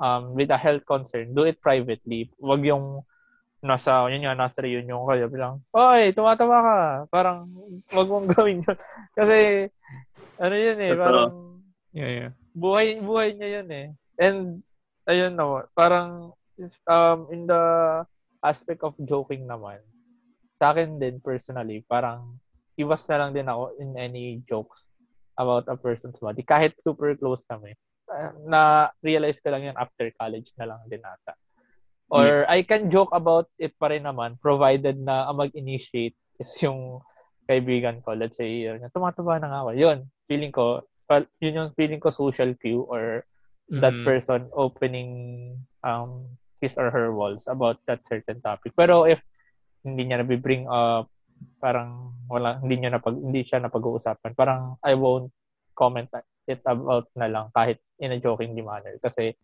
um, 0.00 0.36
with 0.36 0.52
a 0.52 0.60
health 0.60 0.84
concern, 0.84 1.32
do 1.32 1.48
it 1.48 1.60
privately. 1.64 2.28
Huwag 2.36 2.60
yung 2.60 3.08
nasa, 3.64 4.06
yun 4.12 4.24
nga, 4.24 4.36
nasa 4.36 4.60
reunion 4.60 5.04
kayo, 5.08 5.26
bilang, 5.28 5.60
oy, 5.72 6.12
tumatawa 6.12 6.56
ka. 6.60 6.78
Parang, 7.08 7.48
wag 7.92 8.08
mong 8.08 8.28
gawin 8.36 8.64
yun. 8.64 8.78
Kasi, 9.16 9.68
ano 10.40 10.54
yun 10.54 10.78
eh, 10.80 10.92
parang, 10.96 11.30
yeah, 11.96 12.10
yeah. 12.10 12.30
buhay, 12.52 13.00
buhay 13.00 13.36
niya 13.36 13.60
yun 13.60 13.68
eh. 13.72 13.86
And, 14.20 14.38
ayun 15.08 15.36
no, 15.36 15.64
parang, 15.72 16.32
um, 16.88 17.18
in 17.32 17.46
the 17.48 17.64
aspect 18.44 18.84
of 18.84 18.96
joking 19.04 19.44
naman, 19.48 19.80
sa 20.56 20.72
akin 20.72 20.96
din, 21.00 21.20
personally, 21.20 21.84
parang, 21.84 22.40
iwas 22.76 23.04
na 23.08 23.16
lang 23.24 23.30
din 23.32 23.48
ako 23.48 23.72
in 23.80 23.96
any 23.96 24.44
jokes 24.44 24.84
about 25.36 25.64
a 25.68 25.76
person's 25.76 26.16
body. 26.20 26.44
Kahit 26.44 26.76
super 26.80 27.12
close 27.16 27.44
kami. 27.48 27.76
Na-realize 28.48 29.40
ko 29.40 29.52
lang 29.52 29.72
yan 29.72 29.76
after 29.80 30.08
college 30.16 30.52
na 30.56 30.72
lang 30.72 30.80
din 30.88 31.00
ata. 31.04 31.36
Or 32.06 32.46
I 32.46 32.62
can 32.62 32.86
joke 32.90 33.10
about 33.10 33.50
it 33.58 33.74
pa 33.82 33.90
rin 33.90 34.06
naman 34.06 34.38
provided 34.38 35.02
na 35.02 35.26
ang 35.26 35.42
mag-initiate 35.42 36.14
is 36.38 36.50
yung 36.62 37.02
kaibigan 37.50 38.02
ko. 38.06 38.14
Let's 38.14 38.38
say, 38.38 38.66
yun, 38.66 38.82
tumataba 38.94 39.42
na 39.42 39.50
nga 39.50 39.60
ako. 39.66 39.70
Yun, 39.74 39.98
feeling 40.30 40.54
ko, 40.54 40.86
yun 41.42 41.58
yung 41.58 41.72
feeling 41.74 41.98
ko 41.98 42.14
social 42.14 42.54
cue 42.62 42.86
or 42.86 43.26
mm-hmm. 43.70 43.82
that 43.82 43.94
person 44.06 44.46
opening 44.54 45.54
um 45.82 46.30
his 46.62 46.74
or 46.78 46.90
her 46.90 47.10
walls 47.10 47.50
about 47.50 47.82
that 47.90 48.02
certain 48.06 48.38
topic. 48.40 48.72
Pero 48.78 49.04
if 49.06 49.18
hindi 49.82 50.06
niya 50.06 50.22
nabibring 50.22 50.66
up, 50.66 51.10
parang 51.62 52.14
wala, 52.26 52.58
hindi 52.58 52.80
niya 52.80 52.98
napag, 52.98 53.18
hindi 53.18 53.46
siya 53.46 53.62
napag-uusapan, 53.62 54.32
parang 54.34 54.78
I 54.82 54.94
won't 54.94 55.30
comment 55.76 56.10
it 56.46 56.62
about 56.64 57.10
na 57.14 57.28
lang 57.28 57.52
kahit 57.52 57.78
in 58.00 58.14
a 58.14 58.18
joking 58.18 58.56
manner. 58.56 58.96
Kasi 59.02 59.34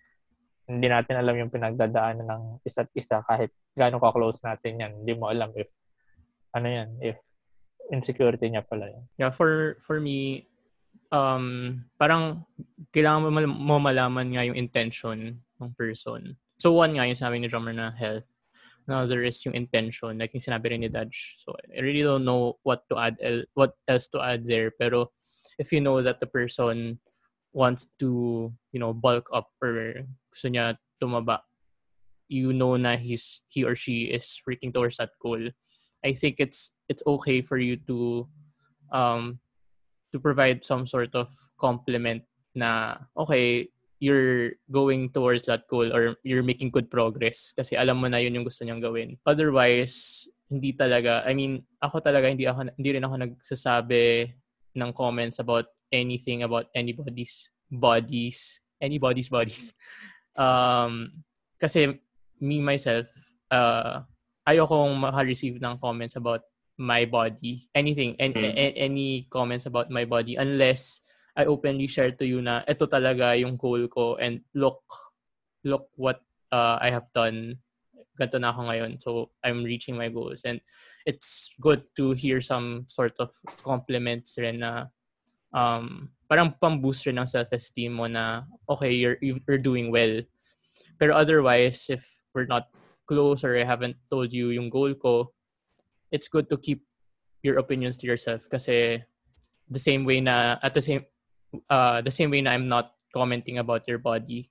hindi 0.66 0.87
natin 0.87 1.18
alam 1.18 1.35
yung 1.37 1.53
pinagdadaanan 1.53 2.27
ng 2.27 2.42
isa't 2.62 2.88
isa 2.94 3.22
kahit 3.27 3.51
gaano 3.75 3.98
ka-close 3.98 4.42
natin 4.46 4.79
yan. 4.79 4.92
Hindi 5.03 5.12
mo 5.18 5.29
alam 5.29 5.51
if 5.59 5.68
ano 6.55 6.68
yan, 6.68 6.88
if 7.03 7.18
insecurity 7.90 8.46
niya 8.48 8.62
pala 8.64 8.88
yan. 8.88 9.05
Yeah, 9.18 9.33
for 9.35 9.81
for 9.83 9.98
me, 9.98 10.46
um, 11.11 11.85
parang 11.98 12.46
kailangan 12.94 13.27
mo, 13.27 13.31
mo 13.46 13.77
malaman 13.83 14.33
nga 14.33 14.46
yung 14.46 14.57
intention 14.57 15.42
ng 15.61 15.70
person. 15.75 16.38
So 16.62 16.72
one 16.72 16.94
nga 16.94 17.07
yung 17.09 17.18
sabi 17.18 17.42
ni 17.42 17.51
drummer 17.51 17.75
na 17.75 17.90
health. 17.90 18.27
Another 18.87 19.22
is 19.22 19.38
yung 19.46 19.55
intention, 19.55 20.18
like 20.18 20.35
yung 20.35 20.42
sinabi 20.42 20.75
rin 20.75 20.83
ni 20.83 20.90
Dodge. 20.90 21.38
So 21.38 21.55
I 21.70 21.79
really 21.79 22.03
don't 22.03 22.27
know 22.27 22.59
what 22.66 22.83
to 22.90 22.98
add, 22.98 23.14
what 23.55 23.79
else 23.87 24.11
to 24.11 24.18
add 24.18 24.42
there. 24.42 24.75
Pero 24.75 25.14
if 25.55 25.70
you 25.70 25.79
know 25.79 26.03
that 26.03 26.18
the 26.18 26.27
person 26.27 26.98
wants 27.52 27.88
to, 28.00 28.52
you 28.72 28.80
know, 28.80 28.92
bulk 28.92 29.28
up 29.32 29.52
or 29.62 30.04
gusto 30.32 30.48
niya 30.48 30.76
tumaba, 31.00 31.40
you 32.28 32.52
know 32.52 32.76
na 32.76 32.96
he's 32.96 33.44
he 33.48 33.64
or 33.64 33.76
she 33.76 34.08
is 34.08 34.40
working 34.48 34.72
towards 34.72 34.96
that 34.96 35.12
goal. 35.20 35.40
I 36.04 36.16
think 36.16 36.40
it's 36.40 36.72
it's 36.88 37.04
okay 37.06 37.44
for 37.44 37.58
you 37.60 37.76
to 37.86 38.26
um 38.90 39.38
to 40.12 40.20
provide 40.20 40.64
some 40.64 40.88
sort 40.88 41.14
of 41.14 41.28
compliment 41.60 42.24
na 42.56 42.96
okay, 43.16 43.68
you're 44.00 44.58
going 44.72 45.12
towards 45.12 45.46
that 45.46 45.68
goal 45.68 45.88
or 45.92 46.16
you're 46.24 46.42
making 46.42 46.72
good 46.72 46.90
progress 46.90 47.52
kasi 47.54 47.76
alam 47.76 48.00
mo 48.00 48.08
na 48.08 48.18
yun 48.18 48.34
yung 48.34 48.48
gusto 48.48 48.64
niyang 48.64 48.82
gawin. 48.82 49.14
Otherwise, 49.24 50.26
hindi 50.50 50.74
talaga, 50.74 51.24
I 51.24 51.32
mean, 51.32 51.64
ako 51.80 52.02
talaga 52.02 52.28
hindi 52.28 52.44
ako 52.44 52.72
hindi 52.76 52.90
rin 52.98 53.06
ako 53.06 53.14
nagsasabi 53.24 54.34
ng 54.76 54.90
comments 54.92 55.38
about 55.38 55.68
anything 55.92 56.42
about 56.42 56.66
anybody's 56.74 57.50
bodies, 57.70 58.61
anybody's 58.81 59.28
bodies. 59.28 59.74
Um, 60.33 61.20
kasi 61.61 62.00
me, 62.40 62.57
myself, 62.64 63.05
uh, 63.52 64.00
ayokong 64.48 64.96
maka-receive 64.96 65.61
ng 65.61 65.76
comments 65.76 66.16
about 66.16 66.40
my 66.81 67.05
body. 67.05 67.68
Anything, 67.76 68.16
any, 68.16 68.33
mm. 68.33 68.72
any 68.72 69.28
comments 69.28 69.68
about 69.68 69.92
my 69.92 70.09
body 70.09 70.37
unless 70.40 71.05
I 71.37 71.44
openly 71.44 71.87
share 71.87 72.11
to 72.16 72.24
you 72.24 72.40
na 72.40 72.64
ito 72.64 72.88
talaga 72.88 73.37
yung 73.37 73.61
goal 73.61 73.85
ko 73.88 74.16
and 74.16 74.40
look, 74.57 74.81
look 75.64 75.88
what 75.96 76.24
uh, 76.50 76.81
I 76.81 76.88
have 76.88 77.12
done. 77.12 77.61
Ganto 78.16 78.40
na 78.40 78.57
ako 78.57 78.61
ngayon. 78.68 78.92
So, 79.00 79.37
I'm 79.44 79.64
reaching 79.64 79.96
my 79.96 80.09
goals. 80.09 80.44
And 80.44 80.61
it's 81.07 81.50
good 81.61 81.83
to 81.96 82.12
hear 82.12 82.40
some 82.40 82.85
sort 82.88 83.16
of 83.18 83.33
compliments 83.64 84.37
rin 84.38 84.61
na 84.61 84.92
um, 85.52 86.08
parang 86.28 86.52
pang-boost 86.56 87.06
rin 87.06 87.20
ng 87.20 87.28
self-esteem 87.28 87.92
mo 87.92 88.08
na, 88.08 88.44
okay, 88.68 88.92
you're, 88.92 89.20
you're 89.20 89.60
doing 89.60 89.92
well. 89.92 90.20
Pero 90.98 91.16
otherwise, 91.16 91.86
if 91.88 92.04
we're 92.34 92.48
not 92.48 92.68
close 93.06 93.44
or 93.44 93.56
I 93.56 93.64
haven't 93.64 93.96
told 94.10 94.32
you 94.32 94.50
yung 94.50 94.70
goal 94.70 94.94
ko, 94.94 95.32
it's 96.12 96.28
good 96.28 96.48
to 96.52 96.56
keep 96.56 96.84
your 97.42 97.58
opinions 97.58 97.96
to 97.98 98.06
yourself 98.06 98.46
kasi 98.46 99.02
the 99.66 99.82
same 99.82 100.04
way 100.06 100.20
na 100.22 100.60
at 100.62 100.76
the 100.76 100.84
same 100.84 101.02
uh 101.66 101.98
the 102.04 102.12
same 102.12 102.30
way 102.30 102.44
na 102.44 102.54
I'm 102.54 102.70
not 102.70 102.94
commenting 103.10 103.58
about 103.58 103.88
your 103.88 103.98
body 103.98 104.46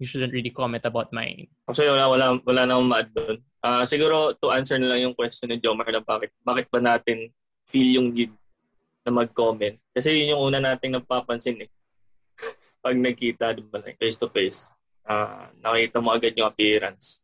you 0.00 0.06
shouldn't 0.08 0.34
really 0.34 0.50
comment 0.50 0.82
about 0.82 1.14
mine 1.14 1.46
actually 1.70 1.94
wala 1.94 2.10
wala 2.10 2.26
wala 2.42 2.60
na 2.66 2.74
akong 2.74 2.90
ma 2.90 3.00
doon 3.06 3.36
uh, 3.62 3.84
siguro 3.86 4.34
to 4.34 4.50
answer 4.50 4.76
na 4.80 4.90
lang 4.90 5.06
yung 5.06 5.14
question 5.14 5.46
ni 5.46 5.62
Jomar 5.62 5.86
na 5.94 6.02
bakit 6.02 6.34
bakit 6.42 6.66
ba 6.72 6.82
natin 6.82 7.30
feel 7.70 8.02
yung 8.02 8.10
need 8.10 8.34
na 9.04 9.12
mag-comment 9.12 9.76
kasi 9.92 10.12
yun 10.12 10.36
yung 10.36 10.42
una 10.50 10.58
nating 10.58 10.96
napapansin 10.96 11.64
eh 11.64 11.70
pag 12.84 12.96
nagkita 12.96 13.54
diba 13.54 13.78
like 13.84 14.00
face 14.00 14.18
to 14.18 14.26
face 14.32 14.72
uh, 15.06 15.46
nakita 15.60 16.00
mo 16.00 16.10
agad 16.16 16.34
yung 16.34 16.48
appearance 16.48 17.22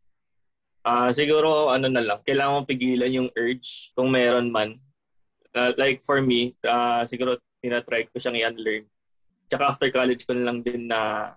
uh, 0.85 1.09
siguro 1.11 1.73
ano 1.73 1.89
na 1.89 2.05
lang 2.05 2.21
kailangan 2.23 2.63
mo 2.63 2.69
pigilan 2.69 3.11
yung 3.11 3.29
urge 3.35 3.91
kung 3.97 4.13
meron 4.13 4.53
man 4.53 4.77
uh, 5.55 5.73
like 5.77 6.03
for 6.05 6.23
me, 6.23 6.55
uh, 6.67 7.03
siguro 7.07 7.39
tinatry 7.63 8.07
ko 8.11 8.17
siyang 8.19 8.39
i-unlearn. 8.39 8.85
Tsaka 9.51 9.63
after 9.67 9.89
college 9.91 10.23
ko 10.25 10.33
na 10.35 10.47
lang 10.47 10.63
din 10.63 10.87
na 10.87 11.33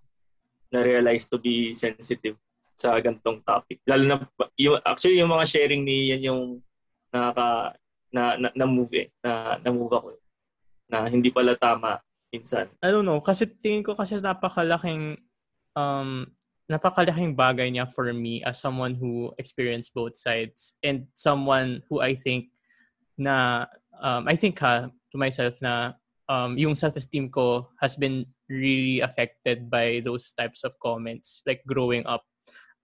na-realize 0.73 1.29
to 1.29 1.37
be 1.37 1.73
sensitive 1.73 2.37
sa 2.73 2.97
gantong 2.97 3.41
topic. 3.45 3.81
Lalo 3.85 4.03
na, 4.05 4.15
yung, 4.57 4.81
actually 4.81 5.21
yung 5.21 5.29
mga 5.29 5.45
sharing 5.45 5.85
ni 5.85 6.13
yan 6.13 6.33
yung 6.33 6.43
nakaka, 7.13 7.77
na, 8.13 8.37
na, 8.37 8.47
na 8.53 8.65
move 8.65 8.93
eh, 8.97 9.07
na, 9.21 9.57
na 9.61 9.69
move 9.69 9.93
ako. 9.93 10.17
Na 10.93 11.09
hindi 11.09 11.33
pala 11.33 11.57
tama 11.57 11.97
minsan. 12.29 12.69
I 12.85 12.93
don't 12.93 13.05
know, 13.05 13.17
kasi 13.17 13.49
tingin 13.49 13.81
ko 13.81 13.97
kasi 13.97 14.13
napakalaking 14.21 15.17
um, 15.73 16.29
napakalaking 16.69 17.33
bagay 17.33 17.73
niya 17.73 17.89
for 17.89 18.13
me 18.13 18.45
as 18.45 18.61
someone 18.61 18.93
who 18.93 19.33
experienced 19.41 19.93
both 19.97 20.13
sides 20.13 20.77
and 20.85 21.09
someone 21.17 21.81
who 21.89 21.97
I 21.97 22.13
think 22.13 22.53
na 23.17 23.65
um, 23.97 24.29
I 24.29 24.37
think 24.37 24.61
ha, 24.61 24.89
to 24.89 25.17
myself 25.17 25.57
na 25.61 25.97
um, 26.29 26.57
yung 26.57 26.77
self-esteem 26.77 27.29
ko 27.33 27.69
has 27.81 27.97
been 27.97 28.25
really 28.49 29.01
affected 29.01 29.69
by 29.69 30.01
those 30.05 30.31
types 30.37 30.61
of 30.63 30.77
comments 30.77 31.41
like 31.45 31.65
growing 31.65 32.05
up 32.05 32.23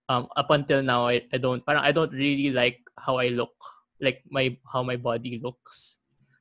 um, 0.09 0.27
up 0.35 0.49
until 0.49 0.81
now 0.81 1.07
I, 1.07 1.21
I 1.31 1.37
don't 1.37 1.61
parang 1.61 1.85
I 1.85 1.93
don't 1.93 2.11
really 2.11 2.49
like 2.49 2.81
how 2.97 3.17
I 3.21 3.29
look 3.29 3.53
like 4.01 4.25
my 4.27 4.57
how 4.65 4.83
my 4.83 4.97
body 4.97 5.39
looks 5.39 5.98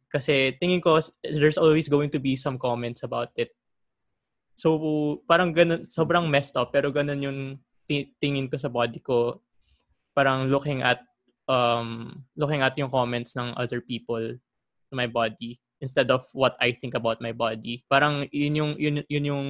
kasi 0.09 0.57
tingin 0.57 0.81
ko 0.81 0.99
there's 1.23 1.61
always 1.61 1.89
going 1.89 2.09
to 2.09 2.21
be 2.21 2.35
some 2.37 2.57
comments 2.57 3.05
about 3.05 3.33
it 3.37 3.53
so 4.57 4.75
parang 5.29 5.53
ganun 5.53 5.85
sobrang 5.87 6.27
messed 6.27 6.57
up 6.57 6.73
pero 6.73 6.89
ganun 6.91 7.21
yung 7.23 7.41
tingin 8.21 8.49
ko 8.49 8.57
sa 8.57 8.73
body 8.73 9.01
ko 9.01 9.41
parang 10.13 10.51
looking 10.51 10.83
at 10.83 11.05
um 11.49 12.21
looking 12.37 12.61
at 12.61 12.77
yung 12.77 12.93
comments 12.93 13.37
ng 13.37 13.57
other 13.57 13.81
people 13.81 14.37
to 14.89 14.93
my 14.93 15.09
body 15.09 15.61
instead 15.81 16.11
of 16.11 16.27
what 16.33 16.57
I 16.61 16.73
think 16.73 16.95
about 16.95 17.23
my 17.23 17.33
body. 17.33 17.85
Parang 17.87 18.27
yun 18.33 18.55
yung 18.55 18.73
yun, 18.79 19.05
yun 19.07 19.25
yung 19.25 19.47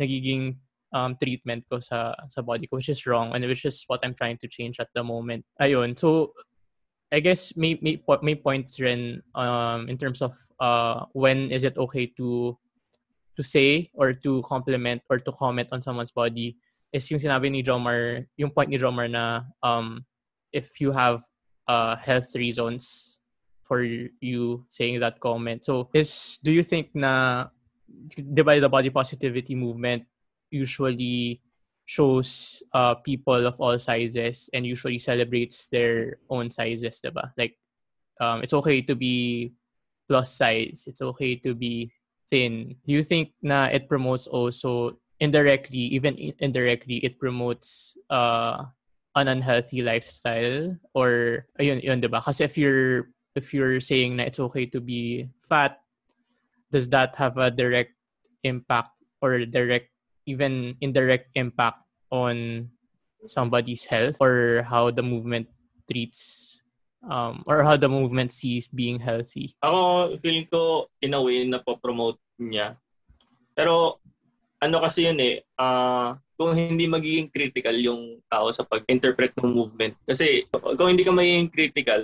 nagiging 0.00 0.58
um, 0.90 1.14
treatment 1.18 1.66
ko 1.70 1.78
sa 1.78 2.14
sa 2.30 2.42
body 2.42 2.66
ko 2.66 2.78
which 2.78 2.90
is 2.90 3.06
wrong 3.06 3.30
and 3.34 3.46
which 3.46 3.64
is 3.64 3.86
what 3.86 4.02
I'm 4.02 4.14
trying 4.14 4.38
to 4.42 4.50
change 4.50 4.78
at 4.82 4.90
the 4.94 5.02
moment. 5.02 5.46
Ayun. 5.62 5.94
So 5.94 6.34
I 7.12 7.20
guess 7.20 7.56
may 7.56 7.78
may, 7.80 8.00
may 8.22 8.34
points 8.34 8.80
rin 8.80 9.22
um 9.34 9.88
in 9.88 9.98
terms 9.98 10.22
of 10.22 10.36
uh 10.60 11.06
when 11.12 11.50
is 11.50 11.64
it 11.64 11.76
okay 11.78 12.06
to 12.18 12.56
to 13.36 13.42
say 13.42 13.90
or 13.94 14.12
to 14.12 14.42
compliment 14.42 15.02
or 15.10 15.18
to 15.18 15.32
comment 15.32 15.68
on 15.72 15.82
someone's 15.82 16.14
body 16.14 16.56
is 16.94 17.10
yung 17.10 17.18
sinabi 17.18 17.50
ni 17.50 17.60
Jomar, 17.66 18.22
yung 18.38 18.54
point 18.54 18.70
ni 18.70 18.78
Jomar 18.78 19.10
na 19.10 19.42
um 19.66 20.06
if 20.54 20.78
you 20.78 20.94
have 20.94 21.26
uh 21.66 21.98
health 21.98 22.30
reasons 22.38 23.14
for 23.66 23.82
you 23.82 24.62
saying 24.70 25.00
that 25.00 25.18
comment. 25.18 25.64
So, 25.64 25.88
is 25.92 26.38
do 26.44 26.52
you 26.52 26.62
think 26.62 26.94
na 26.94 27.48
diba, 28.14 28.60
the 28.60 28.68
body 28.68 28.90
positivity 28.90 29.56
movement 29.56 30.04
usually 30.52 31.40
shows 31.86 32.62
uh, 32.72 32.94
people 32.96 33.46
of 33.46 33.60
all 33.60 33.78
sizes 33.78 34.48
and 34.52 34.66
usually 34.66 34.98
celebrates 34.98 35.68
their 35.68 36.18
own 36.30 36.50
sizes, 36.50 37.00
diba? 37.04 37.32
Like, 37.36 37.56
um, 38.20 38.42
it's 38.42 38.52
okay 38.54 38.80
to 38.82 38.94
be 38.94 39.52
plus 40.08 40.32
size. 40.32 40.84
It's 40.86 41.02
okay 41.02 41.36
to 41.36 41.54
be 41.54 41.92
thin. 42.30 42.76
Do 42.86 42.92
you 42.92 43.02
think 43.02 43.32
na 43.42 43.66
it 43.66 43.88
promotes 43.88 44.26
also 44.26 44.98
indirectly, 45.20 45.92
even 45.92 46.32
indirectly, 46.38 46.96
it 47.04 47.18
promotes 47.18 47.96
uh, 48.10 48.64
an 49.16 49.28
unhealthy 49.28 49.82
lifestyle? 49.82 50.76
Or, 50.94 51.46
ayun, 51.60 51.82
yun, 51.82 52.00
diba? 52.00 52.24
Kasi 52.24 52.44
if 52.44 52.56
you're 52.56 53.10
if 53.34 53.52
you're 53.52 53.80
saying 53.80 54.16
that 54.16 54.28
it's 54.28 54.40
okay 54.40 54.64
to 54.66 54.80
be 54.80 55.28
fat, 55.42 55.82
does 56.70 56.88
that 56.90 57.14
have 57.16 57.36
a 57.36 57.50
direct 57.50 57.92
impact 58.42 58.90
or 59.20 59.44
direct, 59.44 59.90
even 60.26 60.76
indirect 60.80 61.30
impact 61.34 61.80
on 62.10 62.68
somebody's 63.26 63.84
health 63.84 64.20
or 64.20 64.64
how 64.68 64.90
the 64.90 65.02
movement 65.02 65.48
treats 65.88 66.60
um, 67.08 67.44
or 67.46 67.62
how 67.64 67.76
the 67.76 67.88
movement 67.88 68.32
sees 68.32 68.68
being 68.68 69.00
healthy? 69.00 69.56
Ako, 69.64 70.16
feeling 70.20 70.48
ko, 70.48 70.88
in 71.00 71.14
a 71.14 71.20
way, 71.20 71.44
napopromote 71.44 72.20
niya. 72.40 72.76
Pero, 73.54 74.00
ano 74.60 74.76
kasi 74.80 75.08
yun 75.08 75.20
eh, 75.20 75.44
uh, 75.60 76.16
kung 76.34 76.56
hindi 76.56 76.90
magiging 76.90 77.30
critical 77.30 77.76
yung 77.78 78.18
tao 78.26 78.50
sa 78.50 78.66
pag-interpret 78.66 79.36
ng 79.38 79.54
movement. 79.54 79.94
Kasi 80.02 80.48
kung 80.50 80.90
hindi 80.90 81.06
ka 81.06 81.14
magiging 81.14 81.52
critical, 81.52 82.02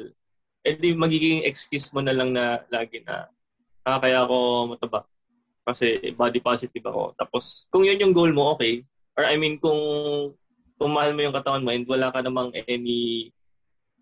edi 0.61 0.93
magiging 0.93 1.49
excuse 1.49 1.89
mo 1.91 2.05
na 2.05 2.13
lang 2.13 2.37
na 2.37 2.61
lagi 2.69 3.01
na 3.01 3.29
ah, 3.85 3.99
kaya 3.99 4.25
ako 4.25 4.37
mataba 4.77 5.09
kasi 5.71 6.15
body 6.15 6.43
positive 6.43 6.85
ako. 6.85 7.15
Tapos 7.15 7.71
kung 7.71 7.87
yun 7.87 8.03
yung 8.03 8.15
goal 8.15 8.35
mo, 8.35 8.55
okay. 8.55 8.83
Or 9.15 9.25
I 9.25 9.39
mean 9.39 9.57
kung 9.63 9.79
kung 10.81 10.93
mahal 10.97 11.15
mo 11.15 11.21
yung 11.23 11.37
katawan 11.37 11.63
mo 11.63 11.71
and 11.71 11.87
wala 11.87 12.11
ka 12.11 12.21
namang 12.25 12.51
any 12.67 13.31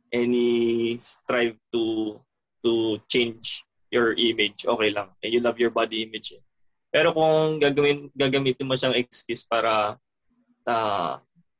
any 0.08 0.96
strive 1.02 1.58
to 1.74 2.16
to 2.64 2.96
change 3.06 3.68
your 3.92 4.16
image, 4.16 4.64
okay 4.64 4.90
lang. 4.92 5.12
And 5.20 5.30
you 5.32 5.40
love 5.40 5.60
your 5.60 5.72
body 5.72 6.04
image. 6.04 6.36
Eh. 6.36 6.42
Pero 6.88 7.12
kung 7.12 7.60
gagawin 7.60 8.08
gagamitin 8.16 8.68
mo 8.68 8.76
siyang 8.76 8.96
excuse 8.96 9.44
para 9.44 9.96
uh, 10.64 11.12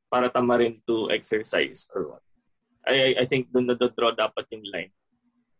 para 0.09 0.27
tamarin 0.33 0.81
to 0.89 1.13
exercise 1.13 1.89
or 1.93 2.17
what 2.17 2.25
I, 2.89 3.21
I 3.21 3.25
think 3.29 3.53
doon 3.53 3.69
na-draw 3.69 4.17
dapat 4.17 4.49
yung 4.49 4.65
line. 4.65 4.93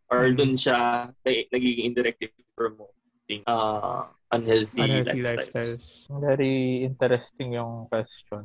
Or 0.09 0.25
mm-hmm. 0.25 0.37
doon 0.41 0.53
siya 0.57 1.13
nagiging 1.53 1.93
indirective 1.93 2.33
promoting 3.29 3.45
uh, 3.47 4.05
unhealthy, 4.33 4.83
unhealthy 4.83 5.21
lifestyles. 5.21 6.09
lifestyles. 6.09 6.21
Very 6.21 6.85
interesting 6.85 7.53
yung 7.53 7.87
question. 7.89 8.45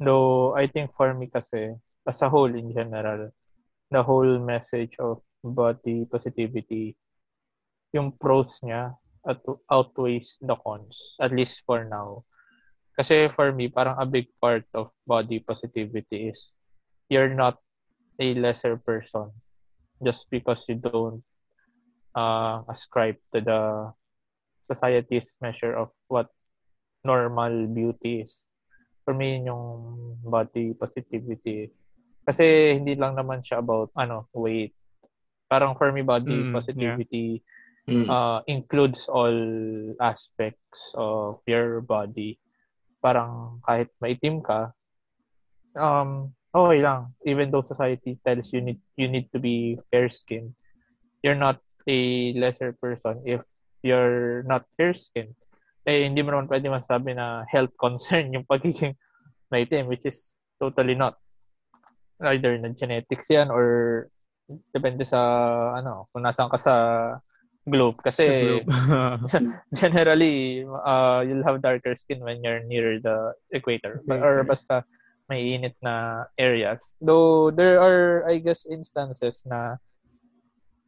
Though, 0.00 0.56
I 0.56 0.66
think 0.66 0.92
for 0.96 1.14
me 1.14 1.28
kasi, 1.28 1.76
as 2.08 2.22
a 2.22 2.28
whole 2.28 2.52
in 2.54 2.72
general, 2.72 3.30
the 3.90 4.02
whole 4.02 4.38
message 4.40 4.96
of 4.98 5.20
body 5.44 6.06
positivity, 6.10 6.96
yung 7.92 8.12
pros 8.12 8.60
niya 8.64 8.96
at 9.28 9.38
outweighs 9.70 10.36
the 10.40 10.56
cons, 10.56 11.14
at 11.20 11.30
least 11.30 11.62
for 11.66 11.84
now. 11.84 12.24
Kasi 12.98 13.28
for 13.36 13.52
me, 13.52 13.68
parang 13.68 13.96
a 14.00 14.06
big 14.06 14.26
part 14.40 14.64
of 14.74 14.90
body 15.06 15.38
positivity 15.40 16.32
is 16.32 16.52
you're 17.08 17.32
not 17.32 17.60
a 18.18 18.34
lesser 18.34 18.76
person 18.76 19.30
just 20.02 20.26
because 20.28 20.60
you 20.68 20.76
don't 20.76 21.22
uh, 22.14 22.62
ascribe 22.68 23.16
to 23.34 23.40
the 23.40 23.92
society's 24.68 25.36
measure 25.40 25.74
of 25.76 25.90
what 26.08 26.28
normal 27.04 27.66
beauty 27.66 28.22
is. 28.22 28.52
For 29.04 29.12
me, 29.12 29.42
yung 29.42 30.16
body 30.22 30.78
positivity. 30.78 31.74
Kasi 32.22 32.78
hindi 32.78 32.94
lang 32.94 33.18
naman 33.18 33.42
siya 33.42 33.58
about 33.58 33.90
ano 33.98 34.30
weight. 34.30 34.72
Parang 35.50 35.74
for 35.74 35.90
me, 35.90 36.06
body 36.06 36.48
mm, 36.48 36.54
positivity 36.54 37.42
yeah. 37.90 38.06
mm. 38.06 38.06
uh, 38.06 38.40
includes 38.46 39.10
all 39.10 39.34
aspects 39.98 40.94
of 40.94 41.42
your 41.50 41.82
body. 41.82 42.38
Parang 43.02 43.58
kahit 43.66 43.90
maitim 43.98 44.38
ka, 44.38 44.70
um, 45.74 46.30
okay 46.54 46.78
lang. 46.78 47.10
Even 47.26 47.50
though 47.50 47.66
society 47.66 48.22
tells 48.22 48.54
you 48.54 48.62
need 48.62 48.78
you 48.94 49.10
need 49.10 49.26
to 49.34 49.42
be 49.42 49.74
fair 49.90 50.06
skinned, 50.06 50.54
you're 51.26 51.38
not 51.38 51.58
a 51.86 52.32
lesser 52.34 52.72
person 52.78 53.22
if 53.24 53.40
you're 53.82 54.42
not 54.44 54.64
fair 54.76 54.94
skinned. 54.94 55.34
Eh, 55.82 56.06
hindi 56.06 56.22
mo 56.22 56.30
naman 56.30 56.46
pwede 56.46 56.70
masabi 56.70 57.14
na 57.14 57.42
health 57.50 57.74
concern 57.82 58.30
yung 58.30 58.46
pagiging 58.46 58.94
maitim, 59.50 59.90
which 59.90 60.06
is 60.06 60.38
totally 60.62 60.94
not. 60.94 61.18
Either 62.22 62.54
na 62.54 62.70
genetics 62.70 63.26
yan 63.34 63.50
or 63.50 64.06
depende 64.70 65.02
sa 65.02 65.18
ano, 65.74 66.06
kung 66.14 66.22
nasaan 66.22 66.50
ka 66.54 66.58
sa 66.58 66.74
globe. 67.66 67.98
Kasi 67.98 68.62
globe. 68.62 68.70
generally, 69.80 70.62
uh, 70.62 71.26
you'll 71.26 71.42
have 71.42 71.62
darker 71.62 71.98
skin 71.98 72.22
when 72.22 72.42
you're 72.42 72.62
near 72.62 73.02
the 73.02 73.34
equator. 73.50 74.02
equator. 74.06 74.22
Or 74.22 74.44
basta 74.46 74.86
may 75.30 75.58
init 75.58 75.74
na 75.82 76.26
areas. 76.38 76.94
Though 77.02 77.50
there 77.50 77.78
are, 77.82 78.26
I 78.26 78.38
guess, 78.38 78.66
instances 78.66 79.42
na 79.46 79.82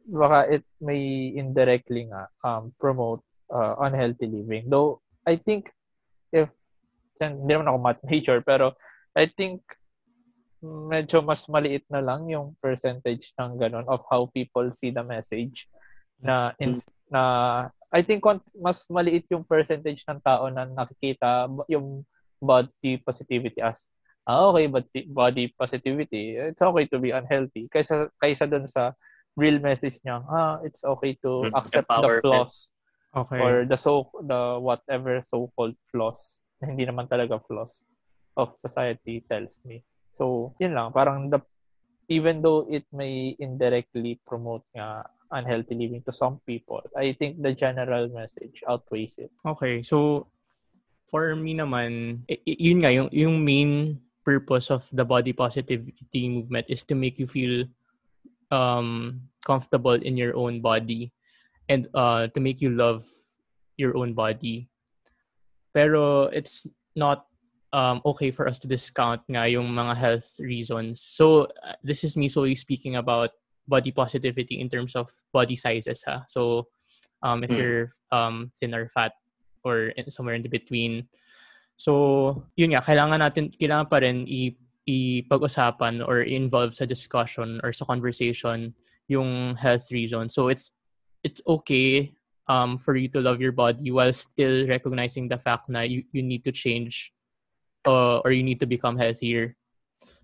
baka 0.05 0.61
it 0.61 0.65
may 0.81 1.33
indirectly 1.33 2.09
nga 2.09 2.29
um, 2.45 2.71
promote 2.77 3.21
uh, 3.49 3.75
unhealthy 3.81 4.29
living. 4.29 4.69
Though, 4.69 5.01
I 5.25 5.37
think, 5.37 5.69
if, 6.31 6.49
hindi 7.17 7.51
naman 7.51 7.69
ako 7.69 7.79
math 7.81 8.03
major, 8.05 8.43
pero 8.45 8.77
I 9.15 9.31
think 9.31 9.63
medyo 10.65 11.21
mas 11.21 11.45
maliit 11.45 11.85
na 11.89 12.01
lang 12.01 12.27
yung 12.29 12.57
percentage 12.57 13.31
ng 13.37 13.61
ganun 13.61 13.85
of 13.85 14.01
how 14.09 14.27
people 14.33 14.67
see 14.73 14.89
the 14.89 15.05
message 15.05 15.69
na 16.19 16.57
in, 16.57 16.81
na 17.07 17.21
I 17.93 18.01
think 18.01 18.25
mas 18.57 18.83
maliit 18.89 19.29
yung 19.29 19.45
percentage 19.45 20.03
ng 20.09 20.19
tao 20.25 20.49
na 20.49 20.65
nakikita 20.65 21.47
yung 21.69 22.03
body 22.41 22.99
positivity 22.99 23.61
as 23.61 23.87
ah, 24.25 24.49
okay, 24.49 24.65
but 24.65 24.85
body 25.13 25.53
positivity, 25.53 26.33
it's 26.35 26.61
okay 26.61 26.85
to 26.89 26.97
be 26.97 27.13
unhealthy. 27.13 27.69
Kaysa, 27.69 28.09
kaysa 28.17 28.49
dun 28.49 28.65
sa 28.65 28.97
real 29.35 29.59
message 29.59 29.99
niya, 30.03 30.23
ah, 30.27 30.59
it's 30.63 30.83
okay 30.83 31.19
to 31.21 31.47
hmm, 31.47 31.55
accept 31.55 31.87
the 31.87 32.19
flaws. 32.23 32.71
Okay. 33.15 33.39
Or 33.39 33.63
the 33.63 33.79
so 33.79 34.11
the 34.27 34.59
whatever 34.59 35.23
so-called 35.23 35.75
flaws 35.91 36.43
na 36.59 36.67
hindi 36.67 36.83
naman 36.83 37.07
talaga 37.07 37.39
flaws 37.47 37.87
of 38.35 38.55
society 38.59 39.23
tells 39.31 39.63
me. 39.63 39.83
So, 40.11 40.55
yun 40.59 40.75
lang. 40.75 40.91
Parang 40.91 41.31
the, 41.31 41.39
even 42.11 42.43
though 42.43 42.67
it 42.67 42.83
may 42.91 43.35
indirectly 43.39 44.19
promote 44.27 44.63
nga 44.75 45.07
unhealthy 45.31 45.75
living 45.75 46.03
to 46.03 46.11
some 46.11 46.43
people, 46.43 46.83
I 46.95 47.15
think 47.15 47.39
the 47.39 47.55
general 47.55 48.11
message 48.11 48.63
outweighs 48.67 49.15
it. 49.19 49.31
Okay. 49.43 49.83
So, 49.83 50.27
for 51.07 51.35
me 51.35 51.55
naman, 51.55 52.23
yun 52.43 52.83
nga, 52.83 52.91
yung, 52.91 53.09
yung 53.11 53.35
main 53.43 53.99
purpose 54.23 54.71
of 54.71 54.87
the 54.91 55.05
body 55.05 55.31
positivity 55.31 56.27
movement 56.27 56.65
is 56.67 56.83
to 56.83 56.95
make 56.95 57.19
you 57.19 57.27
feel 57.27 57.63
um, 58.51 59.21
comfortable 59.45 59.93
in 59.93 60.17
your 60.17 60.35
own 60.35 60.61
body 60.61 61.11
and 61.69 61.87
uh, 61.93 62.27
to 62.27 62.39
make 62.39 62.61
you 62.61 62.69
love 62.69 63.05
your 63.77 63.97
own 63.97 64.13
body. 64.13 64.69
Pero 65.73 66.31
it's 66.31 66.67
not 66.95 67.27
um, 67.73 68.01
okay 68.05 68.31
for 68.31 68.47
us 68.47 68.59
to 68.59 68.67
discount 68.67 69.21
nga 69.29 69.47
yung 69.49 69.67
mga 69.69 69.97
health 69.97 70.39
reasons. 70.39 71.01
So 71.01 71.51
uh, 71.63 71.75
this 71.83 72.03
is 72.03 72.15
me 72.15 72.27
solely 72.27 72.55
speaking 72.55 72.95
about 72.95 73.31
body 73.67 73.91
positivity 73.91 74.61
in 74.61 74.69
terms 74.69 74.95
of 74.95 75.11
body 75.33 75.55
sizes. 75.55 76.03
Ha? 76.07 76.23
So 76.27 76.67
um, 77.23 77.43
if 77.43 77.49
mm. 77.49 77.57
you're 77.57 77.95
um, 78.11 78.51
thin 78.59 78.73
or 78.73 78.87
fat 78.89 79.13
or 79.63 79.91
somewhere 80.09 80.35
in 80.35 80.43
the 80.43 80.49
between, 80.49 81.09
So, 81.75 82.43
yun 82.55 82.71
nga, 82.71 82.83
kailangan 82.83 83.19
natin, 83.19 83.51
kailangan 83.51 83.87
pa 83.91 83.99
rin 83.99 84.23
i- 84.27 84.55
ipag-usapan 84.87 86.05
or 86.05 86.21
involve 86.21 86.73
sa 86.73 86.85
discussion 86.85 87.59
or 87.63 87.73
sa 87.73 87.85
conversation 87.85 88.73
yung 89.09 89.55
health 89.57 89.89
reason. 89.91 90.29
So, 90.29 90.47
it's 90.49 90.71
it's 91.25 91.41
okay 91.45 92.13
um, 92.47 92.77
for 92.77 92.95
you 92.95 93.09
to 93.09 93.21
love 93.21 93.41
your 93.41 93.51
body 93.51 93.89
while 93.89 94.13
still 94.13 94.67
recognizing 94.69 95.27
the 95.27 95.37
fact 95.37 95.69
na 95.69 95.81
you, 95.81 96.05
you 96.11 96.21
need 96.21 96.43
to 96.45 96.51
change 96.51 97.13
uh, 97.85 98.21
or 98.21 98.31
you 98.31 98.43
need 98.43 98.59
to 98.59 98.69
become 98.69 98.97
healthier. 98.97 99.55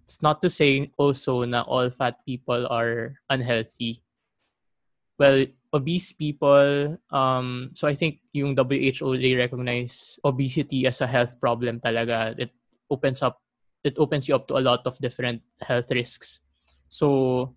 It's 0.03 0.21
not 0.21 0.41
to 0.41 0.49
say 0.49 0.91
also 0.97 1.43
na 1.45 1.61
all 1.61 1.89
fat 1.89 2.21
people 2.25 2.67
are 2.69 3.17
unhealthy. 3.29 4.03
Well, 5.17 5.45
obese 5.73 6.11
people, 6.11 6.97
um, 7.11 7.71
so 7.73 7.87
I 7.87 7.95
think 7.95 8.19
yung 8.33 8.57
WHO, 8.57 9.17
they 9.17 9.35
recognize 9.35 10.19
obesity 10.25 10.85
as 10.85 11.01
a 11.01 11.07
health 11.07 11.39
problem 11.39 11.79
talaga. 11.79 12.37
It 12.37 12.51
opens 12.89 13.21
up, 13.21 13.39
it 13.83 13.97
opens 13.97 14.27
you 14.27 14.35
up 14.35 14.47
to 14.47 14.57
a 14.57 14.63
lot 14.63 14.85
of 14.85 14.97
different 14.99 15.41
health 15.61 15.89
risks. 15.91 16.39
So, 16.89 17.55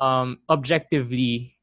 um, 0.00 0.40
objectively, 0.50 1.56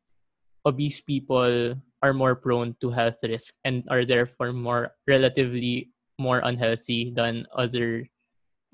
obese 0.65 1.01
people 1.01 1.75
are 2.01 2.13
more 2.13 2.35
prone 2.35 2.75
to 2.81 2.89
health 2.89 3.19
risk 3.23 3.53
and 3.65 3.83
are 3.89 4.05
therefore 4.05 4.53
more 4.53 4.95
relatively 5.07 5.91
more 6.17 6.41
unhealthy 6.43 7.11
than 7.15 7.47
other 7.55 8.07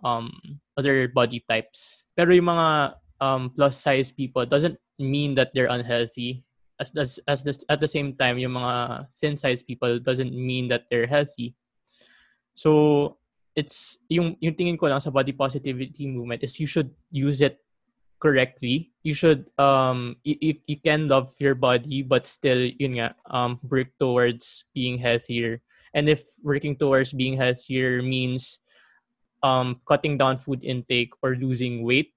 um 0.04 0.30
other 0.78 1.08
body 1.08 1.44
types. 1.50 2.06
Pero 2.16 2.34
yung 2.34 2.50
mga 2.54 2.96
um 3.22 3.50
plus 3.50 3.78
size 3.78 4.12
people 4.12 4.46
doesn't 4.46 4.78
mean 5.00 5.36
that 5.36 5.52
they're 5.54 5.72
unhealthy 5.72 6.46
as 6.80 6.92
as 6.96 7.20
as 7.28 7.44
this, 7.44 7.64
at 7.70 7.80
the 7.80 7.88
same 7.88 8.16
time 8.16 8.38
yung 8.38 8.56
mga 8.56 9.08
thin 9.16 9.38
size 9.38 9.64
people 9.64 10.00
doesn't 10.00 10.34
mean 10.36 10.68
that 10.68 10.88
they're 10.90 11.08
healthy 11.08 11.56
so 12.56 13.18
it's 13.56 14.04
yung 14.12 14.36
yung 14.44 14.54
tingin 14.54 14.78
ko 14.78 14.92
lang 14.92 15.00
sa 15.00 15.10
body 15.10 15.32
positivity 15.32 16.06
movement 16.06 16.44
is 16.44 16.60
you 16.60 16.68
should 16.68 16.92
use 17.10 17.40
it 17.40 17.64
correctly 18.20 18.92
you 19.04 19.14
should 19.16 19.48
um 19.60 20.16
you, 20.24 20.56
you 20.68 20.78
can 20.80 21.08
love 21.08 21.32
your 21.40 21.56
body 21.56 22.04
but 22.04 22.28
still 22.28 22.60
yun 22.80 23.00
nga 23.00 23.16
um 23.32 23.60
work 23.68 23.92
towards 24.00 24.68
being 24.76 25.00
healthier 25.00 25.64
and 25.96 26.12
if 26.12 26.24
working 26.44 26.76
towards 26.76 27.16
being 27.16 27.36
healthier 27.36 28.04
means 28.04 28.60
um 29.44 29.80
cutting 29.88 30.18
down 30.20 30.38
food 30.38 30.64
intake 30.64 31.12
or 31.24 31.36
losing 31.36 31.84
weight 31.84 32.16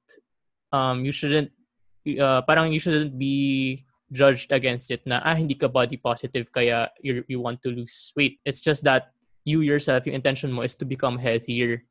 um 0.72 1.04
you 1.04 1.12
shouldn't 1.12 1.50
uh, 2.16 2.42
parang 2.42 2.72
you 2.72 2.80
shouldn't 2.80 3.18
be 3.18 3.84
judged 4.12 4.52
against 4.52 4.88
it 4.90 5.04
na 5.04 5.20
ah 5.20 5.36
hindi 5.36 5.52
ka 5.52 5.68
body 5.68 6.00
positive 6.00 6.48
kaya 6.48 6.88
you 7.04 7.20
you 7.28 7.40
want 7.40 7.60
to 7.60 7.68
lose 7.68 8.12
weight. 8.16 8.40
It's 8.44 8.64
just 8.64 8.80
that 8.88 9.12
you 9.48 9.64
yourself, 9.64 10.04
your 10.04 10.14
intention 10.14 10.52
mo 10.52 10.62
is 10.62 10.76
to 10.76 10.84
become 10.84 11.16
healthier. 11.16 11.88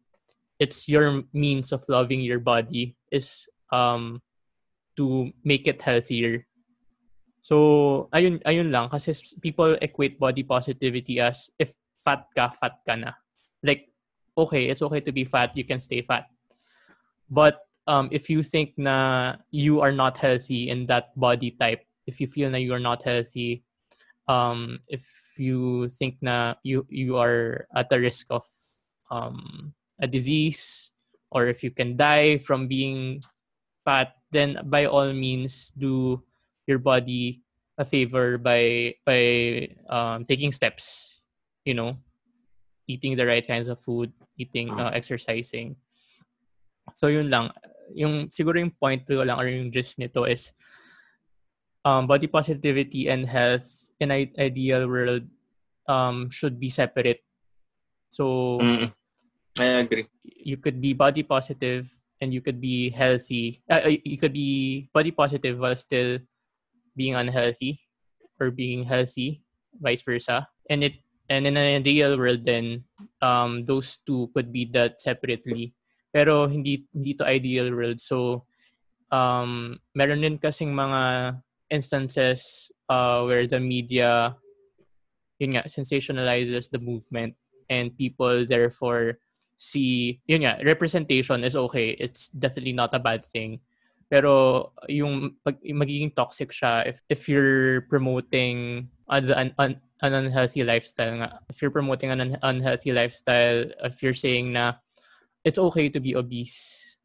It's 0.61 0.85
your 0.85 1.25
means 1.33 1.73
of 1.73 1.81
loving 1.89 2.21
your 2.21 2.39
body 2.39 2.93
is 3.09 3.49
um 3.73 4.21
to 4.97 5.33
make 5.41 5.65
it 5.65 5.81
healthier. 5.81 6.45
So 7.41 8.09
ayun 8.13 8.45
ayun 8.45 8.69
lang 8.69 8.93
kasi 8.93 9.17
people 9.41 9.73
equate 9.81 10.21
body 10.21 10.45
positivity 10.45 11.17
as 11.17 11.49
if 11.57 11.73
fat 12.05 12.29
ka, 12.37 12.53
fat 12.53 12.77
ka 12.85 12.93
na. 12.93 13.17
Like 13.65 13.89
okay, 14.37 14.69
it's 14.69 14.85
okay 14.85 15.01
to 15.01 15.11
be 15.11 15.25
fat, 15.25 15.57
you 15.57 15.65
can 15.65 15.81
stay 15.81 16.05
fat. 16.05 16.29
But 17.29 17.65
um, 17.87 18.09
if 18.11 18.29
you 18.29 18.43
think 18.43 18.77
na 18.77 19.37
you 19.49 19.81
are 19.81 19.91
not 19.91 20.17
healthy 20.17 20.69
in 20.69 20.85
that 20.87 21.17
body 21.17 21.57
type, 21.57 21.81
if 22.05 22.21
you 22.21 22.27
feel 22.27 22.51
that 22.51 22.61
you 22.61 22.73
are 22.73 22.83
not 22.83 23.03
healthy, 23.03 23.63
um, 24.27 24.79
if 24.87 25.03
you 25.39 25.89
think 25.89 26.17
na 26.21 26.55
you 26.63 26.85
you 26.89 27.17
are 27.17 27.67
at 27.75 27.89
the 27.89 27.99
risk 27.99 28.27
of 28.29 28.43
um, 29.09 29.73
a 30.01 30.07
disease, 30.07 30.91
or 31.31 31.47
if 31.47 31.63
you 31.63 31.71
can 31.71 31.97
die 31.97 32.37
from 32.37 32.67
being 32.67 33.21
fat, 33.85 34.17
then 34.31 34.59
by 34.65 34.85
all 34.85 35.13
means 35.13 35.71
do 35.77 36.21
your 36.67 36.79
body 36.79 37.41
a 37.77 37.85
favor 37.85 38.37
by 38.37 38.93
by 39.05 39.69
um, 39.89 40.25
taking 40.25 40.51
steps. 40.51 41.19
You 41.63 41.75
know, 41.75 41.97
eating 42.87 43.15
the 43.15 43.27
right 43.27 43.45
kinds 43.45 43.67
of 43.67 43.79
food, 43.83 44.11
eating, 44.39 44.71
uh, 44.71 44.91
exercising. 44.95 45.75
So 46.95 47.07
yun 47.07 47.29
lang. 47.29 47.51
Yung 47.95 48.31
siguro 48.31 48.59
yung 48.59 48.71
point 48.71 49.03
ko 49.03 49.23
lang 49.23 49.35
or 49.35 49.47
yung 49.47 49.71
gist 49.71 49.99
nito 49.99 50.23
is 50.23 50.55
um, 51.83 52.07
body 52.07 52.27
positivity 52.27 53.07
and 53.07 53.27
health 53.27 53.86
in 53.99 54.11
an 54.11 54.29
ideal 54.37 54.87
world 54.87 55.25
um, 55.87 56.29
should 56.29 56.59
be 56.59 56.69
separate. 56.69 57.23
So 58.09 58.57
mm, 58.61 58.91
I 59.59 59.83
agree. 59.83 60.07
You 60.23 60.57
could 60.57 60.81
be 60.81 60.93
body 60.93 61.23
positive 61.23 61.89
and 62.21 62.33
you 62.33 62.41
could 62.41 62.61
be 62.61 62.89
healthy. 62.89 63.63
Uh, 63.69 63.81
uh, 63.85 63.97
you 64.03 64.17
could 64.17 64.33
be 64.33 64.89
body 64.93 65.11
positive 65.11 65.59
while 65.59 65.75
still 65.75 66.19
being 66.95 67.15
unhealthy 67.15 67.81
or 68.39 68.51
being 68.51 68.85
healthy, 68.85 69.41
vice 69.79 70.01
versa. 70.01 70.47
And 70.69 70.83
it 70.83 70.93
and 71.29 71.45
in 71.45 71.57
an 71.57 71.83
ideal 71.83 72.17
world 72.17 72.45
then 72.45 72.85
um, 73.21 73.65
those 73.65 73.99
two 74.05 74.31
could 74.33 74.51
be 74.51 74.65
that 74.73 75.01
separately. 75.01 75.73
Pero 76.13 76.47
hindi 76.47 76.87
hindi 76.93 77.13
to 77.15 77.27
ideal 77.27 77.73
world. 77.73 77.99
So 78.01 78.47
um 79.11 79.79
meron 79.95 80.23
din 80.23 80.39
kasing 80.39 80.75
mga 80.75 81.35
instances 81.71 82.71
uh, 82.89 83.23
where 83.23 83.47
the 83.47 83.59
media 83.59 84.35
yun 85.39 85.55
nga, 85.55 85.69
sensationalizes 85.69 86.69
the 86.69 86.79
movement 86.79 87.35
and 87.69 87.95
people 87.97 88.45
therefore 88.45 89.19
see, 89.57 90.21
yun 90.25 90.41
nga, 90.45 90.61
representation 90.65 91.43
is 91.43 91.55
okay. 91.55 91.97
It's 91.99 92.29
definitely 92.29 92.73
not 92.73 92.93
a 92.93 92.99
bad 92.99 93.25
thing. 93.25 93.59
Pero 94.09 94.71
yung 94.87 95.35
pag, 95.43 95.59
magiging 95.61 96.15
toxic 96.15 96.51
siya 96.51 96.87
if, 96.87 97.01
if 97.09 97.27
you're 97.27 97.81
promoting 97.89 98.87
an, 99.09 99.51
an, 99.59 99.81
an 99.99 100.13
unhealthy 100.13 100.63
lifestyle 100.63 101.15
nga. 101.19 101.39
If 101.49 101.61
you're 101.61 101.75
promoting 101.75 102.11
an 102.11 102.21
un- 102.21 102.39
unhealthy 102.41 102.93
lifestyle, 102.93 103.65
if 103.83 104.01
you're 104.01 104.17
saying 104.17 104.53
na 104.53 104.79
it's 105.43 105.59
okay 105.59 105.89
to 105.89 105.99
be 105.99 106.15
obese 106.15 106.95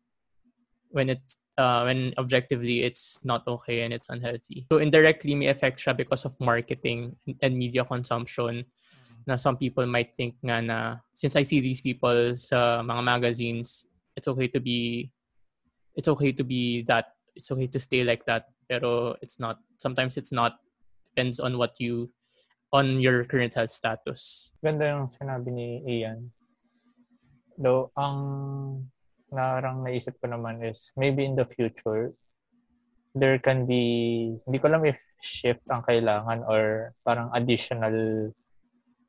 when 0.90 1.09
it's 1.09 1.37
uh, 1.58 1.82
when 1.84 2.14
objectively 2.18 2.82
it's 2.82 3.20
not 3.24 3.46
okay 3.46 3.82
and 3.82 3.92
it's 3.92 4.08
unhealthy. 4.08 4.66
So 4.72 4.78
indirectly 4.78 5.34
may 5.34 5.48
affect 5.48 5.80
siya 5.80 5.96
because 5.96 6.24
of 6.24 6.38
marketing 6.40 7.16
and 7.40 7.56
media 7.56 7.84
consumption 7.84 8.64
mm-hmm. 8.64 9.22
na 9.26 9.36
some 9.36 9.56
people 9.56 9.86
might 9.86 10.14
think 10.16 10.36
nga 10.44 10.62
na 10.62 10.78
since 11.12 11.36
I 11.36 11.42
see 11.42 11.60
these 11.60 11.80
people 11.80 12.36
sa 12.36 12.82
mga 12.82 13.02
magazines, 13.04 13.86
it's 14.16 14.28
okay 14.28 14.48
to 14.48 14.60
be 14.60 15.12
it's 15.94 16.08
okay 16.08 16.32
to 16.32 16.44
be 16.44 16.82
that 16.88 17.16
it's 17.36 17.50
okay 17.50 17.66
to 17.66 17.80
stay 17.80 18.04
like 18.04 18.24
that 18.24 18.48
pero 18.68 19.16
it's 19.20 19.36
not 19.40 19.60
sometimes 19.76 20.16
it's 20.16 20.32
not 20.32 20.60
depends 21.04 21.40
on 21.40 21.58
what 21.60 21.76
you 21.76 22.08
on 22.72 23.00
your 23.04 23.24
current 23.28 23.52
health 23.52 23.70
status. 23.70 24.50
Ganda 24.64 24.88
yung 24.96 25.12
sinabi 25.12 25.52
ni 25.52 25.68
Ian. 25.84 26.32
Though, 27.60 27.92
ang 28.00 28.16
narang 29.33 29.83
naisip 29.83 30.14
ko 30.21 30.29
naman 30.29 30.61
is 30.62 30.92
maybe 30.95 31.25
in 31.25 31.35
the 31.35 31.49
future, 31.49 32.12
there 33.16 33.40
can 33.40 33.64
be, 33.64 34.37
hindi 34.45 34.59
ko 34.61 34.68
alam 34.68 34.85
if 34.88 35.01
shift 35.21 35.64
ang 35.68 35.85
kailangan 35.85 36.45
or 36.49 36.92
parang 37.05 37.29
additional 37.37 38.31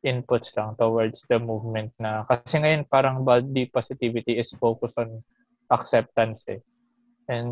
inputs 0.04 0.52
lang 0.60 0.76
towards 0.76 1.24
the 1.32 1.40
movement 1.40 1.88
na 1.96 2.28
kasi 2.28 2.60
ngayon 2.60 2.84
parang 2.92 3.24
body 3.24 3.72
positivity 3.72 4.36
is 4.36 4.52
focused 4.60 5.00
on 5.00 5.24
acceptance 5.72 6.44
eh. 6.52 6.60
And 7.32 7.48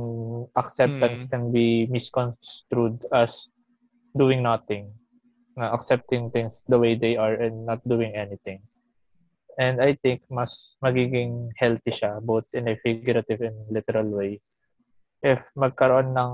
acceptance 0.60 1.24
hmm. 1.26 1.32
can 1.32 1.44
be 1.56 1.88
misconstrued 1.88 3.08
as 3.16 3.48
doing 4.12 4.44
nothing. 4.44 4.92
Na 5.56 5.72
accepting 5.72 6.28
things 6.36 6.60
the 6.68 6.76
way 6.76 7.00
they 7.00 7.16
are 7.16 7.40
and 7.40 7.64
not 7.64 7.80
doing 7.88 8.12
anything. 8.12 8.60
And 9.60 9.84
I 9.84 10.00
think 10.00 10.24
mas 10.32 10.80
magiging 10.80 11.52
healthy 11.60 11.92
siya 11.92 12.24
both 12.24 12.48
in 12.56 12.72
a 12.72 12.80
figurative 12.80 13.44
and 13.44 13.58
literal 13.68 14.08
way 14.08 14.40
if 15.22 15.44
magkaroon 15.54 16.16
ng 16.16 16.34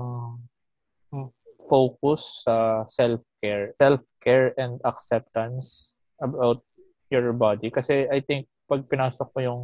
focus 1.68 2.42
sa 2.48 2.88
self-care, 2.88 3.76
self-care 3.76 4.56
and 4.56 4.80
acceptance 4.88 5.98
about 6.24 6.64
your 7.12 7.32
body. 7.36 7.68
Kasi 7.68 8.08
I 8.08 8.24
think 8.24 8.48
pag 8.64 8.88
pinasok 8.88 9.28
mo 9.36 9.40
yung 9.44 9.62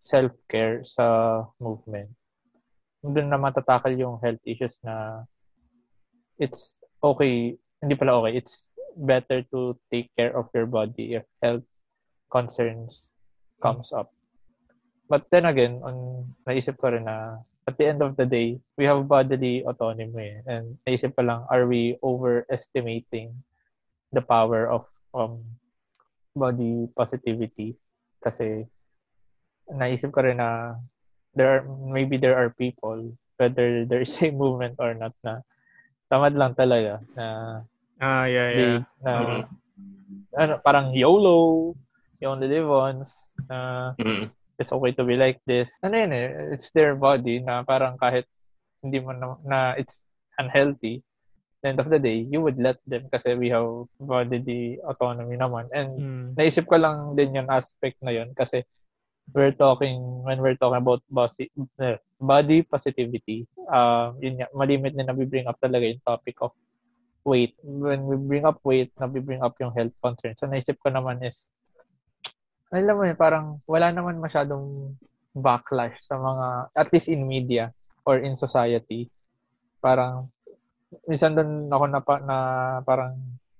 self-care 0.00 0.80
sa 0.88 1.44
movement, 1.60 2.08
doon 3.04 3.28
na 3.28 3.36
matatakal 3.36 3.92
yung 3.92 4.16
health 4.24 4.40
issues 4.48 4.80
na 4.80 5.28
it's 6.40 6.80
okay, 7.04 7.54
hindi 7.84 7.94
pala 7.94 8.24
okay, 8.24 8.40
it's 8.40 8.72
better 8.96 9.44
to 9.52 9.76
take 9.92 10.08
care 10.16 10.32
of 10.32 10.48
your 10.56 10.64
body 10.64 11.20
if 11.20 11.24
health 11.44 11.64
concerns 12.30 13.12
comes 13.62 13.92
up. 13.92 14.12
But 15.08 15.30
then 15.30 15.46
again, 15.46 15.80
on 15.86 16.26
naisip 16.46 16.78
ko 16.78 16.90
rin 16.90 17.06
na 17.06 17.38
at 17.66 17.78
the 17.78 17.86
end 17.86 18.02
of 18.02 18.14
the 18.14 18.26
day, 18.26 18.58
we 18.78 18.86
have 18.86 19.06
bodily 19.06 19.62
autonomy. 19.66 20.42
And 20.46 20.78
naisip 20.86 21.14
pa 21.14 21.22
lang, 21.22 21.46
are 21.50 21.66
we 21.66 21.98
overestimating 22.02 23.34
the 24.14 24.22
power 24.22 24.70
of 24.70 24.86
um, 25.14 25.42
body 26.34 26.90
positivity? 26.94 27.78
Kasi 28.22 28.66
naisip 29.70 30.10
ko 30.10 30.26
rin 30.26 30.42
na 30.42 30.74
there 31.34 31.58
are, 31.58 31.62
maybe 31.66 32.18
there 32.18 32.38
are 32.38 32.50
people, 32.50 33.14
whether 33.38 33.86
there 33.86 34.02
is 34.02 34.14
a 34.22 34.30
movement 34.34 34.78
or 34.78 34.94
not, 34.94 35.14
na 35.22 35.42
tamad 36.06 36.38
lang 36.38 36.54
talaga 36.54 37.02
na 37.18 37.26
ah 37.98 38.24
yeah 38.30 38.48
yeah 38.54 38.54
they, 38.54 38.70
na 39.02 39.12
mm-hmm. 39.18 39.42
ano, 40.38 40.54
parang 40.62 40.94
YOLO 40.94 41.72
you 42.20 42.28
only 42.28 42.48
live 42.48 42.68
once 42.68 43.34
uh, 43.50 43.92
mm-hmm. 43.98 44.28
it's 44.58 44.72
okay 44.72 44.92
to 44.92 45.04
be 45.04 45.16
like 45.16 45.40
this 45.44 45.68
ano 45.84 45.94
yun 45.96 46.12
eh 46.12 46.28
it's 46.54 46.72
their 46.72 46.96
body 46.96 47.40
na 47.40 47.62
parang 47.62 47.96
kahit 48.00 48.24
hindi 48.80 49.00
mo 49.00 49.12
na, 49.12 49.36
na 49.44 49.58
it's 49.76 50.08
unhealthy 50.40 51.02
the 51.62 51.68
end 51.72 51.80
of 51.80 51.88
the 51.90 51.98
day 51.98 52.24
you 52.28 52.40
would 52.40 52.56
let 52.60 52.78
them 52.86 53.04
kasi 53.10 53.34
we 53.34 53.48
have 53.50 53.66
bodily 53.98 54.78
autonomy 54.86 55.36
naman 55.36 55.66
and 55.72 55.90
mm. 55.96 56.26
naisip 56.36 56.68
ko 56.68 56.76
lang 56.76 57.16
din 57.16 57.36
yung 57.36 57.50
aspect 57.50 57.96
na 58.00 58.12
yun 58.12 58.30
kasi 58.36 58.62
we're 59.34 59.54
talking 59.58 60.22
when 60.22 60.38
we're 60.38 60.54
talking 60.54 60.78
about 60.78 61.02
body, 61.10 61.50
uh, 61.82 61.98
body 62.22 62.62
positivity 62.62 63.42
uh, 63.72 64.14
yun 64.22 64.38
nga, 64.38 64.48
malimit 64.54 64.94
na 64.94 65.08
nabibring 65.08 65.48
up 65.50 65.58
talaga 65.58 65.90
yung 65.90 66.04
topic 66.06 66.38
of 66.38 66.54
weight 67.26 67.58
when 67.66 68.06
we 68.06 68.14
bring 68.14 68.46
up 68.46 68.62
weight 68.62 68.94
nabibring 69.02 69.42
up 69.42 69.58
yung 69.58 69.74
health 69.74 69.92
concerns 69.98 70.38
so 70.38 70.46
naisip 70.46 70.78
ko 70.78 70.92
naman 70.94 71.18
is 71.26 71.50
alam 72.76 72.94
mo 72.96 73.04
yun, 73.08 73.18
parang 73.18 73.46
wala 73.64 73.88
naman 73.88 74.20
masyadong 74.20 74.92
backlash 75.36 75.96
sa 76.04 76.16
mga 76.16 76.46
at 76.72 76.88
least 76.92 77.08
in 77.08 77.24
media 77.24 77.72
or 78.04 78.20
in 78.20 78.36
society. 78.36 79.08
Parang 79.80 80.32
minsan 81.04 81.36
doon 81.36 81.68
ako 81.68 81.84
na, 81.88 82.00
na 82.24 82.38
parang 82.86 83.14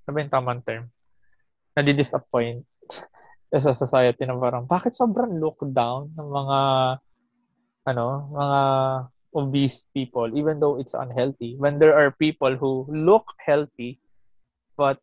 ano 0.07 0.11
ba 0.11 0.23
yung 0.23 0.33
tamang 0.33 0.63
term? 0.65 0.85
Nadi-disappoint 1.77 2.65
sa 3.65 3.73
society 3.77 4.25
na 4.25 4.39
parang 4.39 4.65
bakit 4.65 4.97
sobrang 4.97 5.37
look 5.37 5.61
down 5.73 6.13
ng 6.17 6.29
mga 6.29 6.61
ano, 7.87 8.07
mga 8.33 8.61
obese 9.37 9.87
people 9.93 10.33
even 10.33 10.57
though 10.57 10.81
it's 10.81 10.97
unhealthy 10.97 11.61
when 11.61 11.77
there 11.77 11.93
are 11.93 12.09
people 12.17 12.57
who 12.57 12.89
look 12.89 13.29
healthy 13.37 14.01
but 14.81 14.97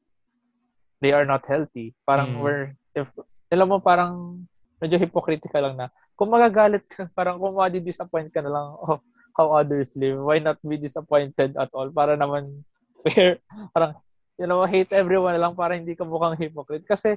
they 1.04 1.12
are 1.12 1.28
not 1.28 1.44
healthy. 1.46 1.92
Parang 2.08 2.40
mm. 2.40 2.42
we're 2.42 2.66
if 2.96 3.10
alam 3.54 3.70
mo 3.70 3.78
parang 3.78 4.42
medyo 4.82 4.98
hypocritical 4.98 5.70
lang 5.70 5.76
na 5.78 5.88
kung 6.18 6.34
magagalit 6.34 6.84
ka 6.90 7.06
parang 7.14 7.38
kung 7.38 7.54
madi-disappoint 7.54 8.34
ka 8.34 8.42
na 8.42 8.52
lang 8.52 8.68
of 8.82 9.00
how 9.38 9.54
others 9.54 9.94
live 9.94 10.18
why 10.18 10.42
not 10.42 10.58
be 10.66 10.78
disappointed 10.78 11.54
at 11.54 11.70
all 11.74 11.90
para 11.94 12.18
naman 12.18 12.50
fair 13.06 13.38
parang 13.72 13.94
you 14.42 14.50
know 14.50 14.66
hate 14.66 14.90
everyone 14.98 15.38
lang 15.38 15.54
para 15.54 15.78
hindi 15.78 15.94
ka 15.94 16.04
mukhang 16.04 16.38
hypocrite 16.38 16.84
kasi 16.90 17.16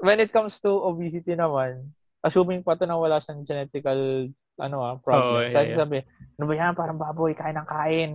when 0.00 0.20
it 0.20 0.32
comes 0.32 0.60
to 0.60 0.68
obesity 0.68 1.32
naman, 1.36 1.88
assuming 2.20 2.60
pa 2.60 2.76
to 2.76 2.84
na 2.84 2.98
wala 2.98 3.22
siyang 3.22 3.46
genetical 3.46 4.28
ano 4.56 4.76
ah, 4.80 4.96
problem. 5.00 5.36
Oh, 5.36 5.44
yeah, 5.44 5.52
Sabi, 5.52 5.68
yeah. 5.68 5.78
sabi, 5.78 5.96
ano 6.40 6.44
ba 6.48 6.54
yan? 6.56 6.72
Parang 6.76 6.98
baboy, 6.98 7.32
kain 7.36 7.56
ng 7.56 7.68
kain. 7.68 8.10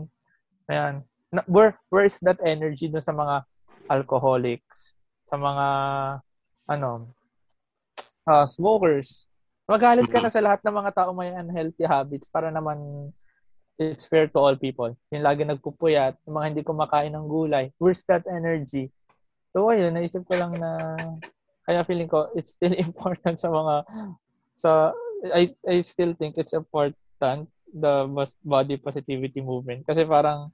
Ayan. 0.69 1.05
Where, 1.47 1.77
where 1.93 2.05
is 2.05 2.17
that 2.25 2.41
energy 2.41 2.89
dun 2.89 3.05
sa 3.05 3.13
mga 3.13 3.45
alcoholics? 3.87 4.97
Sa 5.29 5.37
mga, 5.37 5.65
ano, 6.71 7.11
uh, 8.27 8.47
smokers? 8.47 9.27
Magalit 9.67 10.07
ka 10.07 10.19
na 10.23 10.31
sa 10.31 10.43
lahat 10.43 10.63
ng 10.63 10.75
mga 10.75 10.91
tao 10.95 11.11
may 11.11 11.31
unhealthy 11.31 11.83
habits 11.87 12.27
para 12.31 12.51
naman 12.51 13.11
it's 13.79 14.05
fair 14.05 14.27
to 14.27 14.37
all 14.37 14.55
people. 14.55 14.93
Yung 15.09 15.25
lagi 15.25 15.41
nagpupuyat, 15.43 16.19
yung 16.27 16.35
mga 16.37 16.47
hindi 16.53 16.61
kumakain 16.63 17.13
ng 17.13 17.27
gulay. 17.27 17.73
Where's 17.81 18.03
that 18.07 18.23
energy? 18.29 18.93
So, 19.51 19.67
ayun, 19.67 19.95
naisip 19.95 20.23
ko 20.27 20.37
lang 20.37 20.55
na 20.55 20.95
kaya 21.65 21.85
feeling 21.85 22.09
ko 22.09 22.29
it's 22.33 22.57
still 22.57 22.73
important 22.87 23.37
sa 23.37 23.49
mga 23.51 23.75
sa 24.57 24.69
I 25.33 25.53
I 25.65 25.85
still 25.85 26.17
think 26.17 26.37
it's 26.37 26.57
important 26.57 27.47
the 27.71 27.95
body 28.43 28.75
positivity 28.75 29.39
movement 29.39 29.87
kasi 29.87 30.03
parang 30.03 30.51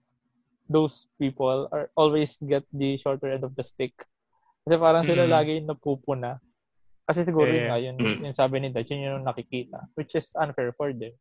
those 0.67 1.08
people 1.17 1.71
are 1.71 1.89
always 1.95 2.38
get 2.43 2.67
the 2.75 2.99
shorter 2.99 3.32
end 3.32 3.47
of 3.47 3.56
the 3.56 3.63
stick. 3.63 3.95
Kasi 4.67 4.75
parang 4.84 5.08
sila 5.08 5.23
mm. 5.23 5.32
lagi 5.32 5.53
napupuna. 5.63 6.43
Kasi 7.08 7.23
siguro 7.23 7.47
yeah. 7.47 7.71
nga, 7.71 7.77
yun, 7.80 7.95
mm. 7.95 8.19
yung 8.27 8.36
sabi 8.36 8.60
ni 8.60 8.67
Dutch, 8.67 8.91
yun 8.91 9.08
yung 9.08 9.23
nakikita. 9.23 9.88
Which 9.95 10.12
is 10.19 10.36
unfair 10.36 10.75
for 10.75 10.91
them. 10.91 11.15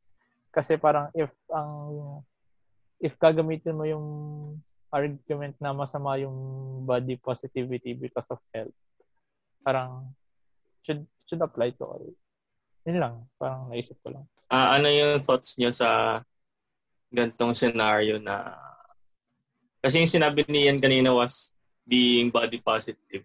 Kasi 0.50 0.74
parang 0.74 1.14
if 1.14 1.30
ang 1.54 1.70
if 2.98 3.14
gagamitin 3.22 3.78
mo 3.78 3.86
yung 3.86 4.06
argument 4.90 5.54
na 5.62 5.70
masama 5.70 6.18
yung 6.18 6.34
body 6.82 7.14
positivity 7.22 7.94
because 7.94 8.26
of 8.34 8.42
health, 8.50 8.74
parang 9.62 10.10
should 10.82 11.06
should 11.30 11.38
apply 11.38 11.70
to 11.78 11.86
all. 11.86 12.02
Yun 12.82 12.98
lang, 12.98 13.14
parang 13.38 13.70
naisip 13.70 13.94
ko 14.02 14.10
lang. 14.10 14.26
Uh, 14.50 14.74
ano 14.74 14.90
yung 14.90 15.22
thoughts 15.22 15.54
niyo 15.54 15.70
sa 15.70 16.18
gantong 17.14 17.54
scenario 17.54 18.18
na 18.18 18.58
kasi 19.78 20.02
yung 20.02 20.10
sinabi 20.10 20.42
ni 20.50 20.66
Ian 20.66 20.82
kanina 20.82 21.14
was 21.14 21.54
being 21.86 22.34
body 22.34 22.58
positive. 22.58 23.22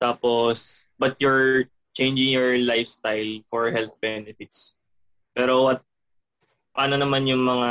Tapos, 0.00 0.88
but 0.96 1.14
you're 1.20 1.68
changing 1.92 2.32
your 2.32 2.56
lifestyle 2.64 3.44
for 3.44 3.68
health 3.68 3.92
benefits. 4.00 4.80
Pero 5.36 5.68
what, 5.68 5.84
paano 6.72 6.96
naman 6.96 7.28
yung 7.28 7.44
mga 7.44 7.70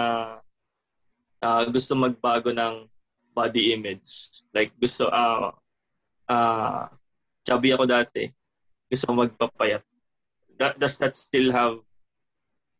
uh, 1.41 1.63
gusto 1.73 1.97
magbago 1.97 2.53
ng 2.53 2.85
body 3.33 3.73
image? 3.73 4.45
Like 4.53 4.69
gusto, 4.77 5.09
uh, 5.09 5.49
uh, 6.29 6.85
chubby 7.41 7.73
ako 7.73 7.89
dati. 7.89 8.29
Gusto 8.85 9.09
magpapayat. 9.09 9.81
That, 10.61 10.77
does 10.77 11.01
that 11.01 11.17
still 11.17 11.49
have, 11.49 11.81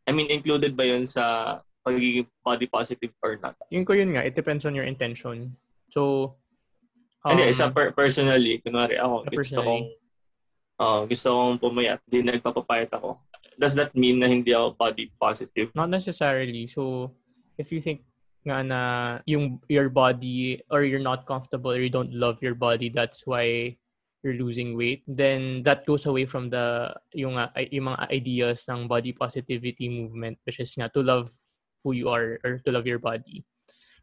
I 0.05 0.13
mean, 0.13 0.29
included 0.29 0.77
ba 0.77 0.85
yun 0.85 1.09
sa 1.09 1.57
pagiging 1.81 2.29
body 2.45 2.69
positive 2.69 3.17
or 3.25 3.41
not? 3.41 3.57
Yung 3.73 3.85
ko 3.85 3.97
yun 3.97 4.13
nga, 4.13 4.21
it 4.21 4.37
depends 4.37 4.65
on 4.69 4.77
your 4.77 4.85
intention. 4.85 5.57
So, 5.89 6.35
um, 7.25 7.31
Hindi, 7.35 7.51
isa 7.51 7.71
per- 7.71 7.91
personally, 7.91 8.61
kunwari 8.63 8.95
ako, 8.99 9.27
gusto 9.27 9.35
personally. 9.35 9.67
kong, 9.67 9.83
uh, 10.79 11.01
gusto 11.07 11.27
kong 11.35 11.55
pumayat, 11.59 11.99
hindi 12.07 12.19
nagpapapayat 12.31 12.91
ako. 12.95 13.19
Does 13.59 13.75
that 13.75 13.91
mean 13.91 14.23
na 14.23 14.31
hindi 14.31 14.55
ako 14.55 14.75
body 14.79 15.11
positive? 15.19 15.71
Not 15.75 15.91
necessarily. 15.91 16.67
So, 16.71 17.11
if 17.59 17.75
you 17.75 17.83
think 17.83 18.07
nga 18.47 18.63
na 18.63 18.81
yung 19.27 19.59
your 19.67 19.91
body 19.91 20.63
or 20.71 20.87
you're 20.87 21.03
not 21.03 21.27
comfortable 21.27 21.75
or 21.75 21.83
you 21.83 21.91
don't 21.91 22.15
love 22.15 22.39
your 22.39 22.55
body, 22.55 22.87
that's 22.87 23.27
why 23.27 23.75
you're 24.23 24.39
losing 24.39 24.75
weight, 24.79 25.03
then 25.07 25.63
that 25.63 25.83
goes 25.83 26.07
away 26.07 26.23
from 26.23 26.47
the 26.47 26.91
yung, 27.11 27.35
uh, 27.35 27.51
yung 27.71 27.91
mga 27.91 28.11
ideas 28.11 28.63
ng 28.71 28.87
body 28.87 29.11
positivity 29.11 29.91
movement, 29.91 30.39
which 30.47 30.59
is 30.59 30.71
nga 30.79 30.87
to 30.91 31.03
love 31.03 31.27
who 31.83 31.91
you 31.91 32.07
are 32.07 32.39
or 32.43 32.59
to 32.63 32.71
love 32.71 32.87
your 32.87 32.99
body. 32.99 33.43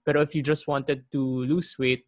Pero 0.05 0.21
if 0.21 0.37
you 0.37 0.45
just 0.45 0.69
wanted 0.69 1.05
to 1.13 1.45
lose 1.49 1.77
weight 1.81 2.05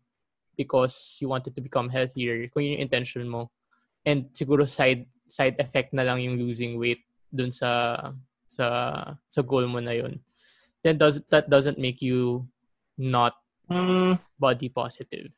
because 0.59 1.17
you 1.23 1.31
wanted 1.31 1.55
to 1.55 1.63
become 1.63 1.87
healthier, 1.87 2.51
kung 2.51 2.67
yun 2.67 2.75
yung 2.77 2.91
intention 2.91 3.31
mo, 3.31 3.55
and 4.03 4.27
siguro 4.35 4.67
side 4.67 5.07
side 5.31 5.55
effect 5.63 5.95
na 5.95 6.03
lang 6.03 6.19
yung 6.19 6.35
losing 6.35 6.75
weight 6.75 7.07
dun 7.31 7.55
sa 7.55 7.95
sa 8.51 8.67
sa 9.31 9.41
goal 9.47 9.71
mo 9.71 9.79
na 9.79 9.95
yun, 9.95 10.19
then 10.83 10.99
does 10.99 11.23
that 11.31 11.47
doesn't 11.47 11.79
make 11.79 12.03
you 12.03 12.43
not 12.99 13.39
Mm, 13.69 14.17
body 14.41 14.73
positive. 14.73 15.29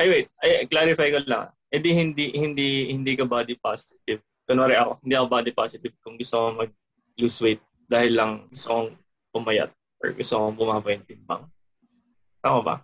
ay, 0.00 0.08
wait. 0.08 0.26
Ay, 0.40 0.64
clarify 0.64 1.12
ko 1.12 1.20
lang. 1.28 1.52
Eh 1.68 1.76
di 1.76 1.92
hindi, 1.92 2.32
hindi, 2.32 2.88
hindi 2.88 3.12
ka 3.12 3.28
body 3.28 3.60
positive. 3.60 4.24
Kunwari 4.48 4.72
ako, 4.80 5.04
hindi 5.04 5.12
ako 5.12 5.26
body 5.28 5.52
positive 5.52 5.92
kung 6.00 6.16
gusto 6.16 6.40
ko 6.40 6.46
mag-lose 6.64 7.38
weight 7.44 7.60
dahil 7.84 8.16
lang 8.16 8.32
gusto 8.48 8.68
kong 8.72 8.88
pumayat 9.28 9.68
or 10.00 10.16
gusto 10.16 10.40
kong 10.40 10.56
bumaba 10.56 10.88
yung 10.88 11.04
timbang. 11.04 11.44
Tama 12.40 12.60
ba? 12.64 12.74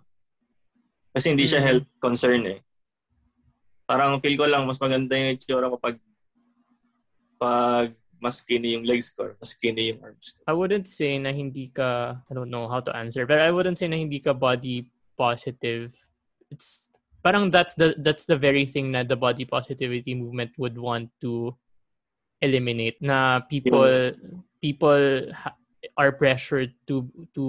Kasi 1.15 1.31
hindi 1.31 1.47
siya 1.47 1.63
Mm. 1.63 1.67
health 1.71 1.87
concern 2.03 2.43
eh. 2.43 2.59
Parang 3.87 4.19
feel 4.19 4.35
ko 4.35 4.43
lang 4.43 4.67
mas 4.67 4.81
maganda 4.83 5.15
yung 5.15 5.39
itsura 5.39 5.71
ko 5.71 5.79
pag 5.79 5.95
pag 7.39 7.95
mas 8.19 8.41
skinny 8.41 8.73
yung 8.73 8.87
legs 8.87 9.13
ko 9.13 9.31
mas 9.37 9.53
skinny 9.55 9.93
yung 9.95 10.01
arms 10.03 10.35
ko. 10.35 10.43
I 10.49 10.55
wouldn't 10.55 10.87
say 10.91 11.15
na 11.19 11.31
hindi 11.31 11.69
ka, 11.71 12.19
I 12.19 12.31
don't 12.33 12.49
know 12.49 12.67
how 12.67 12.79
to 12.81 12.91
answer, 12.95 13.23
but 13.27 13.39
I 13.39 13.51
wouldn't 13.51 13.77
say 13.77 13.87
na 13.87 13.99
hindi 13.99 14.19
ka 14.19 14.33
body 14.33 14.89
positive. 15.15 15.93
It's 16.51 16.89
parang 17.23 17.49
that's 17.49 17.73
the 17.75 17.95
that's 18.03 18.25
the 18.27 18.35
very 18.37 18.65
thing 18.67 18.91
na 18.91 19.03
the 19.07 19.15
body 19.17 19.45
positivity 19.45 20.13
movement 20.13 20.51
would 20.59 20.77
want 20.77 21.09
to 21.21 21.55
eliminate 22.43 22.99
na 23.01 23.39
people 23.47 24.11
people 24.61 25.31
ha- 25.31 25.57
are 25.97 26.11
pressured 26.11 26.75
to 26.85 27.07
to 27.33 27.45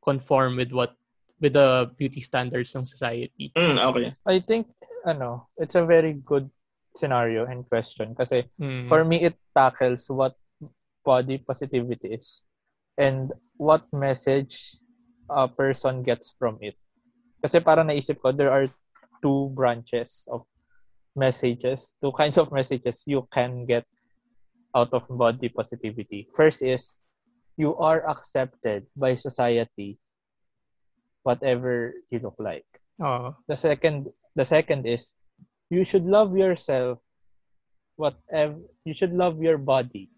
conform 0.00 0.56
with 0.56 0.72
what 0.72 0.94
with 1.40 1.54
the 1.54 1.90
beauty 1.96 2.20
standards 2.20 2.74
ng 2.74 2.84
society. 2.84 3.52
Mm, 3.54 3.78
okay. 3.78 4.14
I 4.26 4.40
think, 4.40 4.66
ano, 5.06 5.48
it's 5.56 5.74
a 5.74 5.86
very 5.86 6.12
good 6.12 6.50
scenario 6.96 7.46
and 7.46 7.62
question 7.68 8.14
kasi 8.18 8.50
Mm. 8.58 8.90
for 8.90 9.06
me, 9.06 9.22
it 9.22 9.38
tackles 9.54 10.10
what 10.10 10.34
body 11.06 11.38
positivity 11.38 12.18
is 12.18 12.42
and 12.98 13.30
what 13.56 13.86
message 13.94 14.76
a 15.30 15.46
person 15.46 16.02
gets 16.02 16.34
from 16.34 16.58
it. 16.60 16.74
Kasi 17.38 17.62
para 17.62 17.86
naisip 17.86 18.18
ko, 18.18 18.34
there 18.34 18.50
are 18.50 18.66
two 19.22 19.54
branches 19.54 20.26
of 20.26 20.42
messages, 21.14 21.94
two 22.02 22.10
kinds 22.18 22.38
of 22.38 22.50
messages 22.50 23.06
you 23.06 23.22
can 23.30 23.62
get 23.66 23.86
out 24.74 24.90
of 24.92 25.06
body 25.06 25.48
positivity. 25.48 26.26
First 26.34 26.62
is, 26.66 26.98
you 27.56 27.74
are 27.78 28.02
accepted 28.10 28.86
by 28.94 29.14
society 29.16 29.98
whatever 31.28 31.92
you 32.08 32.24
look 32.24 32.40
like. 32.40 32.64
Oo. 33.04 33.36
The 33.44 33.60
second, 33.60 34.08
the 34.32 34.48
second 34.48 34.88
is, 34.88 35.12
you 35.68 35.84
should 35.84 36.08
love 36.08 36.32
yourself 36.32 36.98
whatever 37.98 38.56
you 38.86 38.94
should 38.94 39.12
love 39.12 39.42
your 39.42 39.58
body 39.58 40.08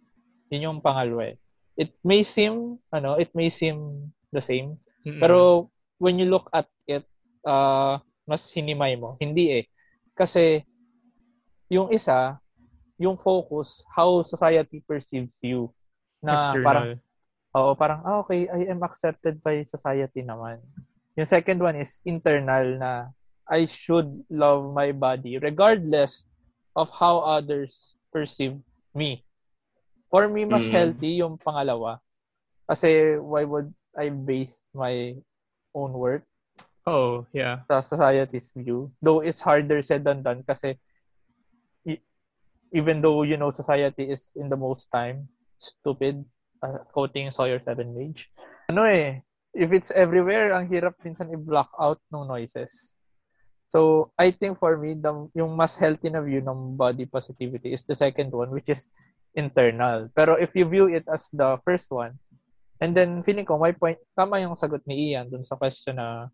yun 0.52 0.68
yung 0.70 0.78
pangalawa 0.84 1.34
eh. 1.34 1.36
it 1.80 1.90
may 2.04 2.20
seem 2.20 2.76
ano 2.92 3.16
it 3.16 3.32
may 3.32 3.48
seem 3.48 4.10
the 4.30 4.42
same 4.42 4.76
Mm-mm. 5.02 5.18
pero 5.18 5.66
when 5.96 6.20
you 6.20 6.28
look 6.28 6.46
at 6.52 6.68
it 6.84 7.08
uh, 7.48 7.96
mas 8.28 8.52
hinimay 8.52 8.94
mo 9.00 9.16
hindi 9.16 9.64
eh 9.64 9.64
kasi 10.12 10.60
yung 11.72 11.88
isa 11.88 12.36
yung 13.00 13.16
focus 13.16 13.80
how 13.96 14.20
society 14.22 14.84
perceives 14.84 15.40
you 15.40 15.72
na 16.20 16.44
external. 16.44 16.66
parang 16.68 16.86
oo 17.56 17.70
parang 17.72 18.00
ah, 18.04 18.20
okay 18.20 18.44
I 18.44 18.68
am 18.68 18.84
accepted 18.84 19.40
by 19.40 19.64
society 19.64 20.20
naman 20.20 20.60
yung 21.18 21.26
second 21.26 21.58
one 21.62 21.76
is 21.78 22.02
internal 22.04 22.78
na 22.78 22.92
I 23.50 23.66
should 23.66 24.06
love 24.30 24.70
my 24.70 24.94
body 24.94 25.38
regardless 25.38 26.30
of 26.78 26.86
how 26.94 27.18
others 27.26 27.98
perceive 28.14 28.58
me. 28.94 29.26
For 30.10 30.26
me, 30.26 30.46
mas 30.46 30.66
Mm. 30.66 30.74
healthy 30.74 31.12
yung 31.22 31.38
pangalawa. 31.38 31.98
Kasi 32.66 33.18
why 33.18 33.42
would 33.42 33.70
I 33.98 34.10
base 34.10 34.70
my 34.70 35.18
own 35.74 35.94
worth 35.94 36.26
oh, 36.86 37.26
yeah. 37.34 37.66
sa 37.66 37.82
society's 37.82 38.54
view? 38.54 38.90
Though 39.02 39.22
it's 39.22 39.42
harder 39.42 39.82
said 39.82 40.06
than 40.06 40.22
done 40.22 40.46
kasi 40.46 40.78
even 42.70 43.02
though, 43.02 43.22
you 43.26 43.36
know, 43.36 43.50
society 43.50 44.10
is 44.10 44.30
in 44.38 44.46
the 44.46 44.56
most 44.56 44.90
time 44.94 45.26
stupid, 45.58 46.22
uh, 46.62 46.86
quoting 46.94 47.30
Sawyer 47.34 47.58
Seven 47.58 47.90
Mage. 47.94 48.30
Ano 48.70 48.86
eh, 48.86 49.26
if 49.54 49.72
it's 49.72 49.90
everywhere, 49.90 50.54
ang 50.54 50.70
hirap 50.70 50.94
minsan 51.02 51.30
i-block 51.32 51.70
out 51.78 51.98
ng 52.12 52.26
noises. 52.26 52.96
So, 53.70 54.10
I 54.18 54.34
think 54.34 54.58
for 54.58 54.74
me, 54.78 54.98
the, 54.98 55.30
yung 55.34 55.54
mas 55.54 55.78
healthy 55.78 56.10
na 56.10 56.22
view 56.22 56.42
ng 56.42 56.74
body 56.74 57.06
positivity 57.06 57.70
is 57.70 57.86
the 57.86 57.94
second 57.94 58.34
one, 58.34 58.50
which 58.50 58.66
is 58.66 58.90
internal. 59.34 60.10
Pero 60.10 60.34
if 60.34 60.50
you 60.58 60.66
view 60.66 60.90
it 60.90 61.06
as 61.06 61.30
the 61.30 61.54
first 61.62 61.86
one, 61.90 62.18
and 62.82 62.96
then 62.96 63.22
feeling 63.22 63.46
ko, 63.46 63.58
my 63.58 63.70
point, 63.70 63.98
tama 64.18 64.42
yung 64.42 64.58
sagot 64.58 64.82
ni 64.90 65.14
Ian 65.14 65.30
dun 65.30 65.46
sa 65.46 65.54
question 65.54 66.02
na 66.02 66.26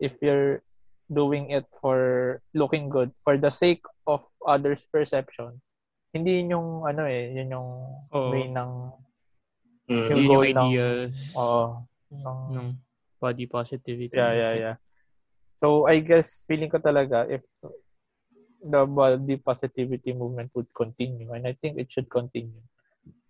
if 0.00 0.16
you're 0.24 0.64
doing 1.12 1.52
it 1.52 1.68
for 1.84 2.40
looking 2.56 2.88
good, 2.88 3.12
for 3.20 3.36
the 3.36 3.52
sake 3.52 3.84
of 4.08 4.24
others' 4.40 4.88
perception, 4.88 5.60
hindi 6.16 6.40
yun 6.40 6.56
yung, 6.56 6.68
ano 6.88 7.04
eh, 7.04 7.28
yun 7.36 7.52
yung 7.52 7.68
Oo. 8.08 8.32
way 8.32 8.48
ng, 8.48 8.72
Mm. 9.84 9.92
Yung 9.92 10.00
Yun 10.00 10.16
yung 10.16 10.28
goal 10.32 10.44
ng- 10.48 10.56
ideas 10.72 11.14
oo, 11.36 11.84
ng, 12.20 12.40
ng 12.54 12.66
body 13.18 13.46
positivity. 13.48 14.14
Yeah, 14.14 14.34
yeah, 14.34 14.54
yeah. 14.54 14.76
So 15.58 15.86
I 15.86 16.02
guess 16.02 16.44
feeling 16.44 16.68
ko 16.68 16.82
talaga 16.82 17.24
if 17.30 17.42
the 18.64 18.82
body 18.84 19.36
positivity 19.36 20.12
movement 20.12 20.50
would 20.56 20.68
continue 20.74 21.32
and 21.32 21.46
I 21.46 21.56
think 21.60 21.78
it 21.78 21.88
should 21.92 22.10
continue. 22.10 22.64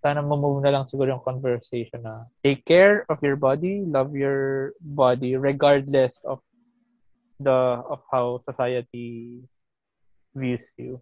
Sana 0.05 0.20
mamove 0.20 0.62
na 0.62 0.70
lang 0.70 0.85
siguro 0.87 1.11
yung 1.11 1.24
conversation 1.24 2.05
na 2.05 2.28
take 2.45 2.62
care 2.68 3.09
of 3.09 3.18
your 3.24 3.37
body, 3.37 3.82
love 3.87 4.12
your 4.12 4.72
body 4.80 5.35
regardless 5.35 6.22
of 6.28 6.43
the 7.41 7.82
of 7.89 8.05
how 8.12 8.39
society 8.47 9.41
views 10.37 10.70
you. 10.76 11.01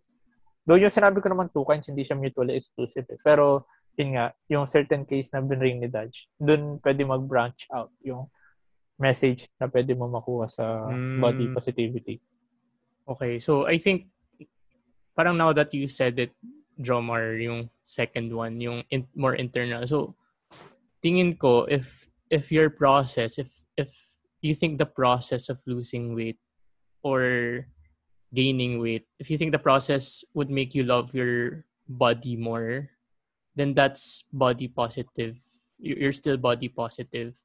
Though 0.64 0.78
yung 0.78 0.95
sinabi 0.95 1.18
ko 1.18 1.28
naman 1.28 1.51
two 1.51 1.66
kinds, 1.66 1.91
hindi 1.91 2.07
siya 2.07 2.14
mutually 2.14 2.55
exclusive. 2.55 3.05
Eh. 3.11 3.18
Pero 3.26 3.66
yun 3.97 4.16
nga, 4.16 4.32
yung 4.49 4.64
certain 4.64 5.05
case 5.05 5.32
na 5.32 5.45
binring 5.45 5.80
ni 5.80 5.88
Dodge, 5.88 6.28
dun 6.40 6.80
pwede 6.80 7.05
mag-branch 7.05 7.68
out 7.72 7.93
yung 8.01 8.28
message 8.97 9.49
na 9.61 9.68
pwede 9.68 9.93
mo 9.97 10.09
makuha 10.09 10.49
sa 10.49 10.88
Mm. 10.88 11.20
body 11.20 11.47
positivity. 11.53 12.16
Okay, 13.09 13.38
so 13.43 13.66
I 13.66 13.76
think 13.76 14.09
parang 15.12 15.36
now 15.36 15.53
that 15.53 15.74
you 15.74 15.88
said 15.88 16.16
it, 16.18 16.32
Jomar, 16.80 17.36
yung 17.36 17.68
second 17.82 18.32
one, 18.32 18.57
yung 18.62 18.86
in, 18.88 19.05
more 19.12 19.34
internal. 19.36 19.84
So 19.84 20.16
tingin 21.05 21.36
ko 21.36 21.68
if 21.68 22.09
if 22.32 22.49
your 22.49 22.70
process, 22.70 23.36
if 23.36 23.51
if 23.76 23.93
you 24.40 24.55
think 24.57 24.78
the 24.78 24.88
process 24.88 25.53
of 25.53 25.61
losing 25.68 26.16
weight 26.16 26.40
or 27.05 27.66
gaining 28.32 28.80
weight, 28.80 29.05
if 29.20 29.28
you 29.28 29.36
think 29.36 29.53
the 29.53 29.61
process 29.61 30.24
would 30.32 30.49
make 30.49 30.72
you 30.72 30.86
love 30.86 31.12
your 31.12 31.66
body 31.84 32.38
more, 32.40 32.88
then 33.57 33.74
that's 33.74 34.24
body 34.32 34.68
positive. 34.68 35.36
You- 35.78 35.98
You're 35.98 36.16
still 36.16 36.36
body 36.36 36.68
positive. 36.68 37.36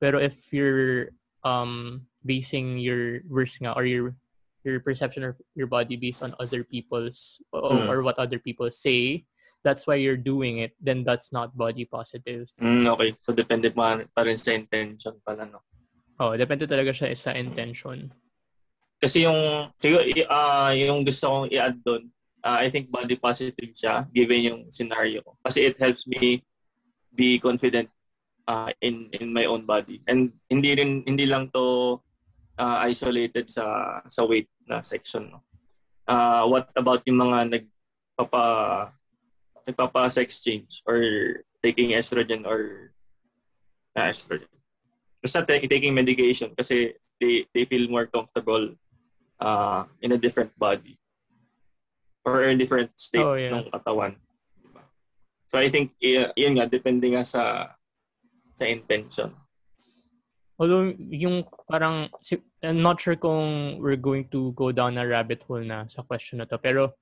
Pero 0.00 0.18
if 0.20 0.52
you're 0.52 1.14
um 1.44 2.04
basing 2.24 2.80
your 2.80 3.20
worth 3.28 3.56
nga 3.60 3.76
or 3.76 3.84
your 3.84 4.16
your 4.64 4.80
perception 4.80 5.22
of 5.24 5.36
your 5.52 5.68
body 5.68 5.94
based 5.96 6.24
on 6.24 6.32
other 6.40 6.64
people's 6.64 7.36
or, 7.52 7.76
Mm. 7.76 7.88
or 7.88 8.00
what 8.00 8.16
other 8.16 8.40
people 8.40 8.66
say, 8.72 9.28
that's 9.60 9.84
why 9.84 9.94
you're 10.00 10.16
doing 10.20 10.58
it, 10.64 10.72
then 10.80 11.04
that's 11.04 11.32
not 11.36 11.52
body 11.52 11.84
positive. 11.84 12.48
Mm, 12.56 12.88
okay. 12.96 13.12
So, 13.20 13.36
depende 13.36 13.68
pa, 13.76 14.00
pa 14.08 14.24
rin 14.24 14.40
sa 14.40 14.56
intention 14.56 15.20
pala, 15.20 15.44
no? 15.44 15.60
Oh, 16.16 16.32
depende 16.32 16.64
talaga 16.64 16.96
siya 16.96 17.12
sa 17.12 17.36
intention. 17.36 18.08
Kasi 18.96 19.28
yung, 19.28 19.68
siguro, 19.76 20.00
ah, 20.32 20.72
yung 20.72 21.04
gusto 21.04 21.28
kong 21.28 21.52
i-add 21.52 21.76
doon, 21.84 22.08
ah, 22.44 22.60
I 22.60 22.68
think 22.68 22.92
body 22.92 23.16
positive 23.16 23.72
siya, 23.72 24.04
given 24.12 24.44
yung 24.44 24.60
scenario. 24.68 25.24
Kasi 25.40 25.64
it 25.72 25.80
helps 25.80 26.04
me 26.04 26.44
be 27.16 27.40
confident 27.40 27.88
ah, 28.44 28.68
in 28.84 29.08
in 29.18 29.32
my 29.32 29.48
own 29.48 29.64
body. 29.64 30.04
And 30.04 30.30
hindi 30.52 30.76
rin, 30.76 31.02
hindi 31.08 31.24
lang 31.24 31.48
to 31.56 31.98
ah, 32.60 32.84
isolated 32.84 33.48
sa 33.48 33.98
sa 34.06 34.28
weight 34.28 34.52
na 34.68 34.84
section. 34.84 35.32
No? 35.32 35.40
Ah, 36.04 36.44
what 36.44 36.68
about 36.76 37.00
yung 37.08 37.24
mga 37.24 37.48
nagpapa 37.48 38.44
nagpapa 39.64 40.12
sex 40.12 40.44
change 40.44 40.84
or 40.84 41.00
taking 41.64 41.96
estrogen 41.96 42.44
or 42.44 42.92
na 43.96 44.12
estrogen. 44.12 44.52
Basta 45.24 45.40
ta- 45.40 45.64
taking 45.64 45.96
medication 45.96 46.52
kasi 46.52 46.92
they 47.16 47.48
they 47.56 47.64
feel 47.64 47.88
more 47.88 48.04
comfortable 48.04 48.76
uh, 49.40 49.88
in 50.04 50.12
a 50.12 50.20
different 50.20 50.52
body 50.60 51.00
or 52.24 52.42
in 52.44 52.56
a 52.56 52.58
different 52.58 52.90
state 52.98 53.22
Oh, 53.24 53.36
yeah. 53.36 53.52
ng 53.52 53.68
katawan. 53.70 54.16
Diba? 54.58 54.82
So 55.48 55.60
I 55.60 55.68
think 55.68 55.92
y- 56.00 56.32
yun 56.34 56.56
nga 56.58 56.66
depende 56.66 57.04
nga 57.12 57.22
sa 57.24 57.72
sa 58.56 58.64
intention. 58.64 59.30
Although, 60.54 60.94
yung 61.10 61.42
parang, 61.66 62.06
I'm 62.62 62.78
not 62.78 63.02
sure 63.02 63.18
kung 63.18 63.76
we're 63.82 63.98
going 63.98 64.30
to 64.30 64.54
go 64.54 64.70
down 64.70 64.94
a 64.98 65.02
rabbit 65.02 65.42
hole 65.42 65.66
na 65.66 65.82
sa 65.90 66.06
question 66.06 66.38
na 66.38 66.46
to. 66.46 66.58
Pero, 66.62 66.94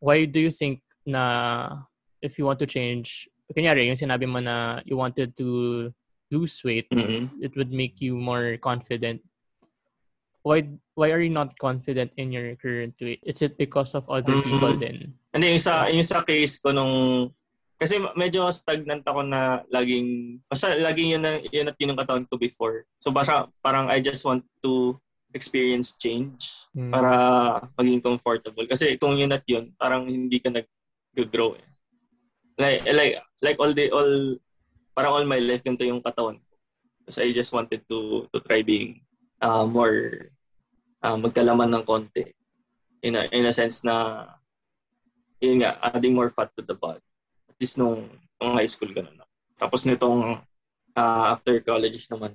why 0.00 0.24
do 0.24 0.40
you 0.40 0.48
think 0.48 0.80
na 1.04 1.84
if 2.24 2.40
you 2.40 2.48
want 2.48 2.58
to 2.64 2.66
change, 2.66 3.28
kanyari, 3.52 3.92
yung 3.92 4.00
sinabi 4.00 4.24
mo 4.24 4.40
na 4.40 4.80
you 4.88 4.96
wanted 4.96 5.36
to 5.36 5.92
lose 6.32 6.56
weight, 6.64 6.88
Mhm. 6.88 7.44
it 7.44 7.52
would 7.60 7.68
make 7.68 8.00
you 8.00 8.16
more 8.16 8.56
confident. 8.56 9.20
Why 10.44 10.60
why 10.92 11.08
are 11.08 11.24
you 11.24 11.32
not 11.32 11.56
confident 11.56 12.12
in 12.20 12.28
your 12.28 12.52
current 12.60 12.92
weight? 13.00 13.24
Is 13.24 13.40
it 13.40 13.56
because 13.56 13.96
of 13.96 14.04
other 14.12 14.36
Mhm. 14.36 14.44
people 14.44 14.74
then? 14.76 15.16
Hindi, 15.32 15.56
yung 15.56 15.64
sa, 15.64 15.88
yung 15.88 16.04
sa 16.06 16.20
case 16.22 16.60
ko 16.60 16.70
nung... 16.70 17.32
Kasi 17.74 17.98
medyo 18.14 18.46
stagnant 18.54 19.02
ako 19.02 19.24
na 19.26 19.64
laging... 19.72 20.38
Basta 20.46 20.76
laging 20.78 21.18
yun, 21.18 21.22
na, 21.24 21.40
yun 21.50 21.66
at 21.66 21.74
yun 21.80 21.90
yung 21.90 21.98
katawan 21.98 22.28
ko 22.28 22.38
before. 22.38 22.84
So 23.02 23.10
basta 23.10 23.48
parang 23.64 23.90
I 23.90 23.98
just 23.98 24.22
want 24.22 24.44
to 24.62 25.00
experience 25.34 25.98
change 25.98 26.68
Hmm. 26.76 26.92
para 26.92 27.10
maging 27.80 28.04
comfortable. 28.04 28.68
Kasi 28.68 28.94
kung 29.00 29.16
yun 29.18 29.32
at 29.34 29.42
yun, 29.48 29.72
parang 29.74 30.06
hindi 30.06 30.38
ka 30.38 30.52
nag-grow 30.52 31.56
eh. 31.58 31.66
Like, 32.60 32.86
like, 32.86 33.14
like 33.42 33.58
all 33.58 33.72
the, 33.74 33.90
all, 33.90 34.38
parang 34.94 35.12
all 35.18 35.26
my 35.26 35.40
life, 35.42 35.64
ganito 35.64 35.82
yung 35.82 36.04
katawan 36.04 36.38
ko. 36.38 36.54
Kasi 37.10 37.26
I 37.26 37.30
just 37.34 37.50
wanted 37.50 37.82
to, 37.90 38.30
to 38.30 38.38
try 38.44 38.62
being 38.62 39.02
uh, 39.42 39.66
more, 39.66 40.30
uh, 41.04 41.16
magkalaman 41.20 41.68
ng 41.68 41.84
konti. 41.84 42.24
In 43.04 43.20
a, 43.20 43.28
in 43.28 43.44
a 43.44 43.52
sense 43.52 43.84
na, 43.84 44.24
yun 45.38 45.60
nga, 45.60 45.76
adding 45.84 46.16
more 46.16 46.32
fat 46.32 46.48
to 46.56 46.64
the 46.64 46.72
body. 46.72 47.04
At 47.52 47.56
least 47.60 47.76
nung, 47.76 48.08
nung 48.40 48.56
high 48.56 48.68
school, 48.70 48.88
ganun 48.88 49.20
na. 49.20 49.28
Tapos 49.60 49.84
nitong, 49.84 50.40
uh, 50.96 51.24
after 51.28 51.60
college 51.60 52.08
naman, 52.08 52.32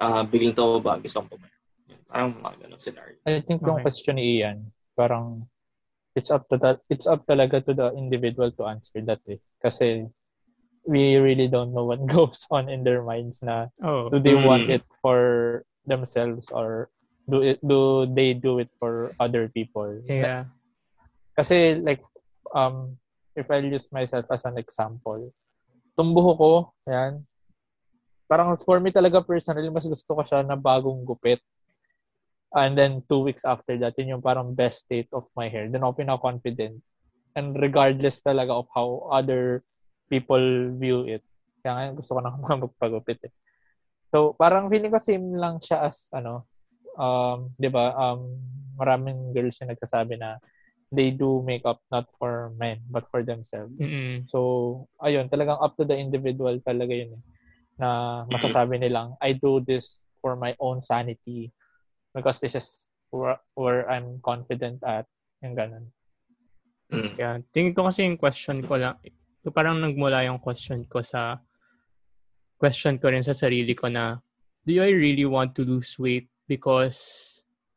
uh, 0.00 0.24
biglang 0.24 0.56
tumaba, 0.56 0.96
gusto 0.96 1.20
kong 1.20 1.36
pumayat. 1.36 1.60
Yun, 1.92 2.00
Parang 2.08 2.30
mga 2.40 2.56
ganun 2.64 2.80
scenario. 2.80 3.16
I 3.28 3.44
think 3.44 3.60
yung 3.60 3.84
Okay. 3.84 3.84
question 3.84 4.16
ni 4.16 4.40
Ian, 4.40 4.72
parang 4.96 5.44
it's 6.16 6.32
up 6.32 6.48
to 6.50 6.58
that 6.58 6.82
it's 6.90 7.06
up 7.06 7.22
talaga 7.28 7.62
to 7.62 7.70
the 7.76 7.92
individual 7.94 8.50
to 8.56 8.66
answer 8.66 8.98
that 9.04 9.22
eh. 9.30 9.38
Kasi 9.62 10.08
we 10.88 11.14
really 11.20 11.46
don't 11.46 11.70
know 11.76 11.84
what 11.86 12.00
goes 12.10 12.48
on 12.50 12.66
in 12.72 12.82
their 12.82 13.04
minds 13.04 13.44
na 13.44 13.68
Oh. 13.84 14.08
do 14.08 14.16
they 14.18 14.34
want 14.34 14.66
Mm. 14.66 14.80
it 14.80 14.84
for 15.04 15.20
themselves 15.86 16.48
or 16.50 16.88
do 17.30 17.38
it 17.46 17.58
do 17.62 18.10
they 18.10 18.34
do 18.34 18.58
it 18.58 18.68
for 18.82 19.14
other 19.22 19.46
people? 19.46 19.88
Yeah. 20.10 20.50
Kasi 21.38 21.78
like 21.78 22.02
um 22.50 22.98
if 23.38 23.46
I 23.48 23.62
use 23.62 23.86
myself 23.94 24.26
as 24.28 24.42
an 24.44 24.58
example, 24.58 25.30
tumbuho 25.94 26.32
ko, 26.34 26.52
yan. 26.90 27.22
Parang 28.26 28.54
for 28.62 28.78
me 28.78 28.90
talaga 28.94 29.22
personally, 29.22 29.70
mas 29.70 29.86
gusto 29.86 30.14
ko 30.14 30.22
siya 30.22 30.46
na 30.46 30.58
bagong 30.58 31.02
gupit. 31.06 31.42
And 32.50 32.74
then 32.74 33.06
two 33.06 33.22
weeks 33.22 33.46
after 33.46 33.78
that, 33.78 33.94
yun 33.94 34.18
yung 34.18 34.26
parang 34.26 34.58
best 34.58 34.86
state 34.86 35.10
of 35.14 35.30
my 35.38 35.46
hair. 35.46 35.70
Then 35.70 35.86
ako 35.86 36.02
pinaka-confident. 36.02 36.82
And 37.38 37.54
regardless 37.54 38.22
talaga 38.26 38.50
of 38.50 38.66
how 38.74 39.06
other 39.06 39.62
people 40.10 40.74
view 40.74 41.06
it. 41.06 41.22
Kaya 41.62 41.78
ngayon 41.78 41.94
gusto 42.02 42.18
ko 42.18 42.20
na 42.22 42.34
magpagupit 42.42 43.30
eh. 43.30 43.34
So, 44.10 44.34
parang 44.34 44.66
feeling 44.66 44.90
ko 44.90 44.98
same 44.98 45.38
lang 45.38 45.62
siya 45.62 45.86
as, 45.86 46.10
ano, 46.10 46.50
um, 46.96 47.52
di 47.58 47.68
ba, 47.68 47.92
um, 47.94 48.38
maraming 48.80 49.36
girls 49.36 49.60
yung 49.60 49.70
nagsasabi 49.70 50.16
na 50.16 50.40
they 50.90 51.14
do 51.14 51.44
makeup 51.46 51.78
not 51.92 52.10
for 52.18 52.50
men, 52.58 52.82
but 52.90 53.06
for 53.10 53.22
themselves. 53.22 53.70
Mm-mm. 53.78 54.26
So, 54.26 54.88
ayun, 54.98 55.30
talagang 55.30 55.62
up 55.62 55.78
to 55.78 55.86
the 55.86 55.94
individual 55.94 56.58
talaga 56.66 56.90
yun 56.90 57.14
eh. 57.14 57.22
Na 57.78 57.88
masasabi 58.26 58.82
nilang, 58.82 59.14
I 59.22 59.38
do 59.38 59.62
this 59.62 60.00
for 60.18 60.34
my 60.34 60.56
own 60.58 60.82
sanity 60.82 61.54
because 62.12 62.42
this 62.42 62.58
is 62.58 62.90
where, 63.14 63.38
where 63.54 63.86
I'm 63.86 64.18
confident 64.20 64.82
at. 64.82 65.06
Yung 65.40 65.54
ganun. 65.54 65.94
Mm. 66.90 67.10
Yeah. 67.16 67.38
Tingin 67.54 67.72
ko 67.72 67.86
kasi 67.86 68.02
yung 68.02 68.18
question 68.18 68.60
ko 68.66 68.74
lang, 68.74 68.98
so 69.40 69.54
parang 69.54 69.78
nagmula 69.78 70.26
yung 70.26 70.42
question 70.42 70.82
ko 70.90 71.00
sa 71.00 71.38
question 72.60 72.98
ko 73.00 73.08
rin 73.08 73.24
sa 73.24 73.32
sarili 73.32 73.72
ko 73.72 73.88
na 73.88 74.20
do 74.66 74.76
I 74.76 74.92
really 74.92 75.24
want 75.24 75.56
to 75.56 75.64
lose 75.64 75.96
weight 75.96 76.28
because 76.50 76.98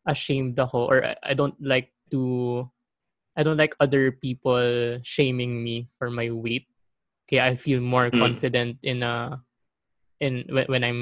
ashamed 0.09 0.57
ako 0.57 0.89
or 0.89 1.05
I, 1.21 1.37
don't 1.37 1.53
like 1.61 1.93
to 2.09 2.65
I 3.37 3.45
don't 3.45 3.61
like 3.61 3.77
other 3.77 4.09
people 4.09 4.97
shaming 5.05 5.61
me 5.61 5.93
for 6.01 6.09
my 6.09 6.33
weight. 6.33 6.65
Okay, 7.29 7.37
I 7.37 7.53
feel 7.53 7.79
more 7.79 8.09
Mm. 8.09 8.19
confident 8.19 8.81
in 8.81 9.05
a 9.05 9.45
in 10.17 10.49
when, 10.49 10.65
when 10.65 10.83
I'm 10.83 11.01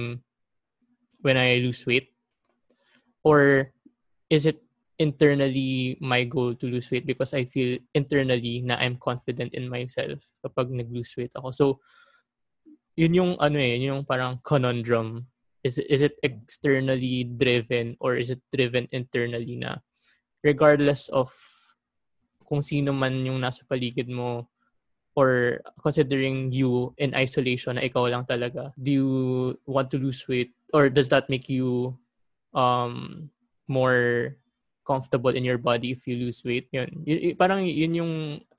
when 1.23 1.39
I 1.39 1.63
lose 1.63 1.87
weight 1.87 2.11
or 3.23 3.71
is 4.27 4.45
it 4.45 4.59
internally 5.01 5.97
my 5.97 6.21
goal 6.27 6.53
to 6.53 6.65
lose 6.69 6.91
weight 6.93 7.09
because 7.09 7.33
I 7.33 7.49
feel 7.49 7.81
internally 7.97 8.61
na 8.61 8.77
I'm 8.77 9.01
confident 9.01 9.57
in 9.57 9.65
myself 9.65 10.21
kapag 10.45 10.69
nag-lose 10.69 11.17
weight 11.17 11.33
ako. 11.33 11.49
So, 11.49 11.65
yun 12.93 13.17
yung 13.17 13.31
ano 13.41 13.57
eh, 13.57 13.81
yun 13.81 13.97
yung 13.97 14.03
parang 14.05 14.37
conundrum. 14.45 15.30
Is, 15.61 15.77
is 15.77 16.01
it 16.01 16.17
externally 16.25 17.23
driven 17.23 17.97
or 18.01 18.17
is 18.17 18.29
it 18.33 18.41
driven 18.49 18.87
internally 18.91 19.55
na? 19.55 19.77
Regardless 20.41 21.07
of 21.13 21.29
kung 22.49 22.61
sino 22.65 22.91
man 22.91 23.21
yung 23.23 23.39
nasa 23.39 23.61
paligid 23.69 24.09
mo 24.09 24.49
or 25.13 25.61
considering 25.83 26.49
you 26.51 26.91
in 26.97 27.13
isolation 27.13 27.75
na 27.77 27.85
ikaw 27.85 28.09
lang 28.09 28.25
talaga, 28.25 28.73
do 28.75 28.89
you 28.91 29.09
want 29.69 29.91
to 29.93 30.01
lose 30.01 30.25
weight 30.27 30.49
or 30.73 30.89
does 30.89 31.07
that 31.13 31.29
make 31.29 31.45
you 31.47 31.93
um 32.57 33.29
more 33.69 34.35
comfortable 34.83 35.31
in 35.31 35.45
your 35.45 35.61
body 35.61 35.93
if 35.93 36.03
you 36.09 36.17
lose 36.17 36.41
weight? 36.43 36.67
Yun, 36.73 37.05
Y- 37.05 37.31
y- 37.31 37.35
parang 37.37 37.63
yun 37.63 37.93
yung 37.95 38.13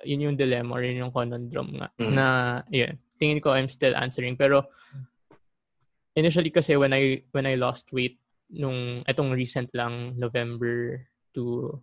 yun 0.06 0.24
yung 0.30 0.36
dilemma 0.38 0.78
or 0.78 0.82
yun 0.86 1.02
yung 1.02 1.12
conundrum 1.12 1.76
nga 1.76 1.90
Mm. 1.98 2.14
na 2.14 2.26
yun 2.70 2.94
tingin 3.18 3.42
ko 3.42 3.50
I'm 3.52 3.68
still 3.68 3.92
answering 3.98 4.38
pero 4.38 4.64
initially 6.16 6.52
kasi 6.52 6.76
when 6.76 6.92
I 6.92 7.24
when 7.32 7.48
I 7.48 7.56
lost 7.56 7.92
weight 7.92 8.20
nung 8.52 9.00
etong 9.08 9.32
recent 9.32 9.72
lang 9.72 10.20
November 10.20 11.00
to 11.32 11.76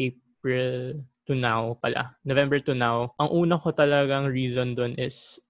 April 0.00 1.04
to 1.28 1.32
now 1.36 1.76
pala. 1.80 2.16
November 2.24 2.60
to 2.64 2.72
now. 2.72 3.12
Ang 3.20 3.44
una 3.44 3.60
ko 3.60 3.72
talagang 3.72 4.28
reason 4.32 4.72
doon 4.72 4.96
is 4.96 5.40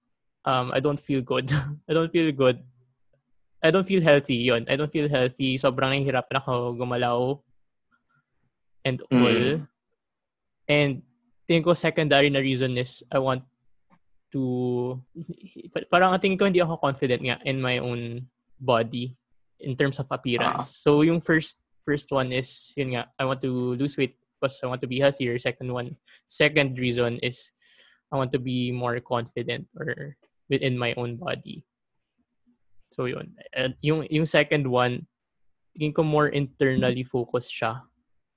um 0.43 0.71
I 0.75 0.83
don't 0.83 0.99
feel 0.99 1.23
good. 1.23 1.51
I 1.89 1.91
don't 1.95 2.11
feel 2.11 2.31
good. 2.35 2.59
I 3.63 3.71
don't 3.71 3.87
feel 3.87 4.03
healthy 4.03 4.51
yon 4.51 4.67
I 4.67 4.75
don't 4.75 4.91
feel 4.91 5.09
healthy. 5.09 5.57
Sobrang 5.57 5.95
nahihirapan 5.95 6.37
ako 6.43 6.75
gumalaw 6.75 7.39
and 8.83 9.01
all. 9.09 9.65
And 10.69 11.01
tingin 11.49 11.65
ko 11.65 11.73
secondary 11.73 12.29
na 12.29 12.43
reason 12.43 12.77
is 12.77 13.01
I 13.09 13.17
want 13.17 13.47
to 14.35 14.99
parang 15.87 16.11
tingin 16.19 16.35
ko 16.35 16.43
hindi 16.43 16.59
ako 16.59 16.83
confident 16.83 17.23
nga 17.23 17.39
in 17.47 17.63
my 17.63 17.79
own 17.79 18.27
body 18.59 19.15
in 19.63 19.79
terms 19.79 19.95
of 20.03 20.11
appearance. 20.11 20.75
So 20.75 21.07
yung 21.07 21.23
first 21.23 21.63
first 21.87 22.11
one 22.11 22.35
is 22.35 22.75
yun 22.75 22.99
nga 22.99 23.07
I 23.15 23.23
want 23.23 23.39
to 23.47 23.79
lose 23.79 23.95
weight 23.95 24.19
because 24.35 24.59
I 24.59 24.67
want 24.67 24.83
to 24.83 24.91
be 24.91 24.99
healthier. 24.99 25.39
Second 25.39 25.71
one, 25.71 25.95
second 26.27 26.75
reason 26.75 27.23
is 27.23 27.55
I 28.11 28.19
want 28.19 28.35
to 28.35 28.41
be 28.43 28.75
more 28.75 28.99
confident 28.99 29.71
or 29.79 30.19
within 30.51 30.75
my 30.75 30.91
own 30.99 31.15
body. 31.15 31.63
So 32.91 33.07
yun. 33.07 33.39
And 33.55 33.79
yung 33.79 34.03
yung 34.11 34.27
second 34.27 34.67
one, 34.67 35.07
tingin 35.75 35.95
ko 35.95 36.03
more 36.03 36.27
internally 36.27 37.07
focused 37.07 37.55
siya. 37.55 37.87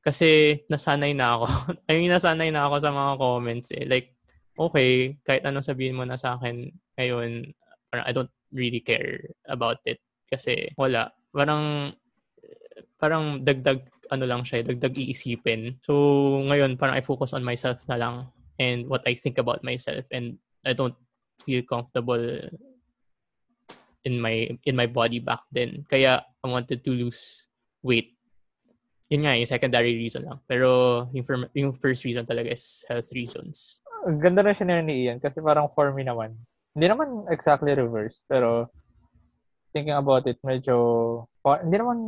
Kasi 0.02 0.62
nasanay 0.70 1.14
na 1.14 1.38
ako. 1.38 1.46
I 1.90 1.98
mean, 1.98 2.10
nasanay 2.10 2.54
na 2.54 2.70
ako 2.70 2.76
sa 2.82 2.90
mga 2.94 3.12
comments 3.18 3.70
eh. 3.74 3.84
Like, 3.86 4.17
okay, 4.58 5.16
kahit 5.22 5.46
anong 5.46 5.64
sabihin 5.64 5.94
mo 5.94 6.02
na 6.02 6.18
sa 6.18 6.34
akin 6.34 6.66
ngayon, 6.98 7.54
parang 7.88 8.06
I 8.06 8.12
don't 8.12 8.34
really 8.50 8.82
care 8.82 9.30
about 9.46 9.78
it. 9.86 10.02
Kasi 10.26 10.74
wala. 10.74 11.14
Parang, 11.30 11.94
parang 12.98 13.46
dagdag, 13.46 13.86
ano 14.10 14.24
lang 14.26 14.42
siya, 14.42 14.66
dagdag 14.66 14.98
iisipin. 14.98 15.78
So, 15.86 15.94
ngayon, 16.50 16.76
parang 16.76 16.98
I 16.98 17.06
focus 17.06 17.32
on 17.32 17.46
myself 17.46 17.78
na 17.86 17.96
lang 17.96 18.28
and 18.58 18.90
what 18.90 19.06
I 19.06 19.14
think 19.14 19.38
about 19.38 19.62
myself 19.62 20.02
and 20.10 20.36
I 20.66 20.74
don't 20.74 20.98
feel 21.46 21.62
comfortable 21.62 22.18
in 24.02 24.18
my 24.18 24.50
in 24.66 24.74
my 24.74 24.90
body 24.90 25.22
back 25.22 25.46
then. 25.54 25.86
Kaya 25.86 26.26
I 26.42 26.46
wanted 26.46 26.82
to 26.82 26.90
lose 26.90 27.46
weight. 27.82 28.18
Yun 29.08 29.24
nga, 29.24 29.38
yung 29.38 29.48
secondary 29.48 29.96
reason 29.96 30.28
lang. 30.28 30.42
Pero 30.44 31.08
yung, 31.16 31.24
fir- 31.24 31.52
yung 31.56 31.72
first 31.72 32.04
reason 32.04 32.28
talaga 32.28 32.52
is 32.52 32.84
health 32.90 33.08
reasons. 33.16 33.80
Ganda 34.08 34.40
na 34.40 34.56
siya 34.56 34.80
ni 34.80 35.04
Ian 35.04 35.20
kasi 35.20 35.44
parang 35.44 35.68
for 35.76 35.92
me 35.92 36.00
naman, 36.00 36.32
hindi 36.72 36.86
naman 36.88 37.28
exactly 37.28 37.76
reverse, 37.76 38.24
pero 38.24 38.72
thinking 39.76 39.92
about 39.92 40.24
it, 40.24 40.40
medyo, 40.40 41.28
far, 41.44 41.60
hindi 41.60 41.76
naman 41.76 41.98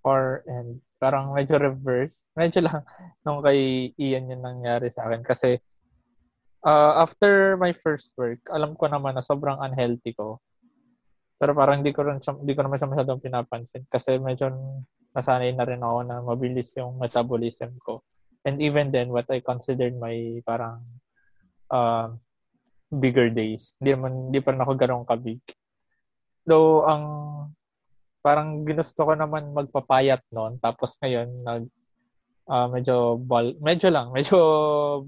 far 0.00 0.40
and 0.48 0.80
parang 0.96 1.36
medyo 1.36 1.60
reverse. 1.60 2.28
Medyo 2.40 2.64
lang 2.64 2.80
nung 3.24 3.44
kay 3.44 3.92
Ian 4.00 4.32
yung 4.32 4.40
nangyari 4.40 4.88
sa 4.88 5.04
akin 5.04 5.20
kasi 5.20 5.60
uh, 6.64 7.04
after 7.04 7.60
my 7.60 7.76
first 7.76 8.16
work, 8.16 8.40
alam 8.48 8.72
ko 8.72 8.88
naman 8.88 9.12
na 9.12 9.24
sobrang 9.24 9.60
unhealthy 9.60 10.16
ko. 10.16 10.40
Pero 11.36 11.52
parang 11.52 11.84
hindi 11.84 11.92
ko 11.92 12.08
rin 12.08 12.20
hindi 12.20 12.52
ko 12.56 12.64
naman 12.64 12.80
siya 12.80 12.88
masyadong 12.88 13.20
pinapansin 13.20 13.84
kasi 13.92 14.16
medyo 14.16 14.48
nasanay 15.12 15.52
na 15.52 15.68
rin 15.68 15.84
ako 15.84 15.98
na 16.08 16.24
mabilis 16.24 16.72
yung 16.80 16.96
metabolism 16.96 17.76
ko. 17.84 18.00
And 18.44 18.60
even 18.60 18.92
then, 18.92 19.08
what 19.08 19.24
I 19.32 19.40
considered 19.40 19.96
my 19.96 20.40
parang 20.44 20.84
uh, 21.72 22.12
bigger 22.92 23.32
days. 23.32 23.74
Hindi 23.80 23.96
naman, 23.96 24.12
hindi 24.30 24.40
pa 24.44 24.52
rin 24.52 24.62
ako 24.62 24.72
ganun 24.76 25.08
kabig. 25.08 25.40
Though, 26.44 26.84
ang 26.84 27.04
parang 28.20 28.64
ginusto 28.64 29.04
ko 29.04 29.12
naman 29.16 29.52
magpapayat 29.52 30.24
noon. 30.32 30.60
Tapos 30.60 30.96
ngayon, 31.00 31.28
nag, 31.44 31.64
uh, 32.48 32.68
medyo, 32.68 33.16
bul- 33.20 33.58
medyo 33.60 33.88
lang, 33.88 34.12
medyo 34.16 34.38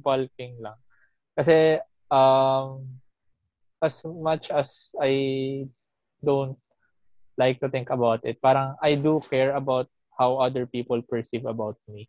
bulking 0.00 0.58
lang. 0.60 0.76
Kasi, 1.36 1.80
um, 2.08 2.84
as 3.84 4.00
much 4.08 4.48
as 4.48 4.90
I 4.96 5.12
don't 6.24 6.56
like 7.36 7.60
to 7.60 7.68
think 7.68 7.92
about 7.92 8.24
it, 8.24 8.40
parang 8.40 8.80
I 8.80 8.96
do 8.96 9.20
care 9.20 9.52
about 9.52 9.92
how 10.16 10.40
other 10.40 10.64
people 10.64 11.04
perceive 11.04 11.44
about 11.44 11.76
me. 11.84 12.08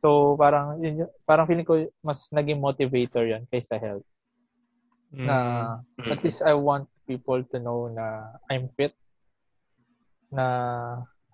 So, 0.00 0.34
parang, 0.40 0.80
yun, 0.80 1.04
parang 1.28 1.44
feeling 1.44 1.68
ko 1.68 1.84
mas 2.00 2.32
naging 2.32 2.56
motivator 2.56 3.28
yan 3.28 3.44
kaysa 3.52 3.76
health. 3.76 4.06
Mm. 5.12 5.26
Na, 5.28 5.36
at 6.08 6.24
least 6.24 6.40
I 6.40 6.56
want 6.56 6.88
people 7.04 7.42
to 7.52 7.56
know 7.60 7.92
na 7.92 8.38
I'm 8.48 8.72
fit 8.78 8.96
na 10.30 10.46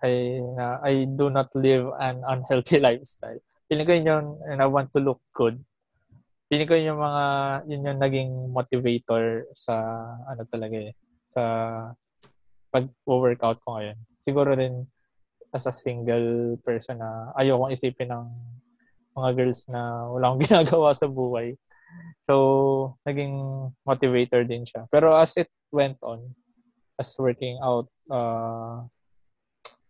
I 0.01 0.41
na 0.57 0.81
I 0.81 1.05
do 1.05 1.29
not 1.29 1.53
live 1.53 1.93
an 2.01 2.25
unhealthy 2.25 2.81
lifestyle. 2.87 3.39
Feeling 3.69 3.87
ko 3.87 3.93
yun 3.93 4.25
and 4.49 4.59
I 4.59 4.67
want 4.67 4.89
to 4.97 4.99
look 4.99 5.21
good. 5.37 5.61
Feeling 6.49 6.67
ko 6.67 6.75
yung 6.75 6.99
mga 6.99 7.23
yun 7.69 7.87
yung 7.87 7.99
naging 8.01 8.31
motivator 8.51 9.45
sa 9.53 9.75
ano 10.27 10.43
talaga 10.49 10.91
eh, 10.91 10.93
sa 11.31 11.43
pag-workout 12.73 13.61
ko 13.63 13.77
ngayon. 13.77 13.97
Siguro 14.25 14.57
rin 14.57 14.85
as 15.57 15.65
a 15.65 15.73
single 15.73 16.55
person 16.61 17.01
na 17.01 17.33
ayokong 17.33 17.73
isipin 17.73 18.13
ng 18.13 18.25
mga 19.17 19.29
girls 19.33 19.65
na 19.65 20.05
wala 20.05 20.29
akong 20.29 20.43
ginagawa 20.47 20.89
sa 20.93 21.09
buhay. 21.09 21.57
So, 22.29 22.33
naging 23.01 23.33
motivator 23.81 24.45
din 24.45 24.69
siya. 24.69 24.85
Pero 24.93 25.17
as 25.17 25.33
it 25.41 25.49
went 25.73 25.97
on, 26.05 26.21
as 27.01 27.09
working 27.17 27.57
out, 27.65 27.89
uh, 28.13 28.85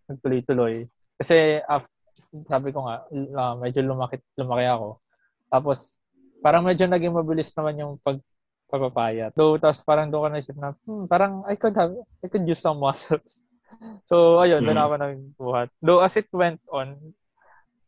nagtuloy-tuloy. 0.08 0.88
Kasi 1.20 1.60
after, 1.68 1.92
sabi 2.48 2.72
ko 2.72 2.88
nga, 2.88 3.04
uh, 3.12 3.56
medyo 3.60 3.84
lumaki, 3.84 4.24
lumaki 4.40 4.66
ako. 4.70 5.04
Tapos, 5.52 6.00
parang 6.40 6.64
medyo 6.64 6.88
naging 6.88 7.12
mabilis 7.12 7.52
naman 7.58 7.82
yung 7.82 7.94
pag 8.00 8.24
pagpapayat. 8.68 9.32
Though, 9.32 9.56
tapos 9.56 9.80
parang 9.88 10.12
doon 10.12 10.28
ka 10.28 10.30
naisip 10.36 10.56
na, 10.60 10.76
hmm, 10.84 11.08
parang 11.08 11.48
I 11.48 11.56
could 11.56 11.76
have, 11.80 11.96
I 12.20 12.28
could 12.28 12.44
use 12.44 12.60
some 12.60 12.84
muscles. 12.84 13.40
So, 14.10 14.42
ayun, 14.42 14.64
doon 14.64 14.76
mm-hmm. 14.76 14.86
ako 14.86 14.94
nagbuhat. 14.98 15.70
Though, 15.84 16.02
as 16.02 16.16
it 16.18 16.30
went 16.32 16.62
on, 16.72 16.98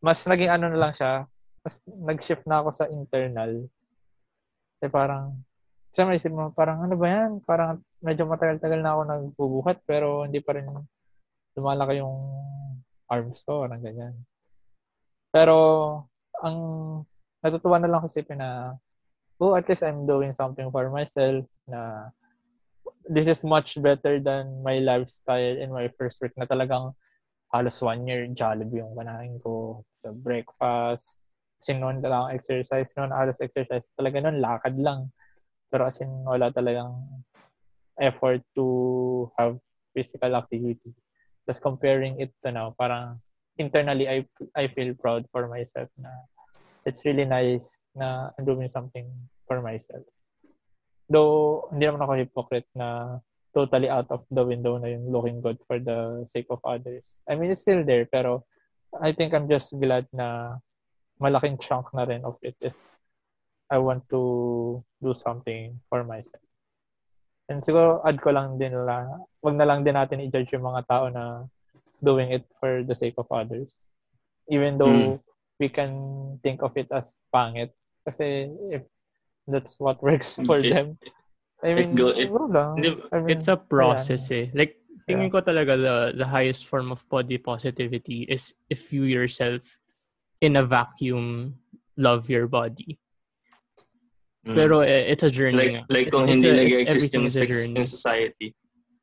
mas 0.00 0.22
naging 0.24 0.50
ano 0.52 0.72
na 0.72 0.80
lang 0.80 0.92
siya, 0.96 1.28
mas 1.60 1.74
nag-shift 1.84 2.44
na 2.48 2.64
ako 2.64 2.68
sa 2.72 2.88
internal. 2.88 3.68
Kasi 4.76 4.86
parang, 4.88 5.44
kasi 5.92 6.06
maisip 6.06 6.32
mo, 6.32 6.54
parang 6.56 6.84
ano 6.86 6.94
ba 6.96 7.06
yan? 7.08 7.30
Parang 7.44 7.84
medyo 8.00 8.24
matagal-tagal 8.24 8.80
na 8.80 8.96
ako 8.96 9.00
nagbubuhat 9.04 9.76
pero 9.84 10.24
hindi 10.24 10.40
pa 10.40 10.56
rin 10.56 10.68
lumalaki 11.58 12.00
yung 12.00 12.16
arms 13.10 13.44
ko, 13.44 13.66
parang 13.66 13.82
ganyan. 13.82 14.14
Pero, 15.30 15.56
ang 16.40 16.58
natutuwa 17.44 17.76
na 17.80 17.90
lang 17.90 18.02
kasi 18.06 18.24
na, 18.32 18.76
oh, 19.40 19.56
at 19.56 19.68
least 19.68 19.84
I'm 19.84 20.08
doing 20.08 20.32
something 20.32 20.68
for 20.72 20.88
myself 20.88 21.44
na 21.68 22.10
this 23.10 23.26
is 23.26 23.42
much 23.42 23.74
better 23.82 24.22
than 24.22 24.62
my 24.62 24.78
lifestyle 24.78 25.58
in 25.58 25.74
my 25.74 25.90
first 25.98 26.22
week 26.22 26.30
na 26.38 26.46
talagang 26.46 26.94
halos 27.50 27.82
one 27.82 28.06
year 28.06 28.22
Jollibee 28.30 28.78
yung 28.78 28.94
kanain 28.94 29.42
ko 29.42 29.82
sa 29.98 30.14
breakfast. 30.14 31.18
Kasi 31.58 31.74
noon 31.74 31.98
talagang 31.98 32.38
exercise, 32.38 32.94
noon 32.94 33.10
halos 33.10 33.42
exercise. 33.42 33.82
Talaga 33.98 34.22
noon 34.22 34.38
lakad 34.38 34.78
lang. 34.78 35.10
Pero 35.74 35.90
as 35.90 35.98
in, 35.98 36.08
wala 36.22 36.54
talagang 36.54 36.94
effort 37.98 38.46
to 38.54 39.26
have 39.34 39.58
physical 39.90 40.38
activity. 40.38 40.94
Just 41.50 41.60
comparing 41.66 42.22
it 42.22 42.30
to 42.46 42.54
now, 42.54 42.78
parang 42.78 43.18
internally, 43.58 44.06
I, 44.06 44.22
I 44.54 44.70
feel 44.70 44.94
proud 44.94 45.26
for 45.34 45.50
myself 45.50 45.90
na 45.98 46.14
it's 46.86 47.02
really 47.04 47.26
nice 47.26 47.84
na 47.98 48.30
I'm 48.38 48.46
doing 48.46 48.70
something 48.70 49.10
for 49.50 49.60
myself. 49.60 50.06
Though, 51.10 51.66
hindi 51.74 51.90
naman 51.90 52.06
ako 52.06 52.12
hypocrite 52.14 52.70
na 52.78 53.18
totally 53.50 53.90
out 53.90 54.06
of 54.14 54.22
the 54.30 54.46
window 54.46 54.78
na 54.78 54.94
yung 54.94 55.10
looking 55.10 55.42
good 55.42 55.58
for 55.66 55.82
the 55.82 56.22
sake 56.30 56.46
of 56.54 56.62
others. 56.62 57.18
I 57.26 57.34
mean, 57.34 57.50
it's 57.50 57.66
still 57.66 57.82
there, 57.82 58.06
pero 58.06 58.46
I 59.02 59.10
think 59.10 59.34
I'm 59.34 59.50
just 59.50 59.74
glad 59.74 60.06
na 60.14 60.58
malaking 61.18 61.58
chunk 61.58 61.90
na 61.92 62.06
rin 62.06 62.22
of 62.22 62.38
it 62.42 62.56
is 62.62 62.98
I 63.70 63.78
want 63.78 64.06
to 64.10 64.82
do 65.02 65.14
something 65.14 65.78
for 65.90 66.02
myself. 66.02 66.42
And 67.50 67.62
siguro 67.62 68.02
add 68.06 68.22
ko 68.22 68.30
lang 68.30 68.58
din 68.58 68.74
la, 68.74 69.06
wag 69.42 69.58
na 69.58 69.66
lang 69.66 69.82
din 69.82 69.98
natin 69.98 70.22
i-judge 70.22 70.54
yung 70.54 70.70
mga 70.70 70.86
tao 70.86 71.10
na 71.10 71.46
doing 71.98 72.30
it 72.30 72.46
for 72.58 72.82
the 72.86 72.94
sake 72.94 73.14
of 73.18 73.26
others. 73.30 73.74
Even 74.50 74.78
though 74.78 75.18
mm. 75.18 75.22
we 75.58 75.68
can 75.68 75.92
think 76.42 76.62
of 76.62 76.74
it 76.78 76.90
as 76.90 77.20
pangit. 77.34 77.74
Kasi 78.06 78.50
if 78.70 78.82
that's 79.46 79.78
what 79.78 80.02
works 80.02 80.38
for 80.46 80.58
it, 80.58 80.70
them. 80.70 80.98
I 81.62 81.74
mean, 81.74 81.92
it 81.92 81.96
go, 81.96 82.08
it. 82.16 82.30
I 83.12 83.20
mean, 83.20 83.30
it's 83.30 83.48
a 83.48 83.56
process 83.56 84.28
ayan. 84.28 84.48
eh. 84.48 84.50
Like, 84.54 84.72
tingin 85.04 85.28
yeah. 85.28 85.34
ko 85.34 85.40
talaga 85.40 85.72
the, 85.76 85.96
the 86.24 86.28
highest 86.28 86.66
form 86.66 86.92
of 86.92 87.04
body 87.08 87.36
positivity 87.38 88.24
is 88.28 88.54
if 88.68 88.92
you 88.92 89.04
yourself 89.04 89.78
in 90.40 90.56
a 90.56 90.64
vacuum 90.64 91.56
love 91.96 92.30
your 92.30 92.48
body. 92.48 92.98
Mm. 94.46 94.56
Pero 94.56 94.80
eh, 94.80 95.12
it's 95.12 95.22
a 95.22 95.30
journey. 95.30 95.84
Like, 95.84 95.84
like 95.92 96.08
kung 96.08 96.24
hindi 96.28 96.48
nag-exist 96.48 97.12
yung 97.12 97.28
sex 97.28 97.68
in 97.68 97.76
society, 97.84 98.56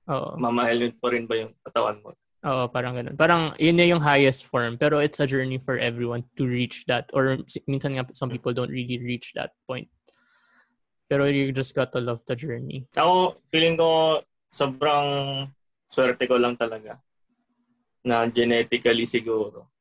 Oo. 0.09 0.33
mamahal 0.33 0.81
pa 0.97 1.13
rin 1.13 1.29
ba 1.29 1.45
yung 1.45 1.53
katawan 1.61 2.01
mo? 2.01 2.17
Oo, 2.47 2.69
parang 2.69 2.95
ganun. 2.97 3.17
Parang 3.17 3.53
yun 3.61 3.77
yung 3.77 4.01
highest 4.01 4.49
form. 4.49 4.77
Pero 4.77 4.97
it's 4.97 5.19
a 5.19 5.27
journey 5.29 5.61
for 5.61 5.77
everyone 5.77 6.23
to 6.37 6.47
reach 6.47 6.85
that. 6.89 7.09
Or 7.13 7.37
minsan 7.69 7.97
nga, 7.97 8.07
some 8.13 8.29
people 8.29 8.53
don't 8.53 8.71
really 8.71 8.97
reach 8.97 9.33
that 9.37 9.53
point. 9.69 9.89
Pero 11.07 11.27
you 11.31 11.55
just 11.55 11.71
got 11.71 11.91
to 11.95 12.03
love 12.03 12.19
the 12.27 12.35
journey. 12.35 12.83
Ako, 12.99 13.39
feeling 13.47 13.79
ko 13.79 14.19
sobrang 14.47 15.47
swerte 15.87 16.27
ko 16.27 16.35
lang 16.35 16.59
talaga 16.59 16.99
na 18.03 18.27
genetically 18.27 19.07
siguro. 19.07 19.71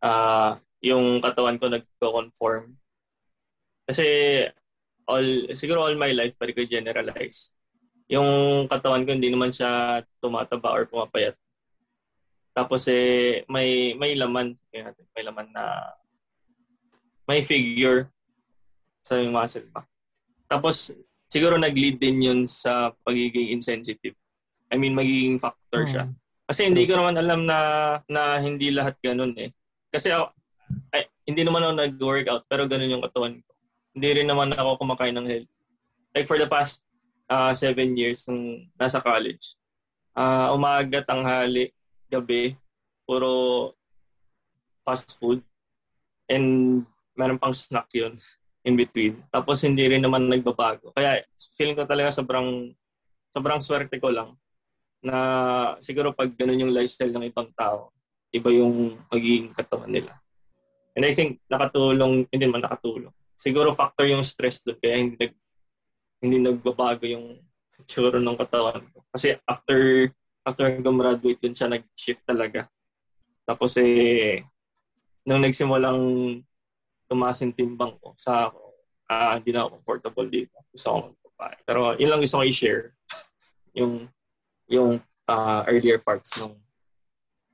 Uh, 0.00 0.60
yung 0.84 1.24
katawan 1.24 1.56
ko 1.56 1.72
nagko-conform 1.72 2.76
kasi 3.86 4.06
all, 5.06 5.24
siguro 5.54 5.86
all 5.86 5.96
my 5.96 6.10
life, 6.10 6.34
pwede 6.36 6.52
ko 6.52 6.66
generalize. 6.66 7.54
Yung 8.10 8.66
katawan 8.66 9.06
ko 9.06 9.14
hindi 9.14 9.30
naman 9.30 9.54
siya 9.54 10.02
tumataba 10.18 10.74
or 10.74 10.90
pumapayat. 10.90 11.38
Tapos 12.50 12.88
eh, 12.90 13.46
may, 13.46 13.94
may 13.94 14.18
laman. 14.18 14.58
May 15.14 15.22
laman 15.22 15.48
na 15.54 15.94
may 17.26 17.42
figure 17.46 18.10
sa 19.02 19.18
yung 19.22 19.34
muscle 19.34 19.66
pa. 19.70 19.86
Tapos, 20.46 20.94
siguro 21.26 21.58
nag-lead 21.58 21.98
din 21.98 22.22
yun 22.22 22.40
sa 22.46 22.94
pagiging 23.02 23.52
insensitive. 23.54 24.14
I 24.70 24.78
mean, 24.78 24.94
magiging 24.94 25.38
factor 25.38 25.86
siya. 25.86 26.04
Hmm. 26.10 26.16
Kasi 26.46 26.70
hindi 26.70 26.86
ko 26.86 26.94
naman 26.98 27.18
alam 27.18 27.42
na 27.42 27.58
na 28.06 28.38
hindi 28.38 28.70
lahat 28.70 28.94
ganun 29.02 29.34
eh. 29.34 29.50
Kasi 29.90 30.14
ay, 30.94 31.06
hindi 31.26 31.42
naman 31.42 31.62
ako 31.62 31.72
nag-workout 31.74 32.42
pero 32.46 32.70
ganun 32.70 32.98
yung 32.98 33.02
katawan 33.02 33.42
ko 33.42 33.56
hindi 33.96 34.08
rin 34.12 34.28
naman 34.28 34.52
ako 34.52 34.84
kumakain 34.84 35.16
ng 35.16 35.24
healthy. 35.24 35.56
Like 36.12 36.28
for 36.28 36.36
the 36.36 36.44
past 36.44 36.84
uh, 37.32 37.56
seven 37.56 37.96
years 37.96 38.28
nung 38.28 38.68
nasa 38.76 39.00
college, 39.00 39.56
uh, 40.12 40.52
umaga, 40.52 41.00
tanghali, 41.00 41.72
gabi, 42.12 42.60
puro 43.08 43.72
fast 44.84 45.16
food. 45.16 45.40
And 46.28 46.84
meron 47.16 47.40
pang 47.40 47.56
snack 47.56 47.88
yun 47.96 48.20
in 48.66 48.74
between. 48.74 49.14
Tapos 49.30 49.62
hindi 49.62 49.86
rin 49.86 50.02
naman 50.02 50.26
nagbabago. 50.26 50.90
Kaya 50.90 51.22
feeling 51.54 51.78
ko 51.78 51.86
talaga 51.86 52.10
sobrang 52.10 52.74
sobrang 53.30 53.62
swerte 53.62 54.02
ko 54.02 54.10
lang 54.10 54.34
na 55.00 55.16
siguro 55.78 56.10
pag 56.10 56.34
ganun 56.34 56.66
yung 56.66 56.74
lifestyle 56.74 57.14
ng 57.14 57.30
ibang 57.30 57.46
tao, 57.54 57.94
iba 58.34 58.50
yung 58.50 58.98
magiging 59.06 59.54
katawan 59.54 59.92
nila. 59.92 60.10
And 60.98 61.06
I 61.06 61.14
think 61.14 61.38
nakatulong, 61.46 62.26
hindi 62.32 62.46
man 62.50 62.66
nakatulong 62.66 63.14
siguro 63.36 63.76
factor 63.76 64.08
yung 64.08 64.24
stress 64.24 64.64
doon 64.64 64.80
kaya 64.80 64.96
hindi 64.96 65.14
nag 65.20 65.34
hindi 66.24 66.36
nagbabago 66.40 67.04
yung 67.04 67.36
tsura 67.84 68.16
ng 68.16 68.40
katawan 68.40 68.82
ko. 68.88 69.04
Kasi 69.12 69.36
after 69.44 70.10
after 70.42 70.64
gumraduate 70.80 71.38
dun 71.44 71.52
siya 71.52 71.68
nag-shift 71.68 72.24
talaga. 72.24 72.64
Tapos 73.44 73.76
eh 73.76 74.42
nung 75.28 75.44
nagsimulang 75.44 76.00
tumaas 77.06 77.42
yung 77.42 77.54
timbang 77.54 77.94
ko 78.02 78.14
sa 78.18 78.50
uh, 79.10 79.32
hindi 79.38 79.50
na 79.54 79.66
ako 79.66 79.80
comfortable 79.80 80.28
dito. 80.28 80.56
Gusto 80.70 80.86
ko 80.86 80.96
magpapain. 81.10 81.60
Pero 81.62 81.80
yun 81.96 82.10
lang 82.10 82.20
gusto 82.22 82.42
ko 82.42 82.44
i-share 82.44 82.94
yung 83.78 84.10
yung 84.66 84.98
uh, 85.30 85.62
earlier 85.70 85.98
parts 86.02 86.42
ng 86.42 86.54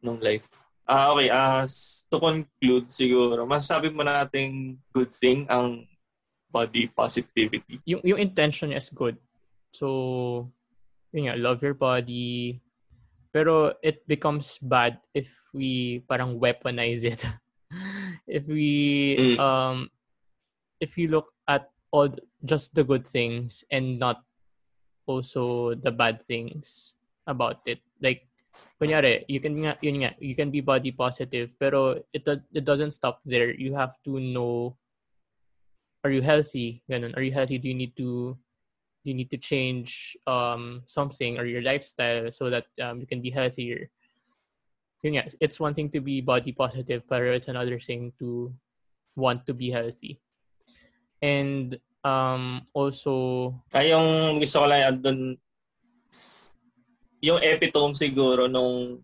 ng 0.03 0.19
life. 0.21 0.49
Ah, 0.83 1.09
uh, 1.09 1.15
okay. 1.15 1.29
Uh, 1.31 1.63
to 2.11 2.17
conclude 2.19 2.87
siguro, 2.91 3.47
masasabi 3.47 3.95
mo 3.95 4.03
nating 4.03 4.77
good 4.91 5.09
thing 5.15 5.47
ang 5.47 5.87
body 6.51 6.91
positivity. 6.93 7.81
Yung, 7.89 8.03
yung 8.05 8.21
intention 8.21 8.75
is 8.75 8.91
good. 8.93 9.17
So, 9.73 10.53
yun 11.15 11.33
nga, 11.33 11.41
love 11.41 11.65
your 11.65 11.73
body. 11.73 12.61
Pero 13.33 13.73
it 13.81 14.05
becomes 14.05 14.61
bad 14.61 15.01
if 15.17 15.33
we 15.57 16.05
parang 16.05 16.37
weaponize 16.37 17.09
it. 17.09 17.25
if 18.27 18.47
we, 18.47 19.37
mm. 19.37 19.39
um, 19.39 19.91
if 20.81 20.99
you 20.99 21.09
look 21.09 21.33
at 21.49 21.71
all 21.93 22.09
just 22.45 22.75
the 22.75 22.83
good 22.85 23.07
things 23.07 23.65
and 23.71 23.99
not 23.99 24.25
also 25.07 25.75
the 25.75 25.91
bad 25.91 26.25
things 26.25 26.95
about 27.27 27.61
it. 27.67 27.81
Like, 28.01 28.27
kunyari, 28.81 29.25
you 29.29 29.41
can 29.41 29.57
yun 29.57 29.97
nga, 30.03 30.15
you 30.19 30.35
can 30.35 30.51
be 30.51 30.61
body 30.61 30.93
positive, 30.93 31.55
pero 31.59 32.01
it, 32.13 32.27
it 32.27 32.65
doesn't 32.65 32.93
stop 32.93 33.21
there. 33.25 33.53
You 33.53 33.75
have 33.75 33.95
to 34.05 34.19
know, 34.21 34.77
are 36.05 36.11
you 36.11 36.23
healthy? 36.23 36.83
Ganun. 36.91 37.17
Are 37.17 37.23
you 37.23 37.33
healthy? 37.33 37.59
Do 37.59 37.69
you 37.69 37.75
need 37.75 37.97
to, 37.97 38.37
do 39.05 39.07
you 39.11 39.15
need 39.15 39.31
to 39.31 39.39
change 39.39 40.17
um, 40.27 40.83
something 40.87 41.39
or 41.39 41.45
your 41.45 41.63
lifestyle 41.63 42.33
so 42.33 42.51
that 42.51 42.67
um, 42.81 43.01
you 43.01 43.07
can 43.07 43.23
be 43.23 43.31
healthier? 43.31 43.91
Yun 45.03 45.19
nga, 45.19 45.27
it's 45.43 45.59
one 45.59 45.75
thing 45.75 45.91
to 45.91 46.01
be 46.01 46.23
body 46.23 46.55
positive, 46.55 47.03
but 47.11 47.23
it's 47.23 47.51
another 47.51 47.79
thing 47.79 48.15
to 48.23 48.55
want 49.19 49.45
to 49.47 49.53
be 49.55 49.71
healthy. 49.71 50.23
And 51.21 51.79
um, 52.07 52.67
also... 52.73 53.55
Ay, 53.75 53.91
yung 53.91 54.39
gusto 54.39 54.63
ko 54.63 54.67
lang 54.71 55.03
doon 55.03 55.39
yung 57.23 57.39
epitome 57.39 57.95
siguro 57.95 58.51
nung 58.51 59.01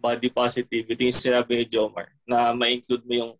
body 0.00 0.32
positivity 0.32 1.12
yung 1.12 1.20
sinabi 1.20 1.52
ni 1.62 1.64
Jomar 1.68 2.08
na 2.24 2.56
ma-include 2.56 3.04
mo 3.04 3.14
yung 3.14 3.32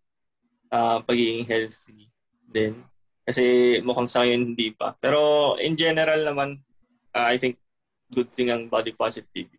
uh, 0.69 1.01
pagiging 1.03 1.43
healthy 1.49 2.07
din. 2.45 2.77
Kasi 3.25 3.77
mukhang 3.81 4.09
sa 4.09 4.21
ngayon 4.21 4.53
hindi 4.53 4.69
pa. 4.73 4.93
Pero 5.01 5.55
in 5.57 5.73
general 5.73 6.21
naman, 6.21 6.61
uh, 7.13 7.27
I 7.27 7.41
think 7.41 7.57
good 8.13 8.29
thing 8.29 8.53
ang 8.53 8.69
body 8.69 8.93
positivity. 8.93 9.58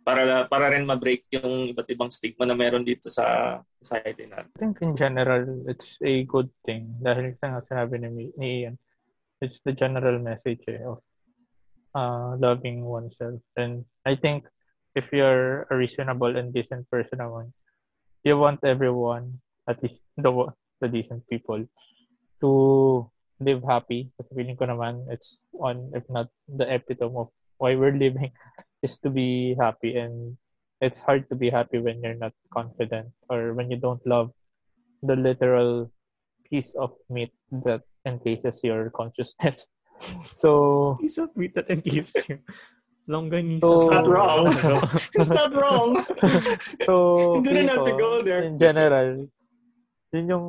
Para 0.00 0.48
para 0.48 0.72
rin 0.72 0.88
ma-break 0.88 1.28
yung 1.28 1.70
iba't 1.76 1.88
ibang 1.92 2.08
stigma 2.08 2.48
na 2.48 2.56
meron 2.56 2.82
dito 2.82 3.12
sa 3.12 3.58
society 3.78 4.24
natin. 4.26 4.48
I 4.56 4.60
think 4.60 4.80
in 4.80 4.96
general, 4.96 5.44
it's 5.68 6.00
a 6.00 6.24
good 6.24 6.48
thing. 6.64 6.96
Dahil 7.04 7.36
sa 7.36 7.60
sinabi 7.60 8.00
ni, 8.00 8.32
ni 8.34 8.48
Ian, 8.64 8.80
it's 9.44 9.60
the 9.64 9.76
general 9.76 10.16
message 10.20 10.64
eh, 10.68 10.80
of 10.84 11.04
uh, 11.94 12.36
loving 12.40 12.84
oneself. 12.84 13.40
And 13.56 13.84
I 14.04 14.16
think 14.16 14.48
if 14.96 15.12
you're 15.12 15.68
a 15.70 15.74
reasonable 15.76 16.32
and 16.36 16.52
decent 16.52 16.88
person 16.90 17.20
naman, 17.20 17.52
you 18.24 18.36
want 18.36 18.60
everyone, 18.64 19.40
at 19.68 19.82
least 19.82 20.02
the, 20.16 20.32
the 20.80 20.88
decent 20.88 21.28
people, 21.28 21.64
to 22.40 22.50
live 23.40 23.62
happy. 23.64 24.12
Kasi 24.16 24.28
feeling 24.36 24.56
ko 24.56 24.64
naman, 24.64 25.08
it's 25.12 25.40
one, 25.52 25.92
if 25.94 26.04
not 26.08 26.28
the 26.48 26.68
epitome 26.68 27.16
of 27.16 27.28
why 27.56 27.76
we're 27.76 27.96
living, 27.96 28.32
is 28.82 28.98
to 28.98 29.10
be 29.10 29.54
happy. 29.58 29.96
And 29.96 30.36
it's 30.80 31.00
hard 31.00 31.28
to 31.28 31.36
be 31.36 31.50
happy 31.50 31.78
when 31.78 32.02
you're 32.02 32.18
not 32.18 32.32
confident 32.52 33.08
or 33.28 33.54
when 33.54 33.70
you 33.70 33.76
don't 33.76 34.04
love 34.06 34.32
the 35.02 35.16
literal 35.16 35.90
piece 36.48 36.74
of 36.74 36.92
meat 37.08 37.32
that 37.64 37.82
encases 38.04 38.62
your 38.64 38.90
consciousness. 38.90 39.68
So, 40.32 40.96
piece 40.98 41.18
of 41.18 41.28
meat 41.36 41.54
that 41.56 41.68
encases 41.68 42.24
you. 42.24 42.40
Longganisa. 43.04 43.60
So, 43.60 43.76
it's 43.76 43.90
not 43.90 44.08
wrong. 44.08 44.46
it's 45.20 45.28
not 45.28 45.52
wrong. 45.52 45.90
so, 46.88 46.94
hindi 47.36 47.52
rin 47.52 47.68
natin 47.68 47.94
go 48.00 48.24
there. 48.24 48.40
In 48.40 48.56
general, 48.56 49.28
yun 50.16 50.24
yung, 50.24 50.46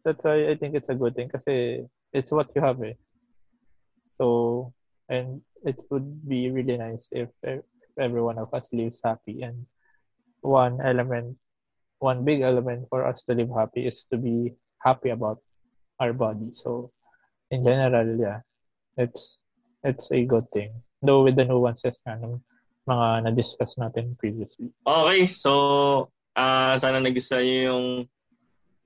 that's 0.00 0.24
why 0.24 0.48
I 0.48 0.56
think 0.56 0.80
it's 0.80 0.88
a 0.88 0.96
good 0.96 1.12
thing 1.12 1.28
kasi 1.28 1.84
it's 2.08 2.32
what 2.32 2.48
you 2.56 2.64
have 2.64 2.80
eh. 2.80 2.96
So, 4.16 4.72
and 5.12 5.44
it 5.64 5.78
would 5.90 6.28
be 6.28 6.50
really 6.50 6.76
nice 6.76 7.08
if, 7.12 7.28
if 7.42 7.62
every 7.98 8.22
one 8.22 8.38
of 8.38 8.52
us 8.54 8.72
lives 8.72 9.00
happy 9.04 9.42
and 9.42 9.66
one 10.40 10.80
element, 10.80 11.36
one 11.98 12.24
big 12.24 12.40
element 12.40 12.86
for 12.88 13.06
us 13.06 13.24
to 13.24 13.34
live 13.34 13.50
happy 13.54 13.86
is 13.86 14.06
to 14.10 14.16
be 14.16 14.52
happy 14.82 15.10
about 15.10 15.38
our 16.00 16.12
body. 16.12 16.48
So, 16.52 16.92
in 17.50 17.64
general, 17.64 18.16
yeah, 18.16 18.40
it's 18.96 19.42
it's 19.84 20.10
a 20.12 20.24
good 20.24 20.48
thing. 20.52 20.72
Though 21.02 21.24
with 21.24 21.36
the 21.36 21.44
nuances 21.44 22.00
nga 22.04 22.16
ng 22.16 22.40
mga 22.88 23.28
na-discuss 23.28 23.76
natin 23.76 24.16
previously. 24.16 24.72
Okay, 24.82 25.28
so 25.28 26.10
uh, 26.34 26.74
sana 26.80 26.98
nagustuhan 26.98 27.44
niyo 27.44 27.60
yung 27.70 27.86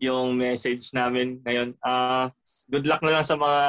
yung 0.02 0.26
message 0.36 0.90
namin 0.92 1.40
ngayon. 1.46 1.72
Uh, 1.80 2.28
good 2.68 2.84
luck 2.84 3.00
na 3.00 3.18
lang 3.18 3.24
sa 3.24 3.38
mga 3.38 3.62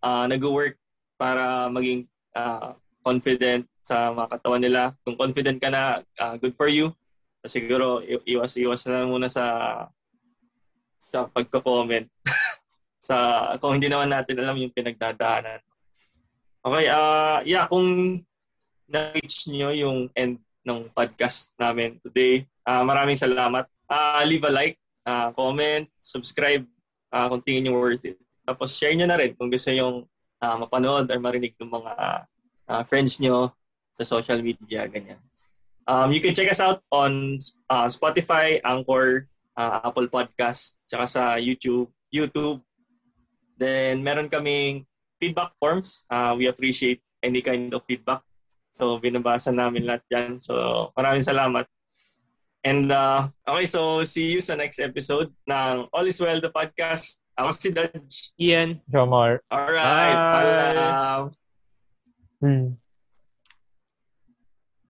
uh, 0.00 0.24
nag-work 0.30 0.79
para 1.20 1.68
maging 1.68 2.08
uh, 2.32 2.72
confident 3.04 3.68
sa 3.84 4.08
mga 4.08 4.40
katawan 4.40 4.62
nila. 4.64 4.82
Kung 5.04 5.20
confident 5.20 5.60
ka 5.60 5.68
na, 5.68 6.00
uh, 6.16 6.40
good 6.40 6.56
for 6.56 6.72
you. 6.72 6.96
Siguro, 7.44 8.00
iwas-iwas 8.24 8.88
na 8.88 9.04
muna 9.04 9.28
sa 9.28 9.44
sa 10.96 11.28
pagko-comment. 11.28 12.08
sa 13.00 13.16
kung 13.60 13.76
hindi 13.76 13.92
naman 13.92 14.08
natin 14.08 14.40
alam 14.40 14.56
yung 14.56 14.72
pinagdadaanan. 14.72 15.60
Okay, 16.60 16.86
uh, 16.92 17.40
yeah, 17.48 17.64
kung 17.68 18.20
na-reach 18.84 19.48
niyo 19.48 19.72
yung 19.72 19.98
end 20.12 20.40
ng 20.60 20.92
podcast 20.92 21.56
namin 21.56 21.96
today, 22.04 22.44
uh, 22.68 22.84
maraming 22.84 23.16
salamat. 23.16 23.64
Uh, 23.88 24.20
leave 24.28 24.44
a 24.44 24.52
like, 24.52 24.76
uh, 25.08 25.32
comment, 25.32 25.88
subscribe 25.96 26.68
uh, 27.08 27.26
kung 27.32 27.40
tingin 27.40 27.72
nyo 27.72 27.80
worth 27.80 28.04
it. 28.04 28.20
Tapos 28.44 28.76
share 28.76 28.92
nyo 28.92 29.08
na 29.08 29.16
rin 29.16 29.32
kung 29.32 29.48
gusto 29.48 29.72
nyo 29.72 30.04
uh, 30.42 30.56
mapanood 30.60 31.06
or 31.08 31.18
marinig 31.20 31.54
ng 31.60 31.70
mga 31.70 31.92
uh, 32.68 32.82
friends 32.84 33.20
nyo 33.20 33.52
sa 33.96 34.04
social 34.04 34.40
media, 34.40 34.88
ganyan. 34.88 35.20
Um, 35.84 36.12
you 36.12 36.20
can 36.20 36.34
check 36.34 36.50
us 36.50 36.60
out 36.60 36.80
on 36.92 37.36
uh, 37.68 37.86
Spotify, 37.90 38.60
Anchor, 38.64 39.28
uh, 39.56 39.84
Apple 39.84 40.08
Podcast, 40.08 40.80
tsaka 40.86 41.04
sa 41.06 41.22
YouTube, 41.36 41.90
YouTube, 42.08 42.62
Then, 43.60 44.00
meron 44.00 44.32
kaming 44.32 44.88
feedback 45.20 45.52
forms. 45.60 46.08
Uh, 46.08 46.32
we 46.32 46.48
appreciate 46.48 47.04
any 47.20 47.44
kind 47.44 47.68
of 47.76 47.84
feedback. 47.84 48.24
So, 48.72 48.96
binabasa 48.96 49.52
namin 49.52 49.84
lahat 49.84 50.08
yan. 50.08 50.40
So, 50.40 50.88
maraming 50.96 51.28
salamat. 51.28 51.68
And, 52.64 52.88
uh, 52.88 53.28
okay, 53.44 53.68
so 53.68 54.00
see 54.08 54.32
you 54.32 54.40
sa 54.40 54.56
next 54.56 54.80
episode 54.80 55.28
ng 55.44 55.92
All 55.92 56.08
is 56.08 56.16
Well, 56.16 56.40
the 56.40 56.48
podcast. 56.48 57.20
Ako 57.40 57.50
si 57.56 57.72
Dodge. 57.72 58.36
Ian. 58.36 58.84
Jomar. 58.92 59.40
Alright. 59.48 60.12
Bye. 60.12 60.52
Paalam. 60.76 61.22
Hmm. 62.40 62.66